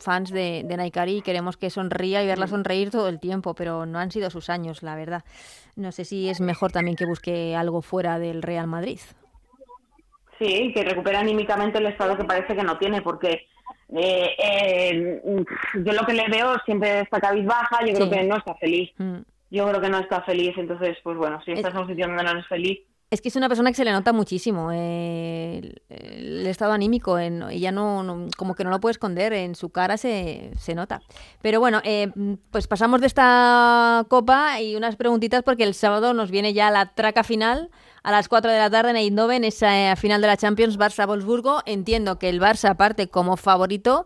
fans 0.00 0.30
de, 0.30 0.62
de 0.64 0.76
Naikari 0.76 1.18
y 1.18 1.22
queremos 1.22 1.56
que 1.56 1.70
sonría 1.70 2.22
y 2.22 2.26
verla 2.26 2.46
mm. 2.46 2.50
sonreír 2.50 2.90
todo 2.90 3.08
el 3.08 3.20
tiempo, 3.20 3.54
pero 3.54 3.86
no 3.86 3.98
han 3.98 4.10
sido 4.10 4.30
sus 4.30 4.50
años, 4.50 4.82
la 4.82 4.94
verdad. 4.94 5.24
No 5.76 5.92
sé 5.92 6.04
si 6.04 6.28
es 6.28 6.40
mejor 6.40 6.72
también 6.72 6.96
que 6.96 7.06
busque 7.06 7.54
algo 7.54 7.82
fuera 7.82 8.18
del 8.18 8.42
Real 8.42 8.66
Madrid. 8.66 9.00
Sí, 10.38 10.72
que 10.72 10.84
recupere 10.84 11.16
anímicamente 11.16 11.78
el 11.78 11.86
estado 11.86 12.16
que 12.16 12.24
parece 12.24 12.54
que 12.54 12.62
no 12.62 12.78
tiene, 12.78 13.02
porque 13.02 13.46
eh, 13.94 14.36
eh, 14.38 15.20
yo 15.74 15.92
lo 15.92 16.06
que 16.06 16.14
le 16.14 16.28
veo 16.28 16.54
siempre 16.64 17.00
está 17.00 17.20
cabizbaja, 17.20 17.84
yo 17.84 17.94
creo 17.94 18.10
que 18.10 18.22
no 18.24 18.36
está 18.36 18.54
feliz. 18.54 18.90
Mm. 18.98 19.18
Yo 19.50 19.66
creo 19.66 19.80
que 19.80 19.88
no 19.88 19.98
está 19.98 20.22
feliz, 20.22 20.52
entonces, 20.58 20.98
pues 21.02 21.16
bueno, 21.16 21.40
si 21.42 21.52
estás 21.52 21.74
en 21.74 21.80
un 21.80 21.88
sitio 21.88 22.06
donde 22.06 22.22
no 22.22 22.30
eres 22.30 22.46
feliz, 22.46 22.80
es 23.10 23.22
que 23.22 23.28
es 23.30 23.36
una 23.36 23.48
persona 23.48 23.70
que 23.70 23.76
se 23.76 23.84
le 23.84 23.92
nota 23.92 24.12
muchísimo 24.12 24.70
eh, 24.72 25.76
el, 25.88 26.46
estado 26.46 26.72
anímico. 26.72 27.18
En, 27.18 27.42
ella 27.44 27.72
no, 27.72 28.28
como 28.36 28.54
que 28.54 28.64
no 28.64 28.70
lo 28.70 28.80
puede 28.80 28.92
esconder, 28.92 29.32
en 29.32 29.54
su 29.54 29.70
cara 29.70 29.96
se, 29.96 30.50
se 30.58 30.74
nota. 30.74 31.00
Pero 31.40 31.58
bueno, 31.58 31.80
eh, 31.84 32.12
pues 32.50 32.66
pasamos 32.66 33.00
de 33.00 33.06
esta 33.06 34.04
copa 34.08 34.60
y 34.60 34.76
unas 34.76 34.96
preguntitas 34.96 35.42
porque 35.42 35.64
el 35.64 35.74
sábado 35.74 36.12
nos 36.12 36.30
viene 36.30 36.52
ya 36.52 36.70
la 36.70 36.94
traca 36.94 37.24
final 37.24 37.70
a 38.02 38.12
las 38.12 38.28
4 38.28 38.50
de 38.50 38.58
la 38.58 38.70
tarde 38.70 38.90
en 38.90 38.96
Eindhoven, 38.96 39.44
esa 39.44 39.92
eh, 39.92 39.96
final 39.96 40.20
de 40.20 40.26
la 40.26 40.36
Champions 40.36 40.78
Barça-Wolfsburgo. 40.78 41.62
Entiendo 41.64 42.18
que 42.18 42.28
el 42.28 42.40
Barça 42.40 42.76
parte 42.76 43.08
como 43.08 43.38
favorito, 43.38 44.04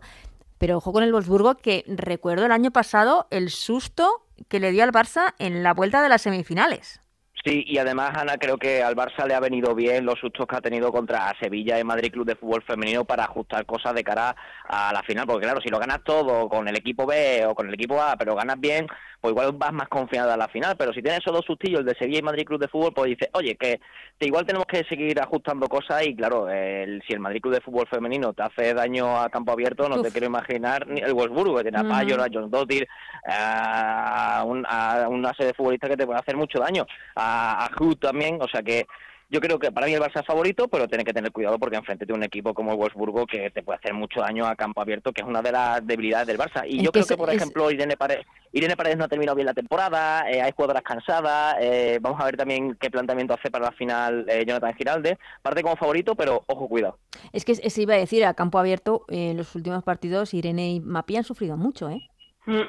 pero 0.57 0.77
ojo 0.77 0.93
con 0.93 1.03
el 1.03 1.11
Wolfsburgo 1.11 1.55
que 1.55 1.83
recuerdo 1.87 2.45
el 2.45 2.53
año 2.53 2.71
pasado 2.71 3.27
el 3.31 3.49
susto 3.49 4.25
que 4.47 4.61
le 4.61 4.71
dio 4.71 4.83
al 4.83 4.93
Barça 4.93 5.33
en 5.39 5.61
la 5.61 5.73
vuelta 5.73 6.01
de 6.01 6.07
las 6.07 6.21
semifinales. 6.21 7.02
Sí, 7.45 7.65
y 7.67 7.77
además, 7.77 8.11
Ana, 8.15 8.37
creo 8.37 8.57
que 8.57 8.81
al 8.81 8.95
Barça 8.95 9.27
le 9.27 9.33
ha 9.33 9.39
venido 9.41 9.75
bien 9.75 10.05
los 10.05 10.17
sustos 10.17 10.47
que 10.47 10.55
ha 10.55 10.61
tenido 10.61 10.93
contra 10.93 11.33
Sevilla 11.41 11.77
y 11.77 11.83
Madrid 11.83 12.09
Club 12.09 12.25
de 12.25 12.37
Fútbol 12.37 12.63
Femenino 12.63 13.03
para 13.03 13.25
ajustar 13.25 13.65
cosas 13.65 13.93
de 13.93 14.03
cara 14.03 14.33
a 14.65 14.93
la 14.93 15.03
final, 15.03 15.25
porque 15.27 15.43
claro, 15.43 15.59
si 15.61 15.67
lo 15.67 15.77
ganas 15.77 16.05
todo 16.05 16.47
con 16.47 16.69
el 16.69 16.77
equipo 16.77 17.05
B 17.05 17.45
o 17.45 17.53
con 17.53 17.67
el 17.67 17.73
equipo 17.73 18.01
A, 18.01 18.15
pero 18.15 18.33
ganas 18.33 18.57
bien, 18.61 18.87
pues 19.19 19.33
igual 19.33 19.51
vas 19.53 19.73
más 19.73 19.89
confiada 19.89 20.35
a 20.35 20.37
la 20.37 20.47
final, 20.47 20.75
pero 20.77 20.93
si 20.93 21.01
tienes 21.01 21.19
esos 21.19 21.33
dos 21.33 21.45
sustillos, 21.45 21.81
el 21.81 21.85
de 21.85 21.95
Sevilla 21.95 22.19
y 22.19 22.23
Madrid 22.23 22.45
Club 22.45 22.61
de 22.61 22.69
Fútbol, 22.69 22.93
pues 22.93 23.09
dices, 23.09 23.29
oye, 23.33 23.57
que, 23.57 23.81
igual 24.21 24.45
tenemos 24.45 24.65
que 24.65 24.85
seguir 24.85 25.19
ajustando 25.19 25.67
cosas 25.67 26.05
y 26.05 26.15
claro, 26.15 26.47
si 26.47 27.13
el 27.13 27.19
Madrid 27.19 27.41
Club 27.41 27.55
de 27.55 27.61
Fútbol 27.61 27.87
femenino 27.89 28.31
te 28.31 28.43
hace 28.43 28.73
daño 28.73 29.19
a 29.19 29.29
campo 29.29 29.51
abierto, 29.51 29.89
no 29.89 30.01
te 30.01 30.11
quiero 30.11 30.27
imaginar 30.27 30.87
ni 30.87 31.01
el 31.01 31.13
Wolfsburgo, 31.13 31.57
que 31.57 31.63
tiene 31.63 31.79
a 31.79 31.83
Payor, 31.83 32.21
a 32.21 32.27
John 32.31 32.49
Dottir, 32.49 32.87
a, 33.25 34.45
una 34.45 35.31
serie 35.31 35.47
de 35.47 35.53
futbolistas 35.53 35.89
que 35.89 35.97
te 35.97 36.05
puede 36.05 36.19
hacer 36.19 36.37
mucho 36.37 36.59
daño, 36.59 36.85
a, 37.15 37.32
a 37.33 37.69
también, 37.99 38.39
o 38.41 38.47
sea 38.47 38.61
que 38.61 38.85
yo 39.33 39.41
creo 39.41 39.57
que 39.57 39.71
para 39.71 39.87
mí 39.87 39.93
el 39.93 39.99
Barça 39.99 40.19
es 40.19 40.27
favorito, 40.27 40.67
pero 40.67 40.87
tiene 40.87 41.03
que 41.03 41.11
tener 41.11 41.31
cuidado 41.31 41.57
porque 41.57 41.75
enfrente 41.75 42.05
de 42.05 42.13
un 42.13 42.21
equipo 42.21 42.53
como 42.53 42.71
el 42.71 42.77
Wolfsburgo 42.77 43.25
que 43.25 43.49
te 43.49 43.63
puede 43.63 43.79
hacer 43.79 43.91
mucho 43.91 44.19
daño 44.19 44.45
a 44.45 44.55
campo 44.55 44.79
abierto, 44.79 45.11
que 45.11 45.21
es 45.21 45.27
una 45.27 45.41
de 45.41 45.51
las 45.51 45.85
debilidades 45.87 46.27
del 46.27 46.37
Barça. 46.37 46.63
Y 46.67 46.83
yo 46.83 46.91
creo 46.91 47.03
que, 47.03 47.17
por 47.17 47.31
ejemplo, 47.31 47.71
Irene 47.71 47.97
Paredes, 47.97 48.27
Irene 48.51 48.77
Paredes 48.77 48.97
no 48.97 49.05
ha 49.05 49.07
terminado 49.07 49.35
bien 49.35 49.47
la 49.47 49.55
temporada, 49.55 50.29
eh, 50.29 50.39
hay 50.39 50.51
jugadoras 50.55 50.83
cansadas, 50.83 51.55
eh, 51.59 51.97
vamos 51.99 52.21
a 52.21 52.25
ver 52.25 52.37
también 52.37 52.77
qué 52.79 52.91
planteamiento 52.91 53.33
hace 53.33 53.49
para 53.49 53.65
la 53.65 53.71
final 53.71 54.23
eh, 54.29 54.45
Jonathan 54.45 54.75
Giralde. 54.75 55.17
Parte 55.41 55.63
como 55.63 55.77
favorito, 55.77 56.13
pero 56.13 56.43
ojo, 56.45 56.67
cuidado. 56.67 56.99
Es 57.31 57.43
que 57.43 57.55
se 57.55 57.81
iba 57.81 57.95
a 57.95 57.97
decir, 57.97 58.25
a 58.25 58.35
campo 58.35 58.59
abierto, 58.59 59.05
en 59.09 59.35
los 59.35 59.55
últimos 59.55 59.83
partidos 59.83 60.35
Irene 60.35 60.73
y 60.73 60.79
Mapi 60.79 61.15
han 61.15 61.23
sufrido 61.23 61.57
mucho, 61.57 61.89
¿eh? 61.89 62.07
Mm. 62.45 62.61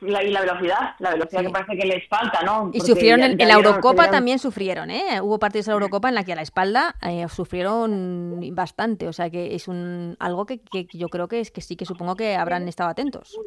La, 0.00 0.22
y 0.22 0.30
la 0.30 0.40
velocidad, 0.40 0.94
la 0.98 1.10
velocidad 1.10 1.42
que 1.42 1.50
parece 1.50 1.76
que 1.76 1.86
les 1.86 2.08
falta, 2.08 2.42
¿no? 2.42 2.70
y 2.72 2.80
sufrieron 2.80 3.22
en, 3.22 3.36
la 3.36 3.54
Eurocopa 3.54 4.10
también 4.10 4.38
sufrieron, 4.38 4.90
¿eh? 4.90 5.20
Hubo 5.20 5.38
partidos 5.38 5.68
en 5.68 5.72
la 5.72 5.74
Eurocopa 5.74 6.08
en 6.08 6.14
la 6.14 6.24
que 6.24 6.32
a 6.32 6.36
la 6.36 6.42
espalda 6.42 6.94
eh, 7.02 7.26
sufrieron 7.28 8.40
bastante, 8.52 9.08
o 9.08 9.12
sea 9.12 9.30
que 9.30 9.54
es 9.54 9.68
un 9.68 10.16
algo 10.18 10.46
que, 10.46 10.60
que, 10.60 10.86
yo 10.92 11.08
creo 11.08 11.28
que 11.28 11.40
es 11.40 11.50
que 11.50 11.60
sí 11.60 11.76
que 11.76 11.84
supongo 11.84 12.16
que 12.16 12.36
habrán 12.36 12.66
estado 12.68 12.90
atentos. 12.90 13.38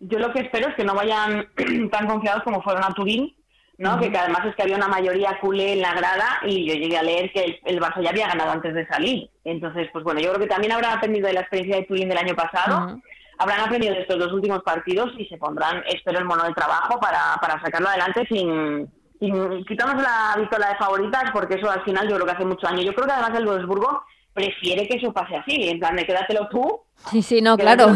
Yo 0.00 0.18
lo 0.18 0.32
que 0.32 0.40
espero 0.40 0.68
es 0.68 0.74
que 0.74 0.84
no 0.84 0.94
vayan 0.94 1.48
tan 1.90 2.06
confiados 2.06 2.42
como 2.42 2.62
fueron 2.62 2.84
a 2.84 2.94
Turín, 2.94 3.34
¿no? 3.78 3.98
Que, 3.98 4.06
además 4.16 4.46
es 4.46 4.54
que 4.54 4.62
había 4.62 4.76
una 4.76 4.88
mayoría 4.88 5.38
culé 5.40 5.74
en 5.74 5.82
la 5.82 5.94
grada 5.94 6.40
y 6.46 6.66
yo 6.66 6.74
llegué 6.74 6.96
a 6.96 7.02
leer 7.02 7.32
que 7.32 7.60
el, 7.64 7.80
Barça 7.80 8.02
ya 8.02 8.10
había 8.10 8.28
ganado 8.28 8.50
antes 8.50 8.74
de 8.74 8.86
salir. 8.86 9.30
Entonces, 9.44 9.88
pues 9.92 10.04
bueno, 10.04 10.20
yo 10.20 10.30
creo 10.30 10.40
que 10.40 10.48
también 10.48 10.72
habrán 10.72 10.98
aprendido 10.98 11.26
de 11.26 11.34
la 11.34 11.40
experiencia 11.40 11.76
de 11.76 11.86
Turín 11.86 12.08
del 12.08 12.18
año 12.18 12.34
pasado 12.34 13.00
habrán 13.38 13.60
aprendido 13.60 13.94
de 13.94 14.02
estos 14.02 14.18
dos 14.18 14.32
últimos 14.32 14.62
partidos 14.62 15.10
y 15.18 15.26
se 15.26 15.36
pondrán, 15.36 15.82
espero, 15.88 16.18
el 16.18 16.24
mono 16.24 16.44
de 16.44 16.52
trabajo 16.52 16.98
para, 17.00 17.36
para 17.40 17.60
sacarlo 17.62 17.88
adelante 17.88 18.26
sin, 18.28 18.90
sin 19.20 19.64
quitarnos 19.64 20.02
la 20.02 20.34
victoria 20.38 20.68
de 20.68 20.76
favoritas, 20.76 21.30
porque 21.32 21.54
eso 21.54 21.70
al 21.70 21.82
final 21.84 22.08
yo 22.08 22.14
creo 22.16 22.26
que 22.26 22.32
hace 22.32 22.44
mucho 22.44 22.66
año. 22.66 22.82
Yo 22.82 22.94
creo 22.94 23.06
que 23.06 23.12
además 23.12 23.38
el 23.38 23.46
Wolfsburgo 23.46 24.02
prefiere 24.32 24.88
que 24.88 24.96
eso 24.96 25.12
pase 25.12 25.36
así, 25.36 25.68
en 25.68 25.78
plan 25.78 25.96
de 25.96 26.04
quédatelo 26.04 26.48
tú. 26.48 26.80
Sí, 27.10 27.22
sí, 27.22 27.40
no, 27.40 27.56
claro. 27.56 27.86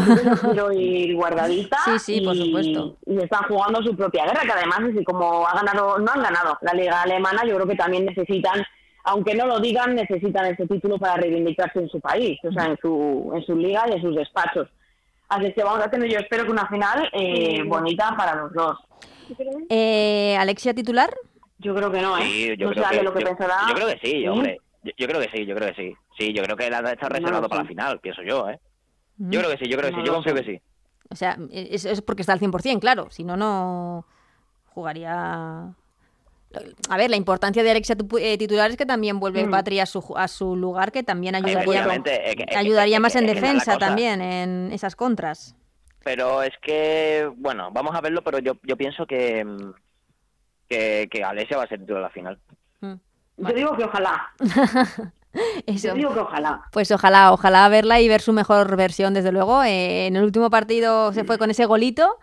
Quiero 0.41 0.71
ir 0.71 1.15
guardadita. 1.15 1.77
Sí, 1.85 1.99
sí, 1.99 2.21
por 2.21 2.35
supuesto. 2.35 2.97
Y 3.05 3.17
están 3.17 3.43
jugando 3.43 3.81
su 3.81 3.95
propia 3.95 4.25
guerra, 4.25 4.41
que 4.41 4.51
además, 4.51 4.81
así 4.91 5.03
como 5.03 5.47
ha 5.47 5.53
ganado, 5.53 5.97
no 5.99 6.11
han 6.11 6.21
ganado 6.21 6.57
la 6.61 6.73
liga 6.73 7.01
alemana, 7.01 7.43
yo 7.45 7.55
creo 7.55 7.67
que 7.67 7.75
también 7.75 8.05
necesitan 8.05 8.63
aunque 9.05 9.33
no 9.33 9.47
lo 9.47 9.59
digan, 9.59 9.95
necesitan 9.95 10.45
ese 10.45 10.67
título 10.67 10.99
para 10.99 11.15
reivindicarse 11.15 11.79
en 11.79 11.89
su 11.89 11.99
país, 11.99 12.37
o 12.43 12.51
sea, 12.51 12.65
en 12.65 12.77
su, 12.81 13.31
en 13.33 13.43
su 13.43 13.55
liga 13.55 13.85
y 13.87 13.93
en 13.93 14.01
sus 14.01 14.15
despachos. 14.15 14.67
Así 15.29 15.53
que 15.53 15.63
vamos 15.63 15.85
a 15.85 15.89
tener, 15.91 16.09
yo 16.09 16.19
espero 16.19 16.43
que 16.43 16.51
una 16.51 16.67
final 16.67 17.07
eh, 17.13 17.61
bonita 17.63 18.15
para 18.17 18.35
los 18.35 18.51
dos. 18.51 18.79
Eh, 19.69 20.35
¿Alexia 20.39 20.73
titular? 20.73 21.13
Yo 21.59 21.75
creo 21.75 21.91
que 21.91 22.01
no, 22.01 22.17
¿eh? 22.17 22.23
Sí, 22.23 22.47
yo, 22.57 22.71
creo, 22.71 22.89
que, 22.89 23.03
lo 23.03 23.13
que 23.13 23.23
yo, 23.23 23.29
yo, 23.29 23.75
creo 23.75 23.87
que 23.87 23.99
sí, 24.01 24.27
hombre. 24.27 24.59
Yo, 24.97 25.07
creo 25.07 25.21
que 25.21 25.29
sí, 25.29 25.45
yo 25.45 25.55
creo 25.55 25.67
que 25.69 25.75
sí. 25.75 25.93
Sí, 26.17 26.33
yo 26.33 26.41
creo 26.43 26.55
que 26.55 26.69
la 26.69 26.79
está 26.91 27.09
reservado 27.09 27.47
para 27.47 27.63
la 27.63 27.67
final, 27.67 27.99
pienso 27.99 28.23
yo, 28.23 28.49
¿eh? 28.49 28.59
Yo 29.17 29.39
creo 29.39 29.51
que 29.51 29.57
sí, 29.57 29.69
yo 29.69 29.77
creo 29.77 29.91
que 29.91 29.97
sí, 29.97 30.03
yo 30.05 30.13
confío 30.13 30.33
que 30.33 30.43
sí. 30.43 30.61
O 31.11 31.15
sea, 31.15 31.37
es, 31.51 31.85
es 31.85 32.01
porque 32.01 32.21
está 32.21 32.33
al 32.33 32.39
100%, 32.39 32.79
claro. 32.79 33.09
Si 33.11 33.23
no, 33.23 33.35
no 33.35 34.05
jugaría 34.73 35.75
a 36.89 36.97
ver, 36.97 37.09
la 37.09 37.15
importancia 37.15 37.61
de 37.61 37.71
Alexia 37.71 37.95
eh, 38.19 38.37
titular 38.37 38.71
es 38.71 38.77
que 38.77 38.85
también 38.85 39.19
vuelve 39.19 39.45
mm. 39.45 39.51
Patri 39.51 39.79
a 39.79 39.85
su, 39.85 40.03
a 40.17 40.27
su 40.27 40.55
lugar, 40.55 40.91
que 40.91 41.03
también 41.03 41.35
ayudaría, 41.35 41.85
ayudaría 42.55 42.99
más 42.99 43.15
en 43.15 43.27
defensa 43.27 43.77
también, 43.77 44.21
en 44.21 44.71
esas 44.71 44.95
contras. 44.95 45.55
Pero 46.03 46.41
es 46.41 46.53
que, 46.61 47.29
bueno, 47.37 47.69
vamos 47.71 47.95
a 47.95 48.01
verlo, 48.01 48.23
pero 48.23 48.39
yo, 48.39 48.53
yo 48.63 48.75
pienso 48.77 49.05
que, 49.05 49.45
que, 50.67 51.07
que 51.11 51.23
Alexia 51.23 51.57
va 51.57 51.63
a 51.63 51.67
ser 51.67 51.79
titular 51.79 52.03
a 52.03 52.07
la 52.07 52.09
final. 52.09 52.39
Mm. 52.81 52.93
Yo 53.37 53.53
digo 53.53 53.77
que 53.77 53.83
ojalá. 53.83 54.29
Yo 55.67 55.93
digo 55.93 56.11
que 56.11 56.19
ojalá. 56.19 56.63
Pues 56.71 56.91
ojalá, 56.91 57.31
ojalá 57.31 57.69
verla 57.69 58.01
y 58.01 58.07
ver 58.07 58.21
su 58.21 58.33
mejor 58.33 58.75
versión, 58.75 59.13
desde 59.13 59.31
luego. 59.31 59.63
Eh, 59.63 60.07
en 60.07 60.15
el 60.15 60.23
último 60.23 60.49
partido 60.49 61.13
se 61.13 61.23
fue 61.23 61.37
con 61.37 61.51
ese 61.51 61.65
golito 61.65 62.17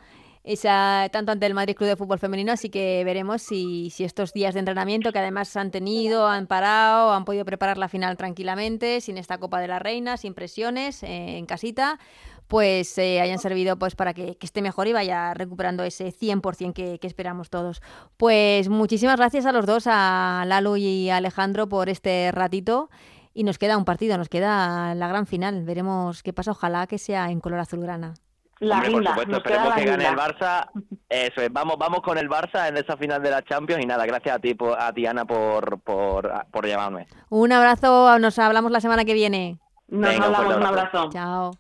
esa, 0.47 1.09
tanto 1.11 1.33
ante 1.33 1.45
el 1.45 1.55
Madrid 1.55 1.75
Club 1.75 1.89
de 1.89 1.97
Fútbol 1.97 2.21
Femenino, 2.21 2.53
así 2.53 2.71
que 2.71 3.03
veremos 3.05 3.43
si, 3.43 3.91
si 3.91 4.05
estos 4.05 4.33
días 4.33 4.55
de 4.55 4.61
entrenamiento 4.61 5.11
que 5.11 5.19
además 5.19 5.57
han 5.57 5.73
tenido, 5.73 6.29
han 6.29 6.47
parado, 6.47 7.13
han 7.13 7.25
podido 7.25 7.45
preparar 7.45 7.79
la 7.79 7.89
final 7.89 8.17
tranquilamente, 8.17 9.01
sin 9.01 9.19
esta 9.19 9.39
Copa 9.39 9.61
de 9.61 9.67
la 9.67 9.81
Reina, 9.81 10.17
sin 10.17 10.35
presiones, 10.35 11.03
eh, 11.03 11.37
en 11.37 11.47
casita, 11.47 11.99
pues 12.47 12.97
eh, 12.97 13.21
hayan 13.21 13.41
servido 13.41 13.77
pues 13.77 13.97
para 13.97 14.15
que, 14.15 14.39
esté 14.41 14.63
mejor 14.63 14.87
y 14.87 14.93
vaya 14.93 15.35
recuperando 15.35 15.83
ese 15.83 16.13
100% 16.13 16.73
que, 16.73 17.01
que 17.01 17.07
esperamos 17.09 17.51
todos. 17.51 17.83
Pues 18.17 18.69
muchísimas 18.69 19.17
gracias 19.17 19.47
a 19.47 19.53
los 19.53 19.67
dos, 19.67 19.89
a 19.89 20.45
Lalo 20.47 20.77
y 20.77 21.11
a 21.11 21.17
Alejandro, 21.17 21.69
por 21.69 21.89
este 21.89 22.31
ratito. 22.31 22.89
Y 23.35 23.43
nos 23.43 23.59
queda 23.59 23.77
un 23.77 23.85
partido, 23.85 24.17
nos 24.17 24.29
queda 24.29 24.95
la 24.95 25.09
gran 25.09 25.27
final. 25.27 25.65
Veremos 25.65 26.23
qué 26.23 26.33
pasa. 26.33 26.53
Ojalá 26.53 26.87
que 26.87 26.99
sea 26.99 27.31
en 27.31 27.41
color 27.41 27.59
azulgrana. 27.59 28.15
La 28.59 28.81
por 28.81 29.05
supuesto, 29.05 29.37
esperemos 29.37 29.75
que 29.75 29.85
gane 29.85 30.09
el 30.09 30.17
Barça. 30.17 30.69
Eso 31.09 31.43
vamos, 31.51 31.77
vamos 31.79 32.01
con 32.01 32.17
el 32.17 32.29
Barça 32.29 32.69
en 32.69 32.77
esa 32.77 32.97
final 32.97 33.23
de 33.23 33.31
la 33.31 33.43
Champions 33.43 33.83
y 33.83 33.87
nada, 33.87 34.07
gracias 34.07 34.37
a 34.37 34.39
ti, 34.39 34.57
a 34.79 34.93
ti 34.93 35.07
Ana, 35.07 35.25
por, 35.25 35.81
por, 35.81 36.33
por 36.51 36.67
llamarme. 36.67 37.07
Un 37.29 37.53
abrazo, 37.53 38.19
nos 38.19 38.39
hablamos 38.39 38.73
la 38.73 38.81
semana 38.81 39.05
que 39.05 39.15
viene. 39.15 39.59
Nos 39.89 40.19
hablamos, 40.19 40.57
un 40.57 40.67
abrazo. 40.67 41.11
Chao. 41.13 41.53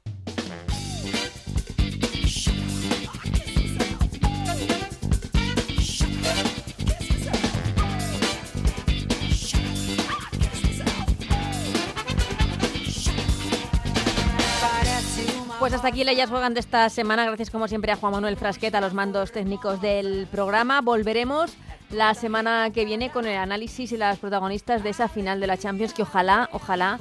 Hasta 15.76 15.88
aquí 15.88 16.08
ellas 16.08 16.30
juegan 16.30 16.54
de 16.54 16.60
esta 16.60 16.88
semana. 16.88 17.26
Gracias 17.26 17.50
como 17.50 17.68
siempre 17.68 17.92
a 17.92 17.96
Juan 17.96 18.12
Manuel 18.12 18.38
Frasqueta, 18.38 18.78
a 18.78 18.80
los 18.80 18.94
mandos 18.94 19.30
técnicos 19.30 19.78
del 19.82 20.26
programa. 20.30 20.80
Volveremos 20.80 21.52
la 21.90 22.14
semana 22.14 22.70
que 22.70 22.86
viene 22.86 23.10
con 23.10 23.26
el 23.26 23.36
análisis 23.36 23.92
y 23.92 23.98
las 23.98 24.18
protagonistas 24.18 24.82
de 24.82 24.88
esa 24.88 25.08
final 25.08 25.38
de 25.38 25.46
la 25.46 25.58
Champions 25.58 25.92
que 25.92 26.00
ojalá, 26.00 26.48
ojalá 26.52 26.98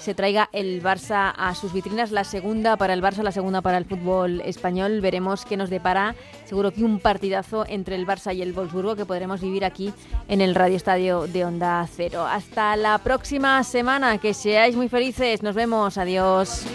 se 0.00 0.14
traiga 0.14 0.48
el 0.52 0.82
Barça 0.82 1.32
a 1.36 1.54
sus 1.54 1.72
vitrinas, 1.72 2.10
la 2.10 2.24
segunda 2.24 2.76
para 2.76 2.94
el 2.94 3.02
Barça, 3.02 3.22
la 3.22 3.30
segunda 3.30 3.60
para 3.60 3.78
el 3.78 3.84
fútbol 3.84 4.40
español. 4.40 5.00
Veremos 5.00 5.44
qué 5.44 5.56
nos 5.56 5.70
depara. 5.70 6.16
Seguro 6.46 6.72
que 6.72 6.82
un 6.82 6.98
partidazo 6.98 7.64
entre 7.68 7.94
el 7.94 8.08
Barça 8.08 8.34
y 8.34 8.42
el 8.42 8.52
Wolfsburgo 8.52 8.96
que 8.96 9.06
podremos 9.06 9.40
vivir 9.40 9.64
aquí 9.64 9.92
en 10.26 10.40
el 10.40 10.56
Radio 10.56 10.76
Estadio 10.76 11.28
de 11.28 11.44
Onda 11.44 11.88
Cero. 11.94 12.26
Hasta 12.26 12.74
la 12.74 12.98
próxima 12.98 13.62
semana, 13.62 14.18
que 14.18 14.34
seáis 14.34 14.74
muy 14.74 14.88
felices. 14.88 15.44
Nos 15.44 15.54
vemos. 15.54 15.96
Adiós. 15.96 16.66